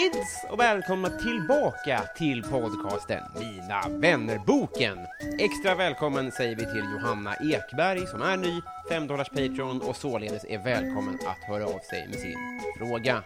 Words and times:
Kids 0.00 0.44
och 0.50 0.60
välkomna 0.60 1.08
tillbaka 1.08 2.02
till 2.16 2.42
podcasten 2.42 3.22
Mina 3.38 3.82
vänner-boken. 3.88 4.98
Extra 5.38 5.74
välkommen 5.74 6.32
säger 6.32 6.56
vi 6.56 6.64
till 6.64 6.84
Johanna 6.92 7.34
Ekberg 7.36 8.06
som 8.06 8.22
är 8.22 8.36
ny 8.36 8.62
5 8.90 9.08
Patreon 9.08 9.80
och 9.80 9.96
således 9.96 10.44
är 10.44 10.58
välkommen 10.58 11.18
att 11.26 11.48
höra 11.48 11.64
av 11.64 11.78
sig 11.78 12.08
med 12.08 12.18
sin 12.18 12.60
fråga. 12.78 13.22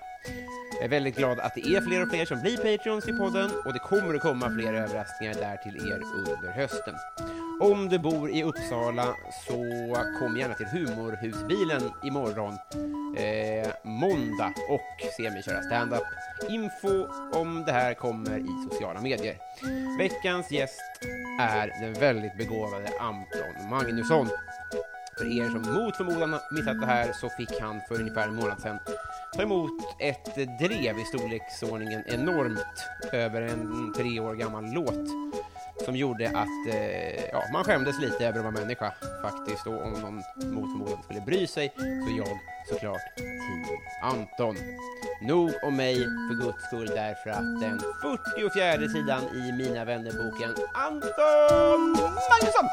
Jag 0.75 0.84
är 0.84 0.89
väldigt 0.89 1.17
glad 1.17 1.41
att 1.41 1.55
det 1.55 1.61
är 1.61 1.80
fler 1.80 2.03
och 2.03 2.08
fler 2.11 2.25
som 2.25 2.41
blir 2.41 2.56
Patreons 2.56 3.08
i 3.08 3.12
podden 3.12 3.50
och 3.64 3.72
det 3.72 3.78
kommer 3.78 4.14
att 4.14 4.22
komma 4.22 4.50
fler 4.50 4.75
överraskningar 4.75 5.34
där 5.34 5.56
till 5.56 5.77
er 5.77 6.00
under 6.19 6.53
hösten. 6.53 6.94
Om 7.61 7.89
du 7.89 7.98
bor 7.98 8.31
i 8.31 8.42
Uppsala 8.42 9.14
så 9.47 9.55
kom 10.19 10.36
gärna 10.36 10.55
till 10.55 10.66
Humorhusbilen 10.66 11.91
imorgon, 12.05 12.58
eh, 13.16 13.70
måndag, 13.84 14.53
och 14.70 15.12
se 15.16 15.31
mig 15.31 15.42
köra 15.42 15.62
stand-up. 15.62 16.03
Info 16.48 17.06
om 17.33 17.64
det 17.66 17.72
här 17.72 17.94
kommer 17.94 18.38
i 18.38 18.69
sociala 18.70 19.00
medier. 19.00 19.36
Veckans 19.98 20.50
gäst 20.50 20.81
är 21.41 21.66
den 21.81 21.92
väldigt 21.92 22.38
begåvade 22.38 22.88
Anton 23.00 23.70
Magnusson. 23.70 24.28
För 25.19 25.41
er 25.41 25.44
som 25.44 25.75
mot 25.75 25.97
förmodan 25.97 26.38
missat 26.50 26.81
det 26.81 26.86
här 26.86 27.12
så 27.12 27.28
fick 27.28 27.61
han 27.61 27.81
för 27.88 27.94
ungefär 27.94 28.28
en 28.28 28.34
månad 28.34 28.61
sedan 28.61 28.78
ta 29.37 29.43
emot 29.43 29.73
ett 29.99 30.35
drev 30.59 30.99
i 30.99 31.05
storleksordningen 31.05 32.03
enormt 32.07 32.89
över 33.13 33.43
en 33.43 33.93
tre 33.97 34.21
år 34.21 34.35
gammal 34.35 34.73
låt 34.73 35.09
som 35.85 35.97
gjorde 35.97 36.29
att 36.29 36.75
eh, 36.75 37.25
ja, 37.33 37.43
man 37.53 37.65
skämdes 37.65 38.01
lite 38.01 38.27
över 38.27 38.39
att 38.39 38.45
vara 38.45 38.55
människa 38.55 38.95
faktiskt 39.23 39.67
och 39.67 39.83
om 39.83 39.93
någon 39.93 40.17
mot 40.55 40.71
förmodan 40.71 41.03
skulle 41.03 41.21
bry 41.21 41.47
sig 41.47 41.73
så 41.77 42.19
jag 42.19 42.39
såklart 42.69 43.17
Team 43.17 43.65
Anton. 44.03 44.57
Nog 45.23 45.51
om 45.62 45.77
mig 45.77 45.95
för 45.95 46.45
guds 46.45 46.65
skull 46.67 46.87
därför 46.87 47.31
att 47.31 47.61
den 47.61 47.81
44 48.37 48.89
sidan 48.89 49.23
i 49.23 49.53
Mina 49.53 49.85
vänner-boken 49.85 50.55
Anton 50.75 51.91
Magnusson! 52.31 52.69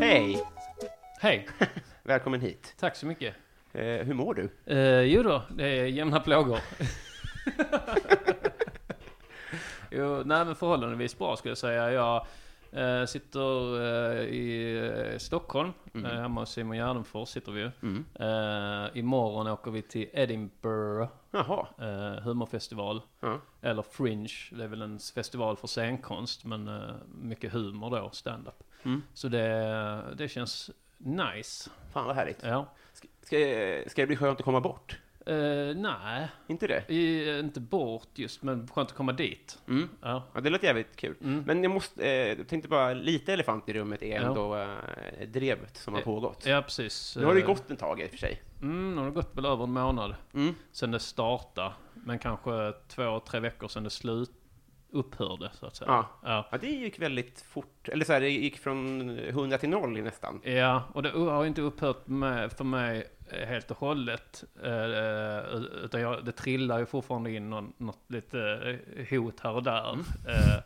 Hej! 0.00 0.44
Hej, 1.22 1.46
Välkommen 2.10 2.40
hit. 2.40 2.74
tack 2.78 2.96
så 2.96 3.06
mycket. 3.06 3.34
Eh, 3.72 3.82
hur 3.84 4.14
mår 4.14 4.34
du? 4.34 4.50
Uh, 4.74 5.00
jo 5.02 5.22
då, 5.22 5.42
det 5.50 5.64
är 5.66 5.84
jämna 5.84 6.20
plågor. 6.20 6.58
jo, 9.90 10.22
nej 10.24 10.44
men 10.44 10.54
förhållandevis 10.54 11.18
bra 11.18 11.36
skulle 11.36 11.50
jag 11.50 11.58
säga. 11.58 11.92
Jag 11.92 12.26
eh, 12.72 13.04
sitter 13.06 13.80
eh, 13.80 14.20
i 14.24 14.76
eh, 15.12 15.18
Stockholm, 15.18 15.72
Mhm. 15.92 16.06
eh, 16.06 16.20
hemma 16.20 16.40
hos 16.40 16.50
Simon 16.52 16.76
Gärdenfors 16.76 17.28
sitter 17.28 17.52
vi 17.52 17.60
ju. 17.60 17.70
Mm. 17.82 18.04
Eh, 18.14 18.98
imorgon 18.98 19.46
åker 19.46 19.70
vi 19.70 19.82
till 19.82 20.08
Edinburgh 20.12 21.08
Jaha. 21.30 21.66
eh, 21.78 22.22
humorfestival. 22.22 23.02
Ja. 23.20 23.40
Eller 23.62 23.82
Fringe, 23.82 24.28
det 24.50 24.64
är 24.64 24.68
väl 24.68 24.82
en 24.82 24.98
festival 24.98 25.56
för 25.56 25.66
scenkonst 25.66 26.44
men 26.44 26.68
eh, 26.68 26.94
mycket 27.22 27.52
humor 27.52 27.90
då, 27.90 28.10
stand-up. 28.12 28.62
Mm. 28.82 29.02
Så 29.14 29.28
det, 29.28 30.02
det 30.16 30.28
känns 30.28 30.70
nice. 31.04 31.70
Fan 31.92 32.06
vad 32.06 32.16
härligt. 32.16 32.38
Ja. 32.42 32.66
Ska, 32.92 33.08
ska, 33.22 33.36
ska 33.90 34.02
det 34.02 34.06
bli 34.06 34.16
skönt 34.16 34.38
att 34.38 34.44
komma 34.44 34.60
bort? 34.60 34.98
Eh, 35.26 35.76
nej, 35.76 36.28
Inte 36.46 36.66
det? 36.66 36.84
I, 36.94 37.38
inte 37.38 37.60
bort 37.60 38.08
just, 38.14 38.42
men 38.42 38.68
skönt 38.68 38.90
att 38.90 38.96
komma 38.96 39.12
dit. 39.12 39.58
Mm. 39.68 39.88
Ja. 40.02 40.22
Ja, 40.34 40.40
det 40.40 40.50
låter 40.50 40.66
jävligt 40.66 40.96
kul. 40.96 41.14
Mm. 41.22 41.42
Men 41.46 41.62
jag 41.62 41.70
måste, 41.72 42.04
eh, 42.10 42.28
jag 42.38 42.48
tänkte 42.48 42.68
bara, 42.68 42.92
lite 42.94 43.32
elefant 43.32 43.68
i 43.68 43.72
rummet 43.72 44.02
är 44.02 44.20
Ja. 44.20 44.28
ändå 44.28 44.56
eh, 44.56 45.28
drevet 45.28 45.76
som 45.76 45.94
har 45.94 46.00
Eh, 46.00 46.04
pågått. 46.04 46.46
Ja, 46.46 46.62
precis. 46.62 47.16
Nu 47.16 47.24
har 47.24 47.34
det 47.34 47.40
Eh, 47.40 47.46
gått 47.46 47.70
en 47.70 47.76
tag 47.76 48.00
i 48.00 48.06
och 48.06 48.10
för 48.10 48.16
sig. 48.18 48.42
Mm, 48.62 48.90
nu 48.94 49.00
har 49.00 49.04
det 49.08 49.14
gått 49.14 49.36
väl 49.36 49.46
över 49.46 49.64
en 49.64 49.72
månad 49.72 50.14
Mm. 50.34 50.54
sen 50.72 50.90
det 50.90 51.00
startade. 51.00 51.72
Men 51.94 52.18
kanske 52.18 52.72
två, 52.88 53.20
tre 53.20 53.40
veckor 53.40 53.68
sedan 53.68 53.84
det 53.84 53.90
slut 53.90 54.30
upphörde, 54.92 55.50
så 55.52 55.66
att 55.66 55.76
säga. 55.76 55.90
Ja. 55.90 56.08
Ja. 56.22 56.48
Ja, 56.50 56.58
det 56.58 56.66
gick 56.66 56.98
väldigt 56.98 57.40
fort. 57.40 57.88
Eller 57.88 58.04
så 58.04 58.12
här, 58.12 58.20
det 58.20 58.30
gick 58.30 58.58
från 58.58 59.10
100 59.18 59.58
till 59.58 59.68
0 59.68 60.02
nästan. 60.02 60.40
Ja, 60.44 60.84
och 60.92 61.02
det 61.02 61.10
har 61.10 61.46
inte 61.46 61.62
upphört 61.62 62.06
med, 62.06 62.52
för 62.52 62.64
mig 62.64 63.04
eh, 63.30 63.48
helt 63.48 63.70
och 63.70 63.76
hållet. 63.76 64.44
Eh, 64.62 65.44
utan 65.84 66.00
jag, 66.00 66.24
det 66.24 66.32
trillar 66.32 66.78
ju 66.78 66.86
fortfarande 66.86 67.30
in 67.32 67.50
någon, 67.50 67.72
något 67.76 68.04
lite 68.08 68.40
eh, 68.96 69.06
hot 69.10 69.40
här 69.40 69.52
och 69.52 69.62
där. 69.62 69.98
Eh, 70.28 70.56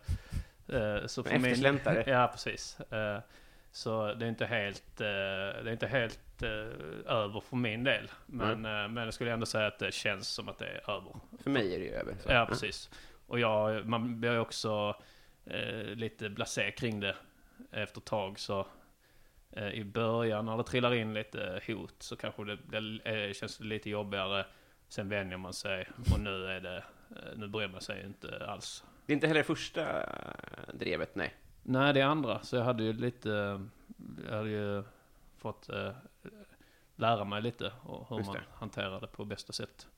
eh, 0.77 1.07
så 1.07 1.25
En 1.27 1.45
eftersläntrare. 1.45 2.05
ja, 2.11 2.29
precis. 2.33 2.81
Eh, 2.81 3.19
så 3.73 4.15
det 4.15 4.25
är 4.25 4.29
inte 4.29 4.47
helt, 4.47 5.01
eh, 5.01 5.07
det 5.07 5.69
är 5.69 5.73
inte 5.73 5.87
helt 5.87 6.43
eh, 6.43 7.13
över 7.13 7.41
för 7.41 7.57
min 7.57 7.85
del. 7.85 8.11
Men, 8.27 8.65
eh, 8.65 8.89
men 8.89 8.97
jag 8.97 9.15
skulle 9.15 9.33
ändå 9.33 9.47
säga 9.47 9.67
att 9.67 9.79
det 9.79 9.95
känns 9.95 10.29
som 10.29 10.49
att 10.49 10.59
det 10.59 10.67
är 10.67 10.91
över. 10.91 11.13
För 11.43 11.51
mig 11.51 11.75
är 11.75 11.79
det 11.79 11.85
ju 11.85 11.95
över. 11.95 12.15
Så. 12.21 12.33
Ja, 12.33 12.47
precis. 12.49 12.91
Och 13.35 13.41
jag, 13.41 13.87
man 13.87 14.21
blir 14.21 14.41
också 14.41 14.97
eh, 15.45 15.85
lite 15.85 16.29
blasé 16.29 16.71
kring 16.71 17.01
det 17.01 17.17
efter 17.71 18.01
ett 18.01 18.05
tag. 18.05 18.39
Så 18.39 18.67
eh, 19.51 19.69
i 19.69 19.85
början 19.85 20.47
när 20.47 20.57
det 20.57 20.65
trillar 20.65 20.95
in 20.95 21.15
lite 21.15 21.61
hot 21.67 21.95
så 21.99 22.17
kanske 22.17 22.45
det 22.45 23.01
eh, 23.05 23.33
känns 23.33 23.59
det 23.59 23.65
lite 23.65 23.91
jobbigare. 23.91 24.47
Sen 24.89 25.09
vänjer 25.09 25.37
man 25.37 25.53
sig 25.53 25.89
och 26.13 26.21
nu 26.21 26.47
är 26.47 26.61
det, 26.61 26.77
eh, 27.11 27.37
nu 27.37 27.49
bryr 27.49 27.69
man 27.69 27.81
sig 27.81 28.05
inte 28.05 28.47
alls. 28.47 28.85
Det 29.07 29.13
är 29.13 29.15
inte 29.15 29.27
heller 29.27 29.43
första 29.43 30.09
drevet, 30.75 31.15
nej. 31.15 31.35
Nej, 31.63 31.95
det 31.95 32.01
är 32.01 32.07
andra. 32.07 32.43
Så 32.43 32.57
jag 32.57 32.65
hade 32.65 32.83
ju 32.83 32.93
lite, 32.93 33.61
jag 34.29 34.37
hade 34.37 34.51
ju 34.51 34.85
fått 35.39 35.69
eh, 35.69 35.93
lära 36.97 37.25
mig 37.25 37.43
lite 37.43 37.73
hur 38.09 38.25
man 38.25 38.37
hanterar 38.55 39.01
det 39.01 39.07
på 39.07 39.25
bästa 39.25 39.53
sätt. 39.53 39.89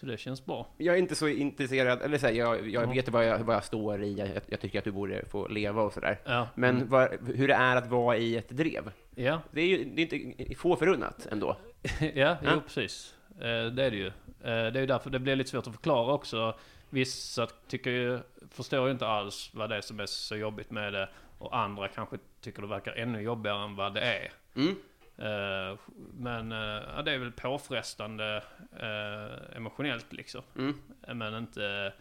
Så 0.00 0.06
det 0.06 0.16
känns 0.18 0.44
bra. 0.46 0.66
Jag 0.76 0.94
är 0.94 0.98
inte 0.98 1.14
så 1.14 1.28
intresserad, 1.28 2.02
eller 2.02 2.18
så 2.18 2.26
här, 2.26 2.34
jag, 2.34 2.68
jag 2.70 2.84
Ja. 2.84 2.90
vet 2.90 3.08
vad 3.08 3.26
jag, 3.26 3.38
vad 3.38 3.56
jag 3.56 3.64
står 3.64 4.02
i, 4.02 4.14
jag, 4.14 4.28
jag 4.46 4.60
tycker 4.60 4.78
att 4.78 4.84
du 4.84 4.90
borde 4.92 5.24
få 5.28 5.48
leva 5.48 5.82
och 5.82 5.92
sådär. 5.92 6.20
Ja, 6.24 6.48
Men 6.54 6.76
mm. 6.76 6.88
vad, 6.88 7.08
hur 7.34 7.48
det 7.48 7.54
är 7.54 7.76
att 7.76 7.86
vara 7.86 8.16
i 8.16 8.36
ett 8.36 8.48
drev, 8.48 8.90
ja. 9.14 9.40
det 9.50 9.60
är 9.60 9.66
ju 9.66 9.84
det 9.84 10.02
är 10.02 10.14
inte 10.14 10.54
få 10.54 10.76
förunnat 10.76 11.26
ändå. 11.30 11.56
ja, 12.00 12.06
Ja. 12.14 12.36
jo 12.54 12.60
precis. 12.60 13.14
Eh, 13.30 13.66
det 13.72 13.84
är 13.84 13.90
det 13.90 13.96
ju. 13.96 14.06
Eh, 14.06 14.12
det 14.42 14.50
är 14.50 14.80
ju 14.80 14.86
därför 14.86 15.10
det 15.10 15.18
blir 15.18 15.36
lite 15.36 15.50
svårt 15.50 15.66
att 15.66 15.72
förklara 15.74 16.12
också. 16.12 16.54
Vissa 16.90 17.46
tycker 17.68 17.90
ju, 17.90 18.18
förstår 18.50 18.86
ju 18.86 18.92
inte 18.92 19.06
alls 19.06 19.50
vad 19.54 19.70
det 19.70 19.76
är 19.76 19.80
som 19.80 20.00
är 20.00 20.06
så 20.06 20.36
jobbigt 20.36 20.70
med 20.70 20.92
det. 20.92 21.08
Och 21.38 21.56
andra 21.58 21.88
kanske 21.88 22.16
tycker 22.40 22.62
det 22.62 22.68
verkar 22.68 22.92
ännu 22.92 23.20
jobbigare 23.20 23.64
än 23.64 23.76
vad 23.76 23.94
det 23.94 24.00
är. 24.00 24.32
Mm. 24.56 24.74
Eh, 25.18 25.78
men 26.14 26.52
eh, 26.52 26.82
ja, 26.96 27.02
det 27.02 27.12
är 27.12 27.18
väl 27.18 27.32
påfrestande 27.32 28.44
eh, 28.78 29.56
emotionellt 29.56 30.12
liksom. 30.12 30.42
Mm. 30.56 30.78
Men 31.14 31.34
inte... 31.34 31.92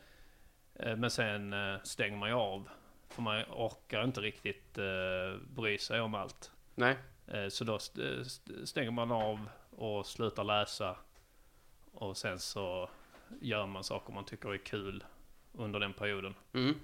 men 0.73 1.09
sen 1.11 1.55
stänger 1.83 2.17
man 2.17 2.29
ju 2.29 2.35
av. 2.35 2.69
För 3.09 3.21
man 3.21 3.43
orkar 3.49 4.03
inte 4.03 4.21
riktigt 4.21 4.77
bry 5.55 5.77
sig 5.77 6.01
om 6.01 6.15
allt. 6.15 6.51
Nej. 6.75 6.97
Så 7.49 7.63
då 7.63 7.75
st- 7.75 8.21
st- 8.21 8.65
stänger 8.65 8.91
man 8.91 9.11
av 9.11 9.49
och 9.69 10.05
slutar 10.05 10.43
läsa. 10.43 10.97
Och 11.91 12.17
sen 12.17 12.39
så 12.39 12.89
gör 13.41 13.65
man 13.65 13.83
saker 13.83 14.13
man 14.13 14.25
tycker 14.25 14.53
är 14.53 14.57
kul 14.57 15.03
under 15.53 15.79
den 15.79 15.93
perioden. 15.93 16.35
Mm. 16.53 16.75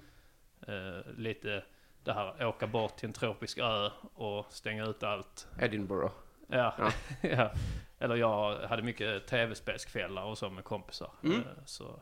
Lite 1.16 1.64
det 2.04 2.12
här 2.12 2.46
åka 2.46 2.66
bort 2.66 2.96
till 2.96 3.06
en 3.06 3.12
tropisk 3.12 3.58
ö 3.58 3.90
och 4.14 4.46
stänga 4.52 4.84
ut 4.86 5.02
allt. 5.02 5.48
Edinburgh. 5.60 6.12
Ja, 6.48 6.74
Ja. 6.78 6.90
ja. 7.28 7.50
Eller 7.98 8.16
jag 8.16 8.58
hade 8.68 8.82
mycket 8.82 9.26
tv-spelskvällar 9.26 10.24
och 10.24 10.38
så 10.38 10.50
med 10.50 10.64
kompisar. 10.64 11.10
Mm. 11.24 11.38
Eh, 11.38 11.44
Så, 11.64 12.00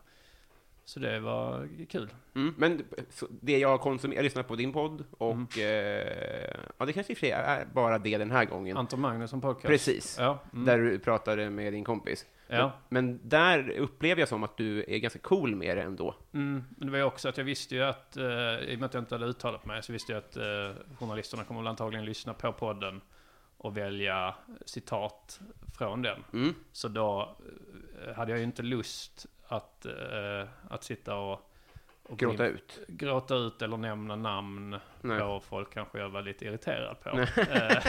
så 0.85 1.01
det 1.01 1.21
var 1.21 1.69
kul. 1.89 2.09
Mm. 2.35 2.55
Men 2.59 2.85
det 3.31 3.59
jag 3.59 3.69
har 3.69 3.79
konsumerat, 3.79 4.17
jag 4.17 4.23
lyssnat 4.25 4.49
på 4.49 4.57
din 4.57 4.73
podd 4.73 5.05
och 5.19 5.33
Mm. 5.33 5.47
eh, 5.57 6.55
ja, 6.79 6.85
det 6.87 6.93
kanske 6.93 7.13
i 7.13 7.15
och 7.15 7.19
för 7.19 7.27
sig 7.27 7.31
är 7.31 7.65
bara 7.75 7.99
det 7.99 8.19
den 8.19 8.31
här 8.31 8.45
gången. 8.45 8.77
Anton 8.77 9.01
Magnusson 9.01 9.41
podcast. 9.41 9.67
Precis. 9.67 10.17
Ja, 10.21 10.39
mm. 10.53 10.65
Där 10.65 10.79
du 10.79 10.99
pratade 10.99 11.51
med 11.51 11.73
din 11.73 11.85
kompis. 11.85 12.27
ja. 12.49 12.73
Men 12.89 13.21
där 13.29 13.71
upplever 13.71 14.21
jag 14.23 14.29
som 14.29 14.43
att 14.43 14.57
du 14.57 14.85
är 14.89 14.99
ganska 14.99 15.19
cool 15.19 15.57
med 15.57 15.77
det 15.77 15.83
ändå. 15.83 16.15
Mm, 16.35 16.65
men 16.77 16.87
det 16.87 16.91
var 16.93 16.99
ju 16.99 17.05
också 17.05 17.29
att 17.29 17.37
jag 17.39 17.45
visste 17.45 17.75
ju 17.75 17.83
att, 17.83 18.17
eh, 18.17 18.25
i 18.59 18.75
och 18.75 18.79
med 18.79 18.87
att 18.87 18.95
jag 18.95 19.01
inte 19.01 19.15
hade 19.15 19.27
uttalat 19.27 19.65
mig, 19.65 19.83
så 19.83 19.93
visste 19.93 20.13
jag 20.13 20.19
att 20.19 20.37
eh, 20.37 20.97
journalisterna 20.99 21.45
kommer 21.45 21.61
väl 21.61 21.69
antagligen 21.69 22.05
lyssna 22.05 22.35
på 22.35 22.53
podden 22.53 23.01
och 23.63 23.77
välja 23.77 24.35
citat 24.67 25.41
från 25.79 26.03
den. 26.03 26.25
Mm. 26.33 26.55
Så 26.73 26.89
då 26.89 27.37
eh, 28.07 28.15
hade 28.15 28.31
jag 28.31 28.39
ju 28.39 28.45
inte 28.45 28.63
lust 28.63 29.27
att, 29.49 29.87
eh, 29.87 30.49
att 30.71 30.85
sitta 30.85 31.17
och, 31.17 31.51
och 32.03 32.19
Gråta 32.19 32.47
in- 32.49 32.53
ut. 32.55 32.81
gråta 32.89 33.35
ut 33.35 33.63
eller 33.63 33.77
nämna 33.77 34.17
namn 34.17 34.77
Nej. 35.01 35.21
på 35.21 35.41
folk 35.41 35.73
kanske 35.75 35.99
jag 35.99 36.09
var 36.09 36.23
lite 36.23 36.45
irriterad 36.45 37.01
på. 37.01 37.19
Eh, 37.41 37.87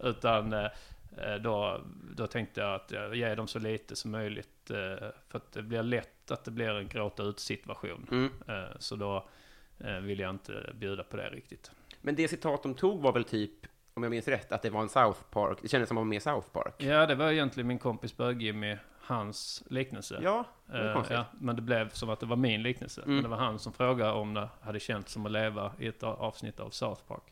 Utan 0.00 0.52
eh, 0.52 1.34
då, 1.40 1.80
då 2.16 2.26
tänkte 2.26 2.60
jag 2.60 2.74
att 2.74 2.90
jag 2.90 3.16
ger 3.16 3.36
dem 3.36 3.46
så 3.48 3.58
lite 3.58 3.96
som 3.96 4.10
möjligt. 4.10 4.70
eh, 4.70 5.08
För 5.28 5.36
att 5.38 5.52
det 5.52 5.62
blir 5.62 5.82
lätt 5.82 6.30
att 6.30 6.44
det 6.44 6.50
blir 6.50 6.68
en 6.70 6.88
gråta 6.88 7.22
ut 7.22 7.40
situation. 7.40 8.06
Mm. 8.10 8.30
Eh, 8.48 8.70
Så 8.78 8.96
då 8.96 9.28
vill 10.02 10.20
jag 10.20 10.30
inte 10.30 10.72
bjuda 10.74 11.02
på 11.04 11.16
det 11.16 11.30
riktigt. 11.30 11.70
Men 12.00 12.14
det 12.14 12.28
citat 12.28 12.62
de 12.62 12.74
tog 12.74 13.02
var 13.02 13.12
väl 13.12 13.24
typ, 13.24 13.66
om 14.00 14.04
jag 14.04 14.10
minns 14.10 14.28
rätt, 14.28 14.52
att 14.52 14.62
det 14.62 14.70
var 14.70 14.80
en 14.82 14.88
South 14.88 15.20
Park. 15.30 15.58
Det 15.62 15.68
kändes 15.68 15.88
som 15.88 15.96
att 15.96 16.00
man 16.00 16.06
var 16.06 16.08
med 16.08 16.16
i 16.16 16.20
South 16.20 16.48
Park. 16.52 16.74
Ja, 16.78 17.06
det 17.06 17.14
var 17.14 17.30
egentligen 17.30 17.66
min 17.66 17.78
kompis 17.78 18.16
Bög-Jimmy, 18.16 18.76
hans 19.00 19.62
liknelse. 19.66 20.20
Ja, 20.22 20.44
det 20.66 20.72
var 20.78 20.88
Eh, 20.88 20.94
konstigt. 20.94 21.16
ja, 21.16 21.24
men 21.38 21.56
det 21.56 21.62
blev 21.62 21.90
som 21.90 22.10
att 22.10 22.20
det 22.20 22.26
var 22.26 22.36
min 22.36 22.62
liknelse. 22.62 23.02
Mm. 23.02 23.14
Men 23.14 23.22
det 23.22 23.28
var 23.28 23.36
han 23.36 23.58
som 23.58 23.72
frågade 23.72 24.12
om 24.12 24.34
det 24.34 24.48
hade 24.60 24.80
känts 24.80 25.12
som 25.12 25.26
att 25.26 25.32
leva 25.32 25.72
i 25.78 25.86
ett 25.86 26.02
avsnitt 26.02 26.60
av 26.60 26.70
South 26.70 27.02
Park. 27.08 27.22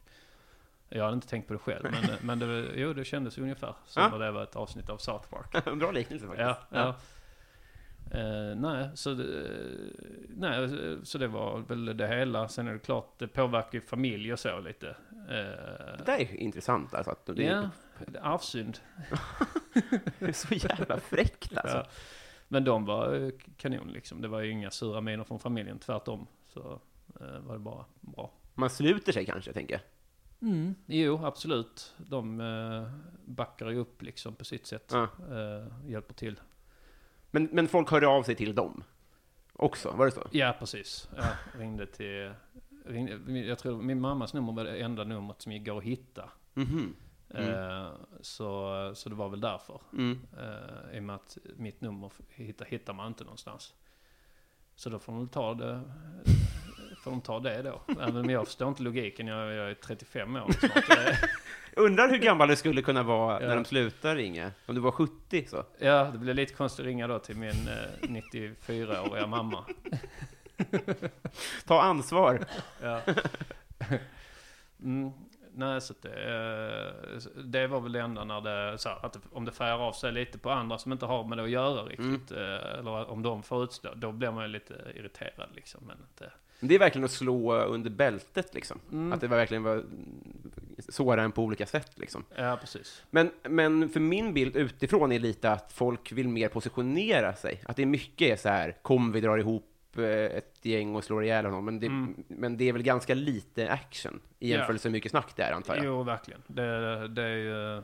Jag 0.89 1.05
hade 1.05 1.15
inte 1.15 1.29
tänkt 1.29 1.47
på 1.47 1.53
det 1.53 1.59
själv, 1.59 1.83
men, 1.91 2.17
men 2.39 2.39
det, 2.39 2.69
jo, 2.75 2.93
det 2.93 3.05
kändes 3.05 3.39
ungefär 3.39 3.75
som 3.87 4.03
Ja. 4.03 4.09
att 4.09 4.21
leva 4.21 4.43
ett 4.43 4.57
avsnitt 4.57 4.91
av 4.91 4.97
South 4.97 5.29
Park. 5.31 5.67
En 5.67 5.79
bra 5.79 5.91
liknelse 5.91 6.27
faktiskt. 6.27 6.49
Ja, 6.49 6.59
ja. 6.71 6.95
Eh, 8.11 8.57
nej, 8.57 8.89
så 8.95 9.15
det, 9.15 9.47
nej, 10.29 10.69
så 11.03 11.19
det 11.19 11.29
var 11.29 11.59
väl 11.59 11.97
det 11.97 12.09
hela. 12.09 12.49
Sen 12.49 12.69
är 12.69 12.73
det 12.73 12.79
klart, 12.79 13.19
det 13.19 13.29
påverkar 13.29 13.73
ju 13.73 13.81
familj 13.81 14.33
och 14.33 14.39
så 14.39 14.61
lite. 14.61 14.89
Eh, 15.11 15.97
Det 15.99 16.03
där 16.07 16.19
är 16.21 16.35
intressant 16.37 16.95
alltså. 16.95 17.11
Att 17.11 17.27
det, 17.27 17.43
ja, 17.43 17.71
det 18.07 18.19
är 18.19 18.23
arvsynd. 18.23 18.79
är 20.19 20.33
så 20.33 20.55
jävla 20.55 21.01
fräckt 21.01 21.57
alltså. 21.59 21.77
Ja. 21.77 21.87
Men 22.49 22.65
de 22.65 22.85
var 22.85 23.15
eh, 23.15 23.31
kanon 23.57 23.89
liksom. 23.89 24.21
Det 24.23 24.29
var 24.29 24.41
ju 24.41 24.51
inga 24.51 24.71
sura 24.71 25.01
miner 25.01 25.25
från 25.25 25.39
familjen, 25.39 25.79
tvärtom. 25.79 26.27
Så 26.47 26.81
eh, 27.21 27.39
var 27.41 27.53
det 27.53 27.59
bara 27.61 27.85
bra. 28.01 28.33
Man 28.55 28.71
sluter 28.71 29.13
sig 29.13 29.27
kanske, 29.27 29.53
tänker 29.53 29.75
jag. 29.75 29.83
Mm. 30.51 30.75
Jo, 30.87 31.25
absolut. 31.25 31.95
De 31.97 32.41
eh, 32.41 32.91
backar 33.25 33.69
ju 33.71 33.77
upp 33.79 34.03
liksom 34.03 34.35
på 34.35 34.45
sitt 34.45 34.67
sätt. 34.67 34.91
Ja. 34.93 35.03
Eh, 35.31 35.91
hjälper 35.91 36.15
till. 36.15 36.41
Men, 37.39 37.49
men 37.53 37.69
folk 37.69 37.91
hörde 37.91 38.09
av 38.09 38.23
sig 38.23 38.35
till 38.35 38.55
dem 38.55 38.85
också, 39.53 39.91
var 39.91 40.05
det 40.07 40.13
så? 40.13 40.27
Ja, 40.31 40.57
precis. 40.59 41.09
Jag 41.17 41.61
ringde 41.61 41.87
till... 41.87 42.33
Ringde, 42.85 43.41
jag 43.41 43.59
tror 43.59 43.83
min 43.83 44.01
mammas 44.01 44.35
nummer 44.35 44.53
var 44.53 44.65
det 44.65 44.81
enda 44.81 45.05
numret 45.05 45.43
som 45.43 45.53
gick 45.53 45.69
att 45.69 45.83
hitta. 45.83 46.31
Mhm. 46.55 46.95
Eh, 47.31 47.89
så, 48.21 48.93
så 48.95 49.09
det 49.09 49.15
var 49.15 49.29
väl 49.29 49.41
därför. 49.41 49.81
Mm. 49.93 50.19
Eh, 50.39 50.97
I 50.97 50.99
och 50.99 51.03
med 51.03 51.17
att 51.17 51.39
mitt 51.57 51.81
nummer 51.81 52.13
hittar, 52.29 52.67
hittar 52.67 52.93
man 52.93 53.07
inte 53.07 53.25
någonstans. 53.25 53.75
Så 54.75 54.91
då 54.91 54.99
får 54.99 55.13
de 55.13 55.29
ta 55.29 55.55
det, 55.55 55.83
får 57.09 57.13
de 57.13 57.21
ta 57.21 57.41
det 57.41 57.63
då. 57.63 57.81
Även 58.01 58.17
om 58.17 58.31
jag 58.31 58.47
förstår 58.47 58.69
inte 58.69 58.83
logiken, 58.83 59.27
jag, 59.27 59.53
jag 59.53 59.71
är 59.71 59.75
35 59.75 60.37
år. 60.37 60.51
Eh, 61.77 61.85
Undrar 61.85 62.09
hur 62.09 62.19
gammal 62.19 62.49
du 62.49 62.57
skulle 62.57 62.83
kunna 62.83 63.03
vara 63.03 63.43
Ja. 63.43 63.49
när 63.49 63.55
de 63.57 63.65
slutar 63.65 64.17
ringa? 64.17 64.53
Om 64.67 64.75
du 64.75 64.81
var 64.81 64.91
70 64.91 65.47
så? 65.51 65.65
Ja, 65.79 66.05
det 66.13 66.19
blir 66.19 66.35
lite 66.35 66.55
konstigt 66.55 66.81
att 66.81 66.87
ringa 66.87 67.07
då 67.07 67.19
till 67.19 67.37
min 67.37 67.69
eh, 67.69 68.09
94-åriga 68.09 69.27
mamma. 69.27 69.65
Ta 71.67 71.83
ansvar! 71.83 72.45
Ja. 72.83 73.01
Mm, 74.83 75.13
nej, 75.59 75.81
så 75.81 75.93
att 75.93 76.03
det, 76.03 76.09
eh, 76.09 77.43
det 77.45 77.67
var 77.67 77.81
väl 77.81 77.93
det 77.93 78.01
enda 78.01 78.25
när 78.25 78.41
det, 78.41 78.79
så 78.79 78.89
här, 78.89 79.07
att 79.07 79.19
om 79.33 79.45
det 79.45 79.53
färgar 79.53 79.79
av 79.79 79.93
sig 79.93 80.13
lite 80.13 80.39
på 80.39 80.51
andra 80.51 80.79
som 80.79 80.93
inte 80.93 81.07
har 81.07 81.25
med 81.25 81.39
det 81.39 81.45
att 81.45 81.51
göra 81.51 81.83
riktigt. 81.83 82.31
eh, 82.31 82.79
Eller 82.79 83.11
om 83.11 83.23
de 83.23 83.43
får 83.43 83.65
utstå, 83.65 83.89
då 83.95 84.13
blir 84.13 84.31
man 84.31 84.45
ju 84.45 84.49
lite 84.49 84.75
irriterad 84.95 85.49
liksom. 85.55 85.81
Men 85.87 85.97
inte, 86.11 86.33
Det 86.61 86.75
är 86.75 86.79
verkligen 86.79 87.05
att 87.05 87.11
slå 87.11 87.55
under 87.55 87.91
bältet 87.91 88.55
liksom. 88.55 88.81
Mm. 88.93 89.13
Att 89.13 89.21
det 89.21 89.29
var 89.29 89.37
verkligen 89.37 89.63
var 89.63 89.85
såra 90.89 91.23
en 91.23 91.33
på 91.33 91.43
olika 91.43 91.67
sätt 91.67 91.93
liksom. 91.99 92.25
ja, 92.37 92.57
precis. 92.61 93.03
Men, 93.11 93.31
men 93.43 93.89
för 93.89 94.01
min 94.01 94.35
bild 94.35 94.57
utifrån 94.57 95.13
är 95.13 95.19
lite 95.19 95.51
att 95.51 95.73
folk 95.73 96.13
vill 96.13 96.29
mer 96.29 96.49
positionera 96.49 97.35
sig. 97.35 97.63
Att 97.67 97.77
det 97.77 97.83
är 97.83 97.87
mycket 97.87 98.33
är 98.33 98.37
så 98.43 98.49
här, 98.49 98.77
kom 98.83 99.13
vi 99.13 99.21
drar 99.21 99.39
ihop 99.39 99.65
ett 99.97 100.65
gäng 100.65 100.95
och 100.95 101.05
slår 101.05 101.25
ihjäl 101.25 101.45
honom. 101.45 101.65
Men 101.65 101.81
det, 101.81 101.87
Mm. 101.87 102.25
men 102.29 102.57
det 102.57 102.69
är 102.69 102.73
väl 102.73 102.83
ganska 102.83 103.15
lite 103.15 103.71
action 103.71 104.21
i 104.39 104.49
jämförelse 104.49 104.89
med 104.89 104.93
hur 104.93 104.97
mycket 104.99 105.11
snack 105.11 105.37
det 105.37 105.43
är, 105.43 105.53
antar 105.53 105.77
jag. 105.77 105.85
Jo, 105.85 106.03
verkligen. 106.03 106.43
Det, 106.47 107.09
det 107.09 107.23
är 107.23 107.37
ju, 107.37 107.83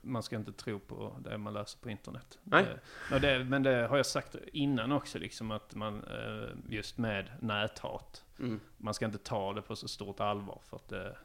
man 0.00 0.22
ska 0.22 0.36
inte 0.36 0.52
tro 0.52 0.78
på 0.78 1.16
det 1.24 1.38
man 1.38 1.52
läser 1.54 1.78
på 1.78 1.90
internet. 1.90 2.38
Nej. 2.42 2.64
Det, 2.64 2.80
men, 3.10 3.20
det, 3.22 3.44
men 3.44 3.62
det 3.62 3.86
har 3.86 3.96
jag 3.96 4.06
sagt 4.06 4.36
innan 4.52 4.92
också, 4.92 5.18
liksom 5.18 5.50
att 5.50 5.74
man, 5.74 6.04
eh, 6.04 6.48
just 6.68 6.98
med 6.98 7.30
näthat, 7.40 8.24
Mm. 8.40 8.60
man 8.76 8.94
ska 8.94 9.06
inte 9.06 9.18
ta 9.18 9.52
det 9.52 9.62
på 9.62 9.76
så 9.76 9.88
stort 9.88 10.20
allvar 10.20 10.60
för 10.68 10.76
att 10.76 10.88
det, 10.88 11.16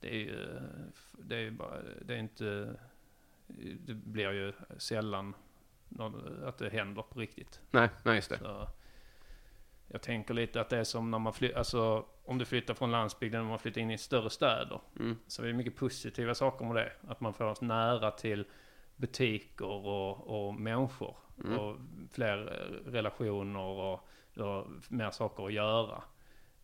det 0.00 0.08
är 0.14 0.18
ju, 0.18 0.60
det 1.12 1.36
är 1.36 1.50
bara, 1.50 1.78
det 2.04 2.14
är 2.14 2.18
inte, 2.18 2.74
det 3.78 3.94
blir 3.94 4.32
ju 4.32 4.52
sällan 4.78 5.34
att 6.44 6.58
det 6.58 6.70
händer 6.70 7.02
på 7.02 7.20
riktigt. 7.20 7.60
Nej, 7.70 7.88
nej, 8.04 8.14
just 8.14 8.30
det. 8.30 8.38
Så 8.38 8.68
jag 9.92 10.02
tänker 10.02 10.34
lite 10.34 10.60
att 10.60 10.68
det 10.68 10.78
är 10.78 10.84
som 10.84 11.10
när 11.10 11.18
man 11.18 11.32
flyttar, 11.32 11.58
alltså 11.58 12.04
om 12.24 12.38
du 12.38 12.44
flyttar 12.44 12.74
från 12.74 12.90
landsbygden 12.90 13.40
och 13.40 13.46
man 13.46 13.58
flyttar 13.58 13.80
in 13.80 13.90
i 13.90 13.98
större 13.98 14.30
städer. 14.30 14.80
Mm. 15.00 15.18
Så 15.26 15.42
är 15.42 15.46
det 15.46 15.52
mycket 15.52 15.76
positiva 15.76 16.34
saker 16.34 16.64
med 16.64 16.76
det. 16.76 16.92
Att 17.08 17.20
man 17.20 17.34
får 17.34 17.64
nära 17.64 18.10
till 18.10 18.44
butiker 18.96 19.66
och, 19.66 20.46
och 20.46 20.54
människor. 20.54 21.16
Mm. 21.44 21.58
Och 21.58 21.76
fler 22.12 22.38
eh, 22.38 22.90
relationer 22.90 23.60
och, 23.60 24.08
och 24.36 24.66
mer 24.88 25.10
saker 25.10 25.46
att 25.46 25.52
göra. 25.52 26.02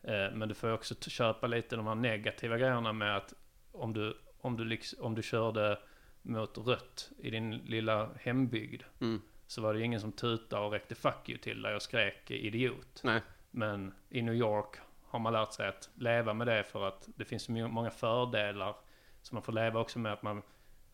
Eh, 0.03 0.31
Men 0.35 0.49
du 0.49 0.55
får 0.55 0.73
också 0.73 0.95
köpa 0.95 1.47
lite 1.47 1.77
de 1.77 1.87
här 1.87 1.95
negativa 1.95 2.59
grejerna 2.59 2.93
med 2.93 3.17
att 3.17 3.35
om 3.73 3.93
du, 3.93 4.19
om 4.41 4.57
du, 4.57 4.65
liksom, 4.65 5.05
om 5.05 5.15
du 5.15 5.23
körde 5.23 5.79
mot 6.23 6.59
rött 6.59 7.11
i 7.19 7.31
din 7.31 7.57
lilla 7.57 8.11
hembygd 8.21 8.83
Mm. 9.01 9.23
Så 9.49 9.61
var 9.63 9.75
det 9.75 9.83
ingen 9.83 10.01
som 10.01 10.13
tutade 10.13 10.65
och 10.67 10.73
räckte 10.73 10.95
fuck 10.95 11.29
you 11.29 11.39
till 11.39 11.63
dig 11.63 11.75
och 11.75 11.83
skrek 11.83 12.31
idiot. 12.31 13.01
Nej. 13.05 13.21
Men 13.51 13.95
i 14.09 14.23
New 14.23 14.35
York 14.35 14.77
har 15.05 15.19
man 15.19 15.33
lärt 15.33 15.53
sig 15.53 15.69
att 15.69 15.91
leva 15.95 16.35
med 16.35 16.47
det 16.47 16.65
för 16.65 16.89
att 16.89 17.09
det 17.17 17.25
finns 17.25 17.43
så 17.43 17.53
många 17.53 17.91
fördelar. 17.91 18.75
Så 19.23 19.35
man 19.35 19.43
får 19.43 19.53
leva 19.53 19.81
också 19.81 19.99
med 19.99 20.13
att 20.13 20.23
man 20.23 20.43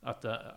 att, 0.01 0.23
det- 0.23 0.55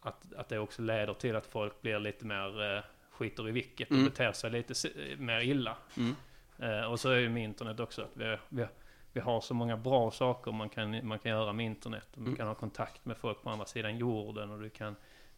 att, 0.00 0.32
att 0.36 0.48
det 0.48 0.58
också 0.58 0.82
leder 0.82 1.14
till 1.14 1.36
att 1.36 1.46
folk 1.46 1.80
blir 1.82 1.98
lite 1.98 2.26
mer 2.26 2.76
eh, 2.76 2.82
skiter 3.10 3.48
i 3.48 3.52
vilket 3.52 3.88
och 3.90 3.96
Mm. 3.96 4.08
beter 4.08 4.32
sig 4.32 4.50
lite 4.50 4.74
mer 5.18 5.40
illa. 5.40 5.76
Mm. 5.96 6.14
Eh, 6.58 6.90
och 6.90 7.00
så 7.00 7.10
är 7.10 7.20
det 7.20 7.28
med 7.28 7.44
internet 7.44 7.80
också. 7.80 8.02
Att 8.02 8.10
vi, 8.16 8.36
vi, 8.48 8.66
vi 9.12 9.20
har 9.20 9.40
så 9.40 9.54
många 9.54 9.76
bra 9.76 10.10
saker 10.10 10.52
man 10.52 10.68
kan, 10.68 11.06
man 11.06 11.18
kan 11.18 11.30
göra 11.32 11.52
med 11.52 11.66
internet. 11.66 12.08
Man 12.14 12.24
Mm. 12.26 12.36
kan 12.36 12.46
ha 12.46 12.54
kontakt 12.54 13.04
med 13.04 13.16
folk 13.16 13.42
på 13.42 13.50
andra 13.50 13.66
sidan 13.66 13.98
jorden 13.98 14.50
och 14.50 14.60
du 14.60 14.70
kan 14.70 14.96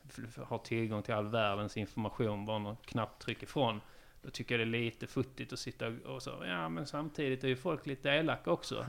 f- 0.08 0.18
f- 0.28 0.38
ha 0.48 0.58
tillgång 0.58 1.02
till 1.02 1.14
all 1.14 1.26
världens 1.28 1.76
information 1.76 2.46
bara 2.46 2.58
någon 2.58 2.76
knapptryck 2.76 3.42
ifrån. 3.42 3.80
Då 4.22 4.30
tycker 4.30 4.58
jag 4.58 4.68
det 4.68 4.78
är 4.78 4.80
lite 4.80 5.06
futtigt 5.06 5.52
att 5.52 5.58
sitta 5.58 5.86
och- 5.88 6.14
och 6.14 6.22
så, 6.22 6.30
ja 6.46 6.68
men 6.68 6.86
samtidigt 6.86 7.44
är 7.44 7.48
ju 7.48 7.56
folk 7.56 7.86
lite 7.86 8.08
elaka 8.10 8.50
också. 8.50 8.86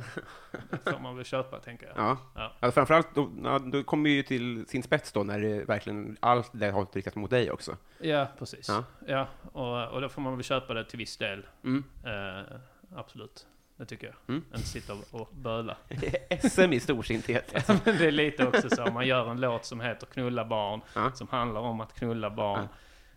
Det 0.85 0.91
får 0.91 0.99
man 0.99 1.15
väl 1.15 1.25
köpa 1.25 1.59
tänker 1.59 1.87
jag. 1.87 1.97
Ja. 1.97 2.17
Ja. 2.35 2.53
Alltså 2.59 2.71
framförallt, 2.75 3.15
då, 3.15 3.29
ja, 3.43 3.59
då 3.59 3.83
kommer 3.83 4.09
ju 4.09 4.23
till 4.23 4.65
sin 4.67 4.83
spets 4.83 5.11
då, 5.11 5.23
när 5.23 5.39
det 5.39 5.63
verkligen, 5.65 6.17
allt 6.19 6.49
det 6.53 6.69
har 6.71 6.87
riktat 6.93 7.15
mot 7.15 7.29
dig 7.29 7.51
också. 7.51 7.77
Ja, 7.99 8.27
precis. 8.39 8.69
Ja. 8.69 8.83
Ja, 9.07 9.27
och, 9.51 9.93
och 9.93 10.01
då 10.01 10.09
får 10.09 10.21
man 10.21 10.35
väl 10.35 10.43
köpa 10.43 10.73
det 10.73 10.85
till 10.85 10.97
viss 10.97 11.17
del. 11.17 11.45
Mm. 11.63 11.83
Eh, 12.05 12.55
absolut. 12.95 13.47
Det 13.81 13.85
tycker 13.85 14.07
jag. 14.07 14.15
Mm. 14.27 14.43
Inte 14.55 14.67
sitta 14.67 14.93
och, 14.93 15.21
och 15.21 15.29
böla. 15.35 15.77
SM 16.49 16.73
i 16.73 16.79
storsinthet. 16.79 17.53
Men 17.67 17.97
det 17.97 18.05
är 18.07 18.11
lite 18.11 18.47
också 18.47 18.69
så, 18.69 18.83
om 18.83 18.93
man 18.93 19.07
gör 19.07 19.31
en 19.31 19.41
låt 19.41 19.65
som 19.65 19.81
heter 19.81 20.07
Knulla 20.07 20.45
barn, 20.45 20.81
Ja. 20.95 21.11
som 21.11 21.27
handlar 21.27 21.61
om 21.61 21.81
att 21.81 21.93
knulla 21.93 22.29
barn. 22.29 22.67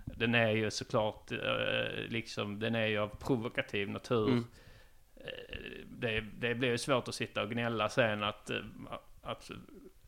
Den 0.04 0.34
är 0.34 0.50
ju 0.50 0.70
såklart, 0.70 1.32
eh, 1.32 1.38
liksom, 2.08 2.58
den 2.60 2.74
är 2.74 2.86
ju 2.86 2.98
av 2.98 3.08
provokativ 3.08 3.88
natur. 3.90 4.28
Mm. 4.28 4.44
eh, 5.16 5.58
det, 5.88 6.20
det 6.20 6.54
blir 6.54 6.68
ju 6.70 6.78
svårt 6.78 7.08
att 7.08 7.14
sitta 7.14 7.42
och 7.42 7.50
gnälla 7.50 7.88
sen 7.88 8.22
att, 8.22 8.50
eh, 8.50 8.56
att, 9.22 9.50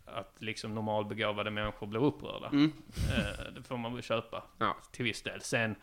att 0.04 0.34
liksom 0.38 0.75
normalbegåvade 0.75 1.50
människor 1.50 1.86
blir 1.86 2.04
upprörda. 2.04 2.48
Mm. 2.48 2.72
Det 3.54 3.62
får 3.62 3.76
man 3.76 3.94
väl 3.94 4.02
köpa 4.02 4.44
Ja. 4.58 4.76
till 4.92 5.04
viss 5.04 5.22
del. 5.22 5.40
Sen, 5.40 5.75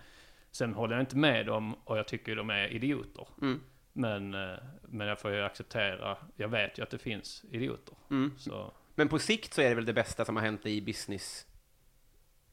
sen 0.52 0.74
håller 0.74 0.94
jag 0.96 1.02
inte 1.02 1.18
med 1.18 1.46
dem 1.46 1.76
och 1.84 1.98
jag 1.98 2.08
tycker 2.08 2.36
de 2.36 2.50
är 2.50 2.68
idioter. 2.68 3.28
Mm. 3.42 3.60
Men, 3.94 4.34
eh, 4.34 4.58
men 4.82 5.08
jag 5.08 5.20
får 5.20 5.32
ju 5.32 5.44
acceptera, 5.44 6.18
jag 6.36 6.48
vet 6.48 6.78
ju 6.80 6.84
att 6.84 6.90
det 6.90 6.98
finns 6.98 7.46
idioter. 7.52 7.96
Mm. 8.10 8.32
Så, 8.38 8.74
Men 8.96 9.10
på 9.10 9.20
sikt 9.20 9.54
så 9.54 9.62
är 9.62 9.70
det 9.70 9.76
väl 9.76 9.86
det 9.86 9.94
bästa 9.94 10.26
som 10.26 10.36
har 10.36 10.44
hänt 10.44 10.66
i 10.66 10.82
business? 10.82 11.46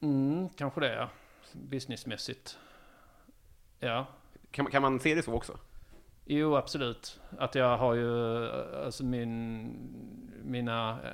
mm, 0.01 0.49
kanske 0.49 0.81
det 0.81 0.95
ja. 0.95 1.09
Businessmässigt. 1.53 2.59
Ja, 3.79 4.07
Kan, 4.51 4.63
man- 4.65 4.73
kan 4.73 4.83
man 4.83 5.01
se 5.01 5.15
det 5.15 5.23
så 5.23 5.33
också? 5.35 5.59
Jo, 6.25 6.57
absolut. 6.57 7.21
Att 7.39 7.55
jag 7.55 7.79
har 7.79 7.95
ju, 7.95 8.49
alltså 8.85 9.05
min, 9.05 9.69
mina 10.45 10.99
eh, 11.05 11.11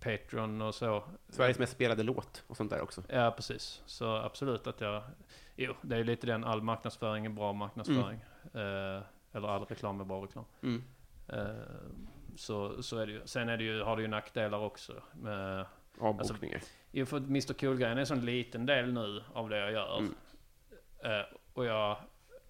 Patreon 0.00 0.62
och 0.62 0.74
så. 0.74 1.04
Sveriges 1.28 1.58
mest 1.58 1.72
spelade 1.72 2.02
låt 2.02 2.44
och 2.46 2.56
sånt 2.56 2.70
där 2.70 2.80
också. 2.80 3.02
Ja, 3.08 3.30
precis. 3.36 3.82
Så 3.86 4.16
absolut 4.16 4.66
att 4.66 4.80
jag, 4.80 5.02
jo, 5.56 5.74
det 5.82 5.96
är 5.96 6.04
lite 6.04 6.26
den, 6.26 6.44
all 6.44 6.62
marknadsföring 6.62 7.26
är 7.26 7.30
bra 7.30 7.52
marknadsföring. 7.52 8.20
Eh, 8.54 9.02
eller 9.34 9.48
all 9.48 9.64
reklam 9.64 10.00
är 10.00 10.04
bra 10.04 10.24
reklam. 10.24 10.44
Mm. 10.62 10.82
Eh, 11.28 11.46
så, 12.36 12.82
så 12.82 12.98
är 12.98 13.06
det 13.06 13.12
ju. 13.12 13.22
Sen 13.24 13.48
är 13.48 13.56
det 13.56 13.64
ju, 13.64 13.82
har 13.82 13.96
det 13.96 14.02
ju 14.02 14.08
nackdelar 14.08 14.58
också. 14.58 15.02
Med, 15.12 15.66
Avbokningar. 15.98 16.60
Jo, 16.90 17.06
för 17.06 17.16
Mr 17.16 17.52
Cool-grejen 17.52 17.96
är 17.96 18.00
en 18.00 18.06
sån 18.06 18.24
liten 18.24 18.66
del 18.66 18.92
nu 18.92 19.22
av 19.32 19.48
det 19.48 19.58
jag 19.58 19.72
gör. 19.72 19.98
Mm. 19.98 20.14
Eh, 21.04 21.26
och 21.52 21.64
jag 21.64 21.96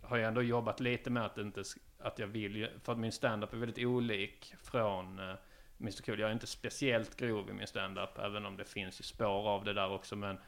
har 0.03 0.17
ju 0.17 0.25
ändå 0.25 0.43
jobbat 0.43 0.81
lite 0.81 1.11
med 1.11 1.25
att, 1.25 1.39
inte, 1.39 1.63
att 1.99 2.19
jag 2.19 2.27
vill 2.27 2.69
för 2.83 2.93
att 2.93 2.99
min 2.99 3.13
standup 3.13 3.53
är 3.53 3.57
väldigt 3.57 3.87
olik 3.87 4.55
från 4.63 5.19
uh, 5.19 5.35
Mr 5.81 6.03
Cool. 6.03 6.21
Jag 6.21 6.29
är 6.29 6.33
inte 6.33 6.47
speciellt 6.47 7.17
grov 7.17 7.51
i 7.51 7.53
min 7.53 7.67
standup, 7.67 8.19
även 8.19 8.47
om 8.47 8.57
det 8.57 8.65
finns 8.65 9.01
ju 9.01 9.05
spår 9.05 9.49
av 9.49 9.65
det 9.65 9.73
där 9.73 9.91
också. 9.91 10.17
Men, 10.17 10.39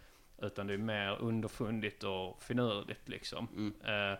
utan 0.42 0.66
det 0.66 0.74
är 0.74 0.78
mer 0.78 1.16
underfundigt 1.20 2.04
och 2.04 2.42
finurligt 2.42 3.08
liksom. 3.08 3.48
Mm. 3.52 3.74
Eh, 3.84 4.12
eh, 4.12 4.18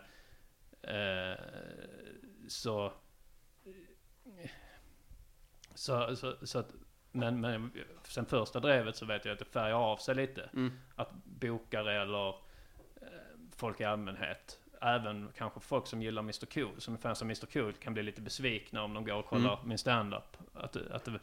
så, 2.47 2.93
så, 5.75 6.15
så, 6.15 6.35
så 6.41 6.59
att, 6.59 6.73
men, 7.11 7.41
men 7.41 7.71
sen 8.03 8.25
första 8.25 8.59
drevet 8.59 8.95
så 8.95 9.05
vet 9.05 9.25
jag 9.25 9.33
att 9.33 9.39
det 9.39 9.45
färgar 9.45 9.75
av 9.91 9.97
sig 9.97 10.15
lite. 10.15 10.49
Mm. 10.53 10.71
Att 10.95 11.11
bokare 11.23 12.01
eller 12.01 12.29
eh, 12.29 13.07
folk 13.55 13.81
i 13.81 13.83
allmänhet, 13.83 14.59
även 14.81 15.31
kanske 15.35 15.59
folk 15.59 15.87
som 15.87 16.01
gillar 16.01 16.21
Mr 16.21 16.45
Cool, 16.45 16.81
som 16.81 16.93
är 16.93 16.97
fans 16.97 17.21
av 17.21 17.25
Mr 17.25 17.45
Cool, 17.45 17.73
kan 17.73 17.93
bli 17.93 18.03
lite 18.03 18.21
besvikna 18.21 18.83
om 18.83 18.93
de 18.93 19.05
går 19.05 19.15
och 19.15 19.25
kollar 19.25 19.53
Mm. 19.53 19.67
min 19.69 19.77
standup. 19.77 20.37
Att, 20.53 20.75
att 20.75 21.03
det, 21.05 21.19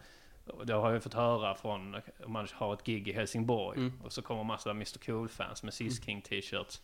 det 0.64 0.73
har 0.75 0.92
jag 0.92 1.02
fått 1.02 1.14
höra 1.14 1.54
från, 1.54 1.94
om 2.25 2.32
man 2.32 2.49
har 2.52 2.75
ett 2.75 2.84
gig 2.84 3.08
i 3.08 3.12
Helsingborg, 3.12 3.78
Mm. 3.78 4.00
och 4.04 4.12
så 4.12 4.23
kommer 4.23 4.44
massa 4.44 4.70
Mr 4.70 4.99
Cool-fans 5.06 5.62
med 5.62 5.75
Sis 5.75 6.04
King 6.04 6.23
t-shirts. 6.23 6.82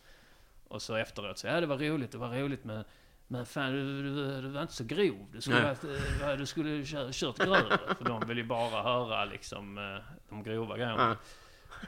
Och 0.71 0.81
så 0.81 0.95
efteråt 0.95 1.37
så, 1.37 1.47
ja 1.47 1.61
det 1.61 1.65
var 1.67 1.77
roligt, 1.77 2.11
det 2.11 2.17
var 2.17 2.29
roligt 2.29 2.63
men 2.63 2.83
men 3.27 3.45
fan, 3.45 3.71
du, 3.71 4.03
du, 4.03 4.41
du 4.41 4.47
var 4.47 4.61
inte 4.61 4.73
så 4.73 4.83
grov. 4.83 5.27
Du 5.31 5.41
skulle, 5.41 5.63
varit, 5.63 5.83
eh, 6.21 6.37
du 6.37 6.45
skulle 6.45 6.85
kört, 6.85 7.13
kört 7.13 7.37
grövre. 7.37 7.77
För 7.97 8.05
de 8.05 8.27
vill 8.27 8.37
ju 8.37 8.43
bara 8.43 8.83
höra 8.83 9.25
liksom 9.25 9.77
eh, 9.77 10.03
de 10.29 10.43
grova 10.43 10.77
grejerna. 10.77 11.17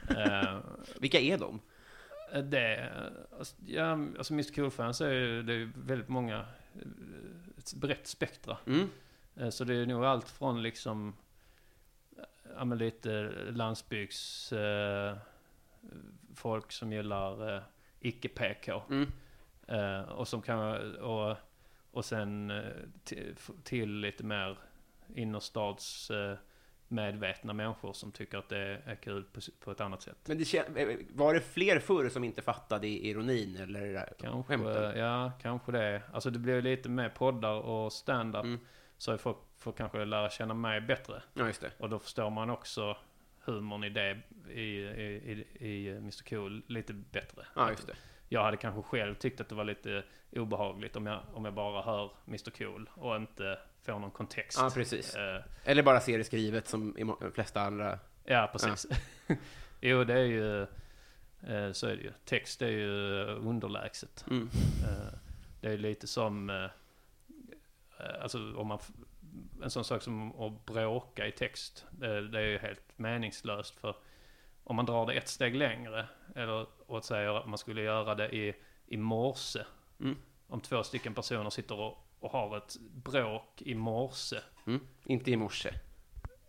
Eh, 0.08 0.58
Vilka 1.00 1.20
är 1.20 1.38
de? 1.38 1.60
det, 2.42 2.92
alltså, 3.38 3.56
ja, 3.66 3.92
alltså 3.92 4.32
Mr 4.32 4.54
Cool-fans 4.54 5.00
är 5.00 5.12
ju, 5.12 5.42
det 5.42 5.54
är 5.54 5.70
väldigt 5.76 6.08
många, 6.08 6.46
ett 7.58 7.74
brett 7.74 8.06
spektra. 8.06 8.56
Mm. 8.66 8.90
Så 9.50 9.64
det 9.64 9.74
är 9.74 9.86
nog 9.86 10.04
allt 10.04 10.28
från 10.28 10.62
liksom, 10.62 11.16
ja 12.56 12.64
men 12.64 12.78
lite 12.78 13.30
landsbygds, 13.50 14.52
eh, 14.52 15.16
folk 16.34 16.72
som 16.72 16.92
gillar 16.92 17.56
eh, 17.56 17.62
icke-PK. 18.04 18.82
Mm. 18.90 19.12
Eh, 19.68 20.00
och 20.00 20.28
som 20.28 20.42
kan, 20.42 20.94
och, 20.96 21.36
och 21.90 22.04
sen 22.04 22.50
eh, 22.50 22.62
till, 23.62 23.90
lite 23.90 24.24
mer 24.24 24.58
innerstads 25.14 26.10
eh, 26.10 26.36
medvetna 26.88 27.52
människor 27.52 27.92
som 27.92 28.12
tycker 28.12 28.38
att 28.38 28.48
det 28.48 28.82
är 28.84 28.94
kul 28.94 29.24
på, 29.24 29.40
på 29.60 29.70
ett 29.70 29.80
annat 29.80 30.02
sätt. 30.02 30.16
Men 30.26 30.38
det, 30.38 30.98
var 31.14 31.34
det 31.34 31.40
fler 31.40 31.78
förr 31.78 32.08
som 32.08 32.24
inte 32.24 32.42
fattade 32.42 32.86
ironin 32.86 33.56
eller 33.56 34.08
Kanske, 34.18 34.42
skämten? 34.42 34.98
ja, 34.98 35.32
kanske 35.42 35.72
det. 35.72 36.02
Alltså 36.12 36.30
det 36.30 36.38
blir 36.38 36.54
ju 36.54 36.62
lite 36.62 36.88
mer 36.88 37.08
poddar 37.08 37.54
och 37.54 37.92
stand-up. 37.92 38.44
Mm. 38.44 38.60
Så 38.98 39.18
folk 39.18 39.36
får 39.58 39.72
kanske 39.72 40.04
lära 40.04 40.30
känna 40.30 40.54
mig 40.54 40.80
bättre. 40.80 41.22
Ja, 41.34 41.46
just 41.46 41.60
det. 41.60 41.70
Och 41.78 41.90
då 41.90 41.98
förstår 41.98 42.30
man 42.30 42.50
också 42.50 42.96
humorn 43.44 43.84
i 43.84 43.90
det, 43.90 44.20
i, 44.50 44.60
i, 44.60 45.22
i 45.30 45.33
Mr 45.96 46.28
Cool 46.28 46.62
lite 46.66 46.92
bättre. 46.92 47.46
Ja, 47.56 47.70
just 47.70 47.86
det. 47.86 47.94
Jag 48.28 48.42
hade 48.44 48.56
kanske 48.56 48.82
själv 48.82 49.14
tyckt 49.14 49.40
att 49.40 49.48
det 49.48 49.54
var 49.54 49.64
lite 49.64 50.02
obehagligt 50.32 50.96
om 50.96 51.06
jag, 51.06 51.20
om 51.34 51.44
jag 51.44 51.54
bara 51.54 51.82
hör 51.82 52.10
Mr 52.28 52.50
Cool 52.50 52.90
och 52.94 53.16
inte 53.16 53.58
får 53.82 53.98
någon 53.98 54.10
kontext. 54.10 54.58
Ja, 54.60 54.70
precis. 54.74 55.14
Eh, 55.14 55.42
Eller 55.64 55.82
bara 55.82 56.00
ser 56.00 56.18
det 56.18 56.24
skrivet 56.24 56.68
som 56.68 56.98
i 56.98 57.04
de 57.04 57.32
flesta 57.34 57.60
andra. 57.60 57.98
ja, 58.24 58.48
precis. 58.52 58.86
jo, 59.80 60.04
det 60.04 60.14
är 60.14 60.24
ju... 60.24 60.62
eh, 60.62 61.72
Så 61.72 61.86
är 61.86 61.96
det 61.96 62.02
ju. 62.02 62.12
Text 62.24 62.62
är 62.62 62.68
ju 62.68 62.90
underlägset. 63.26 64.24
Mm. 64.30 64.48
Eh, 64.82 65.18
Det 65.60 65.68
är 65.72 65.78
lite 65.78 66.06
som... 66.06 66.68
Alltså 68.22 68.54
om 68.56 68.66
man... 68.66 68.78
En 69.62 69.70
sån 69.70 69.84
sak 69.84 70.02
som 70.02 70.40
att 70.40 70.66
bråka 70.66 71.26
i 71.26 71.32
text. 71.32 71.86
Det 71.90 72.06
är 72.38 72.46
ju 72.46 72.58
helt 72.58 72.82
meningslöst 72.98 73.76
för... 73.80 73.96
Om 74.64 74.76
man 74.76 74.86
drar 74.86 75.06
det 75.06 75.12
ett 75.12 75.28
steg 75.28 75.54
längre. 75.54 76.06
Eller 76.34 76.66
och 76.86 77.04
säger 77.04 77.38
att 77.38 77.46
man 77.46 77.58
skulle 77.58 77.82
göra 77.82 78.14
det 78.14 78.28
i, 78.36 78.54
i 78.86 78.96
morse. 78.96 79.60
Mm. 80.00 80.16
Om 80.48 80.60
två 80.60 80.82
stycken 80.82 81.14
personer 81.14 81.50
sitter 81.50 81.80
och, 81.80 81.98
och 82.20 82.30
har 82.30 82.56
ett 82.56 82.76
bråk 82.94 83.62
i 83.62 83.74
morse. 83.74 84.36
Mm. 84.66 84.80
Inte 85.04 85.30
i 85.30 85.36
morse. 85.36 85.70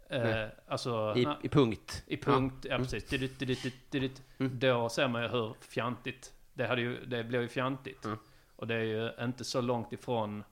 Eh, 0.09 0.47
alltså... 0.67 1.13
I, 1.15 1.25
na- 1.25 1.37
I 1.41 1.49
punkt. 1.49 2.03
i 2.07 2.17
punkt, 2.17 2.65
ja, 2.69 2.77
precis. 2.77 3.09
Didit, 3.09 3.39
didit, 3.39 3.63
didit, 3.63 3.91
didit. 3.91 4.23
Mm. 4.37 4.59
Då 4.59 4.89
ser 4.89 5.07
man 5.07 5.21
ju 5.21 5.27
hur 5.27 5.55
fjantigt. 5.59 6.33
Det, 6.53 6.67
hade 6.67 6.81
ju, 6.81 7.05
det 7.05 7.23
blir 7.23 7.41
ju 7.41 7.47
fjantigt. 7.47 8.05
Mm. 8.05 8.17
Och 8.55 8.67
det 8.67 8.75
är 8.75 8.83
ju 8.83 9.11
inte 9.25 9.43
så 9.43 9.61
långt 9.61 9.93
ifrån 9.93 10.43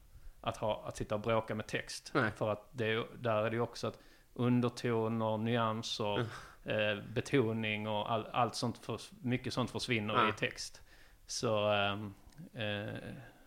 att, 0.41 0.57
ha, 0.57 0.83
att 0.87 0.97
sitta 0.97 1.15
och 1.15 1.21
bråka 1.21 1.55
med 1.55 1.67
text. 1.67 2.11
Nej. 2.13 2.31
För 2.31 2.49
att 2.49 2.69
det 2.71 3.05
där 3.15 3.45
är 3.45 3.49
det 3.49 3.55
ju 3.55 3.61
också 3.61 3.87
att 3.87 3.99
undertoner, 4.33 5.37
nyanser, 5.37 6.15
Mm. 6.15 6.27
Eh, 6.65 7.03
betoning 7.13 7.87
och 7.87 8.11
all, 8.11 8.27
allt 8.33 8.55
sånt, 8.55 8.77
för, 8.77 8.99
mycket 9.21 9.53
sånt 9.53 9.71
försvinner 9.71 10.13
Ja. 10.13 10.29
i 10.29 10.31
text. 10.31 10.81
Så, 11.25 11.67
ehm, 11.67 12.13
eh, 12.53 12.93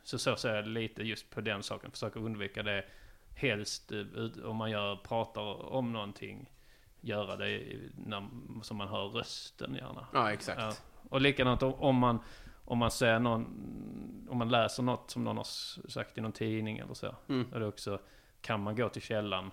så 0.02 0.18
så 0.18 0.37
ser 0.37 0.54
jag 0.54 0.66
lite 0.66 1.02
just 1.02 1.30
på 1.30 1.40
den 1.40 1.62
saken. 1.62 1.90
Försöka 1.90 2.18
undvika 2.18 2.62
det 2.62 2.85
helst 3.35 3.92
eh, 3.92 4.44
om 4.44 4.56
man 4.56 4.70
gör, 4.70 4.96
pratar 4.96 5.73
om 5.73 5.92
någonting. 5.92 6.50
Göra 7.00 7.37
det 7.37 7.62
när, 8.06 8.28
som 8.62 8.76
man 8.76 8.88
hör 8.88 9.08
rösten 9.08 9.75
gärna. 9.75 10.06
Ja, 10.12 10.32
exakt. 10.32 10.61
Ja. 10.61 10.73
Och 11.08 11.20
likadant 11.20 11.62
om, 11.62 11.75
om 11.75 11.96
man 11.96 12.18
om 12.66 12.78
man 12.78 12.90
ser 12.90 13.18
någon, 13.18 13.46
om 14.30 14.38
man 14.38 14.49
läser 14.49 14.82
något 14.82 15.11
som 15.11 15.25
någon 15.25 15.37
har 15.37 15.44
sagt 15.90 16.18
i 16.18 16.20
någon 16.20 16.32
tidning 16.32 16.78
eller 16.78 16.94
så. 16.94 17.14
Mm. 17.28 17.52
Är 17.54 17.61
det 17.61 17.66
också, 17.66 17.99
kan 18.40 18.62
man 18.62 18.76
gå 18.76 18.88
till 18.88 19.02
källan 19.02 19.50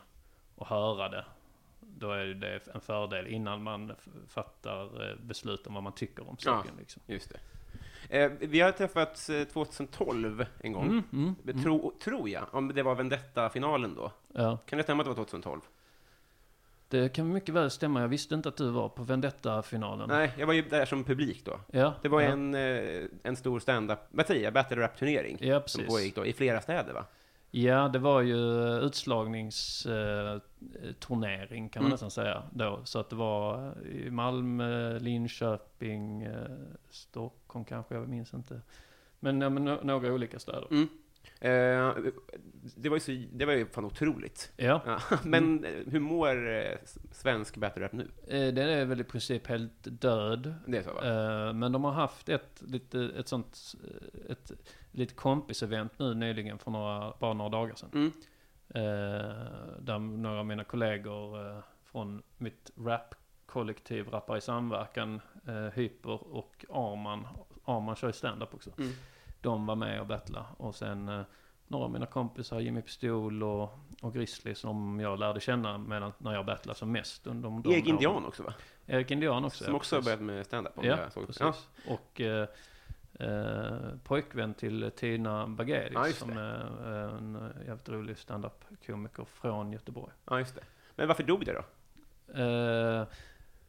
och 0.56 0.68
höra 0.68 1.10
det. 1.10 1.26
Då 2.00 2.12
är 2.12 2.26
det 2.26 2.68
en 2.74 2.82
fördel 2.82 3.28
innan 3.28 3.64
man 3.64 3.92
fattar 4.28 5.10
eh, 5.10 5.16
beslut 5.22 5.68
om 5.68 5.74
vad 5.74 5.84
man 5.84 5.94
tycker 5.94 6.30
om 6.30 6.38
saken. 6.38 6.72
Liksom. 6.80 7.02
Just 7.06 7.30
det. 7.30 7.40
Eh, 8.10 8.32
vi 8.40 8.62
har 8.62 8.72
träffats 8.72 9.30
eh, 9.30 9.44
2012 9.48 10.46
en 10.60 10.74
gång. 10.74 11.04
Mm, 11.14 11.36
mm, 11.46 11.64
Tro, 11.64 11.94
tror 12.04 12.30
jag, 12.30 12.46
om 12.52 12.74
det 12.74 12.84
var 12.84 12.96
Vendetta-finalen 12.96 13.96
då. 13.96 14.12
Ja, 14.34 14.58
Kan 14.66 14.78
det 14.78 14.84
stämma 14.84 15.02
att 15.02 15.06
det 15.06 15.10
var 15.10 15.16
2012? 15.16 15.62
det 16.90 17.10
kan 17.10 17.34
mycket 17.34 17.56
väl 17.56 17.72
stämma. 17.72 18.02
Jag 18.02 18.08
visste 18.08 18.36
inte 18.36 18.50
att 18.50 18.58
du 18.58 18.70
var 18.70 18.90
på 18.90 19.04
Vendetta-finalen. 19.04 20.10
Nej, 20.10 20.32
jag 20.38 20.48
var 20.48 20.54
ju 20.54 20.62
där 20.62 20.86
som 20.86 21.04
publik 21.04 21.46
då. 21.46 21.60
Ja, 21.72 21.94
Det 22.02 22.10
var 22.10 22.22
ja. 22.22 22.30
en, 22.30 22.56
eh, 22.56 23.04
en 23.24 23.36
stor 23.36 23.60
stand-up, 23.60 24.00
vad 24.12 24.28
säger 24.28 24.44
jag, 24.44 24.54
battle 24.54 24.78
rap-turnering. 24.78 25.38
Ja, 25.40 25.64
Som 25.66 25.86
pågick 25.86 26.16
då 26.16 26.26
i 26.26 26.34
flera 26.34 26.62
städer 26.62 26.94
va? 26.94 27.06
Ja, 27.56 27.88
det 27.88 28.00
var 28.00 28.22
ju 28.22 28.38
utslagningsturnering 28.80 31.70
kan 31.70 31.84
man 31.84 31.88
Mm. 31.88 31.92
nästan 31.94 32.12
säga 32.12 32.44
då. 32.52 32.80
Så 32.84 33.00
att 33.00 33.10
det 33.10 33.16
var 33.16 33.74
i 33.88 34.10
Malmö, 34.12 35.00
Linköping, 35.00 36.22
eh, 36.24 36.48
Stockholm 36.90 37.66
kanske, 37.66 37.96
jag 37.96 38.10
minns 38.10 38.34
inte. 38.34 38.62
Men, 39.20 39.42
ja, 39.42 39.50
men 39.50 39.64
några 39.64 40.14
olika 40.14 40.40
städer. 40.40 40.68
Mm. 40.72 40.88
Eh, 41.40 41.96
det 42.76 42.90
var 42.90 42.96
ju 42.98 43.00
så, 43.00 43.26
det 43.34 43.46
var 43.46 43.54
ju 43.54 43.66
fan 43.66 43.86
otroligt. 43.86 44.52
Ja. 44.58 44.82
Ja. 44.86 45.00
Men 45.24 45.66
eh, 45.66 45.72
hur 45.92 46.00
mår 46.00 46.52
eh, 46.52 46.78
svensk 47.12 47.58
battle 47.58 47.84
rap 47.86 47.92
nu? 47.94 48.04
Eh, 48.28 48.54
Den 48.54 48.70
är 48.70 48.86
väl 48.86 49.02
i 49.02 49.04
princip 49.04 49.48
helt 49.48 50.02
död. 50.02 50.54
Det 50.68 50.78
är 50.78 50.84
så 50.84 50.94
va? 50.94 51.02
Eh, 51.48 51.54
Men 51.54 51.72
de 51.72 51.84
har 51.84 51.92
haft 51.92 52.30
ett, 52.30 52.64
lite, 52.68 53.12
ett 53.20 53.28
sånt, 53.28 53.58
ett 54.30 54.52
lite 54.92 55.14
kompisevent 55.14 56.00
nu 56.00 56.14
nyligen 56.14 56.60
för 56.60 56.72
några, 56.72 57.14
bara 57.20 57.34
några 57.34 57.50
dagar 57.50 57.76
sedan. 57.76 57.90
Mm. 57.94 58.12
Eh, 58.70 59.32
där 59.80 60.00
några 60.00 60.40
av 60.40 60.46
mina 60.46 60.64
kollegor 60.64 61.50
eh, 61.50 61.60
från 61.84 62.24
mitt 62.38 62.72
rapkollektiv, 62.78 64.08
Rappar 64.08 64.38
i 64.38 64.42
samverkan, 64.42 65.22
eh, 65.48 65.54
Hyper 65.74 66.34
och 66.36 66.66
Arman, 66.70 67.28
Arman 67.66 67.96
kör 67.96 68.08
ju 68.08 68.14
stand-up 68.14 68.54
också. 68.54 68.70
Mm. 68.78 68.92
De 69.44 69.66
var 69.66 69.76
med 69.76 70.02
och 70.02 70.08
battlade. 70.08 70.46
Och 70.58 70.76
sen 70.76 71.10
eh, 71.10 71.22
några 71.68 71.86
av 71.86 71.92
mina 71.92 72.06
kompisar, 72.06 72.60
Jimmy 72.60 72.82
Pistol 72.82 73.44
och, 73.44 73.80
och 74.02 74.14
Grizzly, 74.14 74.56
som 74.56 75.00
jag 75.00 75.20
lärde 75.20 75.40
känna 75.40 75.78
medan, 75.78 76.12
när 76.18 76.34
jag 76.34 76.46
battlade 76.46 76.80
som 76.80 76.92
mest. 76.92 77.24
De, 77.24 77.42
de 77.42 77.72
Erik. 77.74 77.88
Indian 77.88 78.26
också 78.26 78.44
va? 78.44 78.54
Erik 78.86 79.12
Indian 79.12 79.46
också. 79.46 79.64
Som 79.64 79.74
ja, 79.74 79.78
också 79.78 79.96
har 79.96 80.02
börjat 80.04 80.22
med 80.22 80.46
stand-up. 80.46 80.74
Ja, 80.82 80.98
precis. 81.28 81.70
Och 81.88 82.22
eh, 82.22 82.48
eh, 83.20 83.78
pojkvän 84.04 84.54
till 84.54 84.92
Tina 84.96 85.48
Bagerius 85.48 85.94
Ja, 85.94 86.12
som 86.14 86.38
är 86.38 86.60
eh, 86.86 87.18
en 87.18 87.36
eh, 87.36 87.68
jävligt 87.68 87.90
rolig 87.90 88.18
standup-komiker 88.18 89.26
från 89.26 89.72
Göteborg. 89.74 90.12
Ja, 90.26 90.40
just 90.40 90.56
det. 90.56 90.62
Men 90.96 91.08
varför 91.08 91.24
dog 91.24 91.46
det 91.46 91.54
då? 91.54 91.64
Eh, 92.42 93.08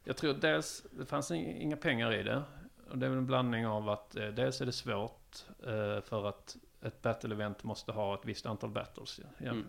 jag 0.03 0.17
tror 0.17 0.33
dels, 0.33 0.85
det 0.91 1.05
fanns 1.05 1.31
in- 1.31 1.61
inga 1.61 1.77
pengar 1.77 2.13
i 2.13 2.23
det. 2.23 2.43
Och 2.91 2.97
det 2.97 3.05
är 3.05 3.09
väl 3.09 3.17
en 3.17 3.25
blandning 3.25 3.67
av 3.67 3.89
att 3.89 4.15
eh, 4.15 4.27
dels 4.27 4.61
är 4.61 4.65
det 4.65 4.71
svårt 4.71 5.24
eh, 5.59 6.01
för 6.01 6.25
att 6.29 6.57
ett 6.81 7.01
battle-event 7.01 7.63
måste 7.63 7.91
ha 7.91 8.15
ett 8.15 8.25
visst 8.25 8.45
antal 8.45 8.69
battles. 8.69 9.19
Ja, 9.37 9.51
Mm. 9.51 9.65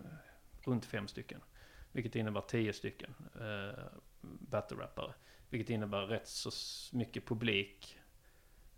Runt 0.63 0.85
fem 0.85 1.07
stycken. 1.07 1.41
Vilket 1.91 2.15
innebär 2.15 2.41
tio 2.41 2.73
stycken 2.73 3.13
eh, 3.35 3.83
battle-rappare. 4.21 5.13
Vilket 5.49 5.69
innebär 5.69 6.01
rätt 6.01 6.27
så 6.27 6.51
mycket 6.97 7.25
publik. 7.25 7.99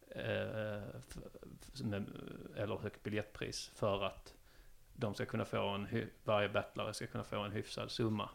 Eh, 0.10 0.82
med, 1.84 2.06
eller 2.56 2.78
högt 2.78 3.04
biljettpris 3.04 3.72
för 3.76 4.04
att 4.04 4.34
de 4.94 5.14
ska 5.14 5.26
kunna 5.26 5.46
få 5.46 5.68
en, 5.68 6.10
varje 6.24 6.50
battlare 6.50 6.94
ska 6.94 7.08
kunna 7.08 7.24
få 7.24 7.40
en 7.40 7.52
hyfsad 7.52 7.92
summa. 7.92 8.30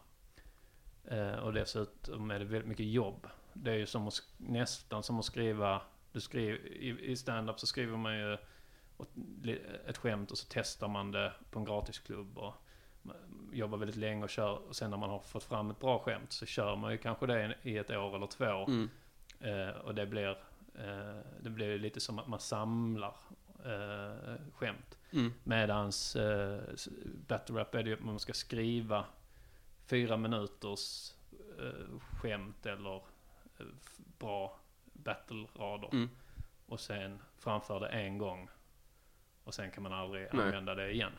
Eh, 1.03 1.35
och 1.35 1.53
dessutom 1.53 2.31
är 2.31 2.39
det 2.39 2.45
väldigt 2.45 2.69
mycket 2.69 2.85
jobb. 2.85 3.27
Det 3.53 3.71
är 3.71 3.75
ju 3.75 3.85
som 3.85 4.07
att, 4.07 4.23
nästan 4.37 5.03
som 5.03 5.19
att 5.19 5.25
skriva, 5.25 5.81
du 6.15 6.21
skriver, 6.21 6.67
i, 6.67 7.11
i 7.11 7.15
stand-up 7.15 7.59
så 7.59 7.67
skriver 7.67 7.97
man 7.97 8.17
ju 8.17 8.37
ett 9.87 9.97
skämt 9.97 10.31
och 10.31 10.37
så 10.37 10.45
testar 10.49 10.87
man 10.87 11.11
det 11.11 11.33
på 11.51 11.59
en 11.59 11.65
gratisklubb 11.65 12.37
och 12.37 12.53
jobbar 13.51 13.77
väldigt 13.77 13.95
länge 13.95 14.23
och 14.23 14.29
kör. 14.29 14.67
Och 14.67 14.75
sen 14.75 14.91
när 14.91 14.97
man 14.97 15.09
har 15.09 15.19
fått 15.19 15.43
fram 15.43 15.71
ett 15.71 15.79
bra 15.79 15.99
skämt 15.99 16.31
så 16.31 16.45
kör 16.45 16.75
man 16.75 16.91
ju 16.91 16.97
kanske 16.97 17.25
det 17.25 17.55
i 17.61 17.77
ett 17.77 17.91
år 17.91 18.15
eller 18.15 18.27
två. 18.27 18.65
Mm. 18.65 18.89
Eh, 19.39 19.75
och 19.75 19.95
det 19.95 20.05
blir, 20.05 20.29
eh, 20.75 21.19
det 21.41 21.49
blir 21.49 21.79
lite 21.79 21.99
som 21.99 22.19
att 22.19 22.27
man 22.27 22.39
samlar 22.39 23.15
eh, 23.65 24.35
skämt. 24.53 24.97
Mm. 25.11 25.33
Medans 25.43 26.15
eh, 26.15 26.59
battle 27.27 27.59
rap 27.59 27.75
är 27.75 27.83
det 27.83 27.89
ju 27.89 27.95
att 27.95 28.03
man 28.03 28.19
ska 28.19 28.33
skriva 28.33 29.05
fyra 29.87 30.17
minuters 30.17 31.13
eh, 31.59 31.99
skämt 31.99 32.65
eller 32.65 32.95
eh, 33.59 33.65
bra 34.19 34.59
battle-rader. 35.03 35.89
Mm. 35.91 36.09
Och 36.65 36.79
sen 36.79 37.19
framför 37.37 37.79
det 37.79 37.87
en 37.87 38.17
gång. 38.17 38.49
Och 39.43 39.53
sen 39.53 39.71
kan 39.71 39.83
man 39.83 39.93
aldrig 39.93 40.27
Nej. 40.33 40.45
använda 40.45 40.75
det 40.75 40.91
igen. 40.91 41.13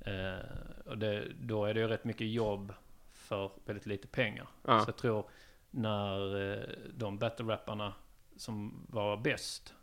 Eh, 0.00 0.86
och 0.86 0.98
det, 0.98 1.28
då 1.40 1.64
är 1.64 1.74
det 1.74 1.80
ju 1.80 1.88
rätt 1.88 2.04
mycket 2.04 2.26
jobb 2.26 2.74
för 3.12 3.50
väldigt 3.64 3.86
lite 3.86 4.08
pengar. 4.08 4.48
Ja. 4.62 4.80
Så 4.80 4.88
jag 4.88 4.96
tror 4.96 5.24
när 5.70 6.40
eh, 6.52 6.68
de 6.94 7.18
battle-rapparna 7.18 7.92
som 8.36 8.86
var 8.88 9.16
bäst 9.16 9.74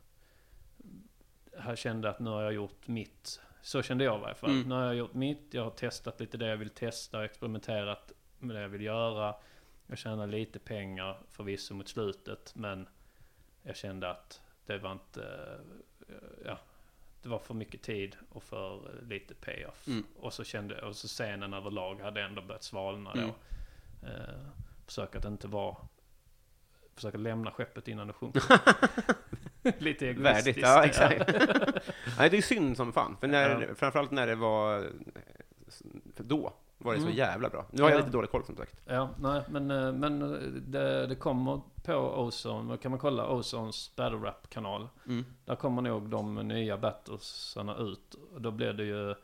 här 1.57 1.75
kände 1.75 2.09
att 2.09 2.19
nu 2.19 2.29
har 2.29 2.41
jag 2.41 2.53
gjort 2.53 2.87
mitt. 2.87 3.41
Så 3.61 3.81
kände 3.81 4.03
jag 4.03 4.17
i 4.17 4.21
varje 4.21 4.35
fall. 4.35 4.49
Mm. 4.49 4.69
Nu 4.69 4.75
har 4.75 4.83
jag 4.83 4.95
gjort 4.95 5.13
mitt, 5.13 5.47
jag 5.51 5.63
har 5.63 5.71
testat 5.71 6.19
lite 6.19 6.37
det 6.37 6.47
jag 6.47 6.57
vill 6.57 6.69
testa, 6.69 7.25
experimenterat 7.25 8.11
med 8.39 8.55
det 8.55 8.61
jag 8.61 8.69
vill 8.69 8.81
göra. 8.81 9.35
Jag 9.89 9.97
tjänar 9.97 10.27
lite 10.27 10.59
pengar 10.59 11.17
förvisso 11.29 11.73
mot 11.73 11.87
slutet, 11.87 12.51
men 12.55 12.87
jag 13.63 13.75
kände 13.75 14.09
att 14.11 14.41
det 14.65 14.77
var 14.77 14.91
inte, 14.91 15.23
eh, 16.07 16.15
ja, 16.45 16.59
det 17.21 17.29
var 17.29 17.39
för 17.39 17.53
mycket 17.53 17.81
tid 17.81 18.15
och 18.29 18.43
för 18.43 18.91
lite 19.09 19.33
payoff. 19.35 19.87
Mm. 19.87 20.05
Och 20.19 20.33
så 20.33 20.43
kände, 20.43 20.81
och 20.81 20.95
så 20.95 21.07
scenen 21.07 21.53
överlag 21.53 22.01
hade 22.01 22.21
ändå 22.21 22.41
börjat 22.41 22.63
svalna 22.63 23.11
Mm. 23.11 23.27
då. 23.27 23.33
Eh, 24.07 24.39
försök 24.85 25.15
att 25.15 25.25
inte 25.25 25.47
vara, 25.47 25.75
försöka 26.95 27.17
lämna 27.17 27.51
skeppet 27.51 27.87
innan 27.87 28.07
det 28.07 28.13
sjunker. 28.13 28.43
lite 29.83 30.07
egoistiskt. 30.07 30.47
Värdigt, 30.47 30.57
ja 30.57 30.85
exakt. 30.85 31.29
Nej, 32.17 32.29
det 32.29 32.37
är 32.37 32.41
synd 32.41 32.77
som 32.77 32.93
fan, 32.93 33.17
för 33.19 33.27
när, 33.27 33.61
Ja. 33.61 33.75
framförallt 33.75 34.11
när 34.11 34.27
det 34.27 34.35
var, 34.35 34.91
då 36.17 36.53
var 36.79 36.93
det 36.93 36.99
så 36.99 37.05
Mm. 37.05 37.17
jävla 37.17 37.49
bra. 37.49 37.65
Nu 37.71 37.81
har 37.83 37.89
jag 37.89 37.97
Ja. 37.99 37.99
lite 38.05 38.17
dålig 38.17 38.29
koll 38.31 38.45
som 38.45 38.55
sagt. 38.55 38.81
Ja, 38.85 39.09
nej, 39.19 39.43
men, 39.49 39.71
eh, 39.71 39.91
men 39.93 40.21
eh, 40.21 40.39
det, 40.51 41.07
det 41.07 41.15
kommer 41.15 41.61
på 41.83 41.93
Ozone, 41.93 42.77
kan 42.77 42.91
man 42.91 42.99
kolla 42.99 43.27
Ozones 43.27 43.95
battle 43.95 44.17
rap 44.17 44.49
kanal. 44.49 44.87
Mm. 45.07 45.25
Där 45.45 45.55
kommer 45.55 45.81
nog 45.81 46.09
de 46.09 46.35
nya 46.35 46.77
battlesarna 46.77 47.77
ut. 47.77 48.15
Då 48.37 48.51
blir 48.51 48.73
det 48.73 48.83
ju... 48.83 49.15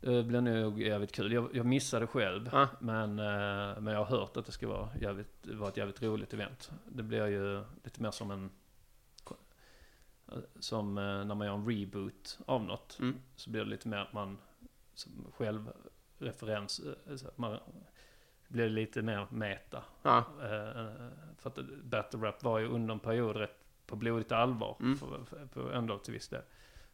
Det 0.00 0.22
blir 0.22 0.40
nog 0.40 0.82
jävligt 0.82 1.12
kul. 1.12 1.32
Jag, 1.32 1.48
jag 1.56 1.66
missade 1.66 2.06
själv. 2.06 2.48
Ja. 2.52 2.68
Men, 2.80 3.18
eh, 3.18 3.80
men 3.80 3.86
jag 3.86 4.04
har 4.04 4.18
hört 4.18 4.36
att 4.36 4.46
det 4.46 4.52
ska 4.52 4.68
vara, 4.68 4.88
jävligt, 5.00 5.46
vara 5.46 5.68
ett 5.68 5.76
jävligt 5.76 6.02
roligt 6.02 6.34
event. 6.34 6.70
Det 6.84 7.02
blir 7.02 7.26
ju 7.26 7.64
lite 7.84 8.02
mer 8.02 8.10
som 8.10 8.30
en... 8.30 8.50
Som 10.60 10.94
när 10.94 11.34
man 11.34 11.46
gör 11.46 11.54
en 11.54 11.66
reboot 11.70 12.38
av 12.46 12.62
något. 12.64 12.96
Mm. 13.00 13.16
Så 13.36 13.50
blir 13.50 13.64
det 13.64 13.70
lite 13.70 13.88
mer 13.88 13.96
att 13.98 14.12
man 14.12 14.38
själv 15.36 15.72
referens, 16.24 16.80
eh, 17.06 17.16
man 17.36 17.58
blir 18.48 18.68
lite 18.68 19.02
mer 19.02 19.26
meta. 19.30 19.82
Ja. 20.02 20.18
Eh, 20.18 20.86
För 21.38 21.50
att 21.50 21.58
battle 21.84 22.20
rap 22.20 22.42
var 22.42 22.58
ju 22.58 22.68
under 22.68 22.94
en 22.94 23.00
period 23.00 23.36
rätt 23.36 23.64
på 23.86 23.96
blodigt 23.96 24.32
allvar. 24.32 24.76
Mm. 24.80 24.96
För, 24.96 25.24
för, 25.24 25.46
på 25.46 25.72
ändå 25.72 25.98
till 25.98 26.12
viss 26.12 26.28
del. 26.28 26.42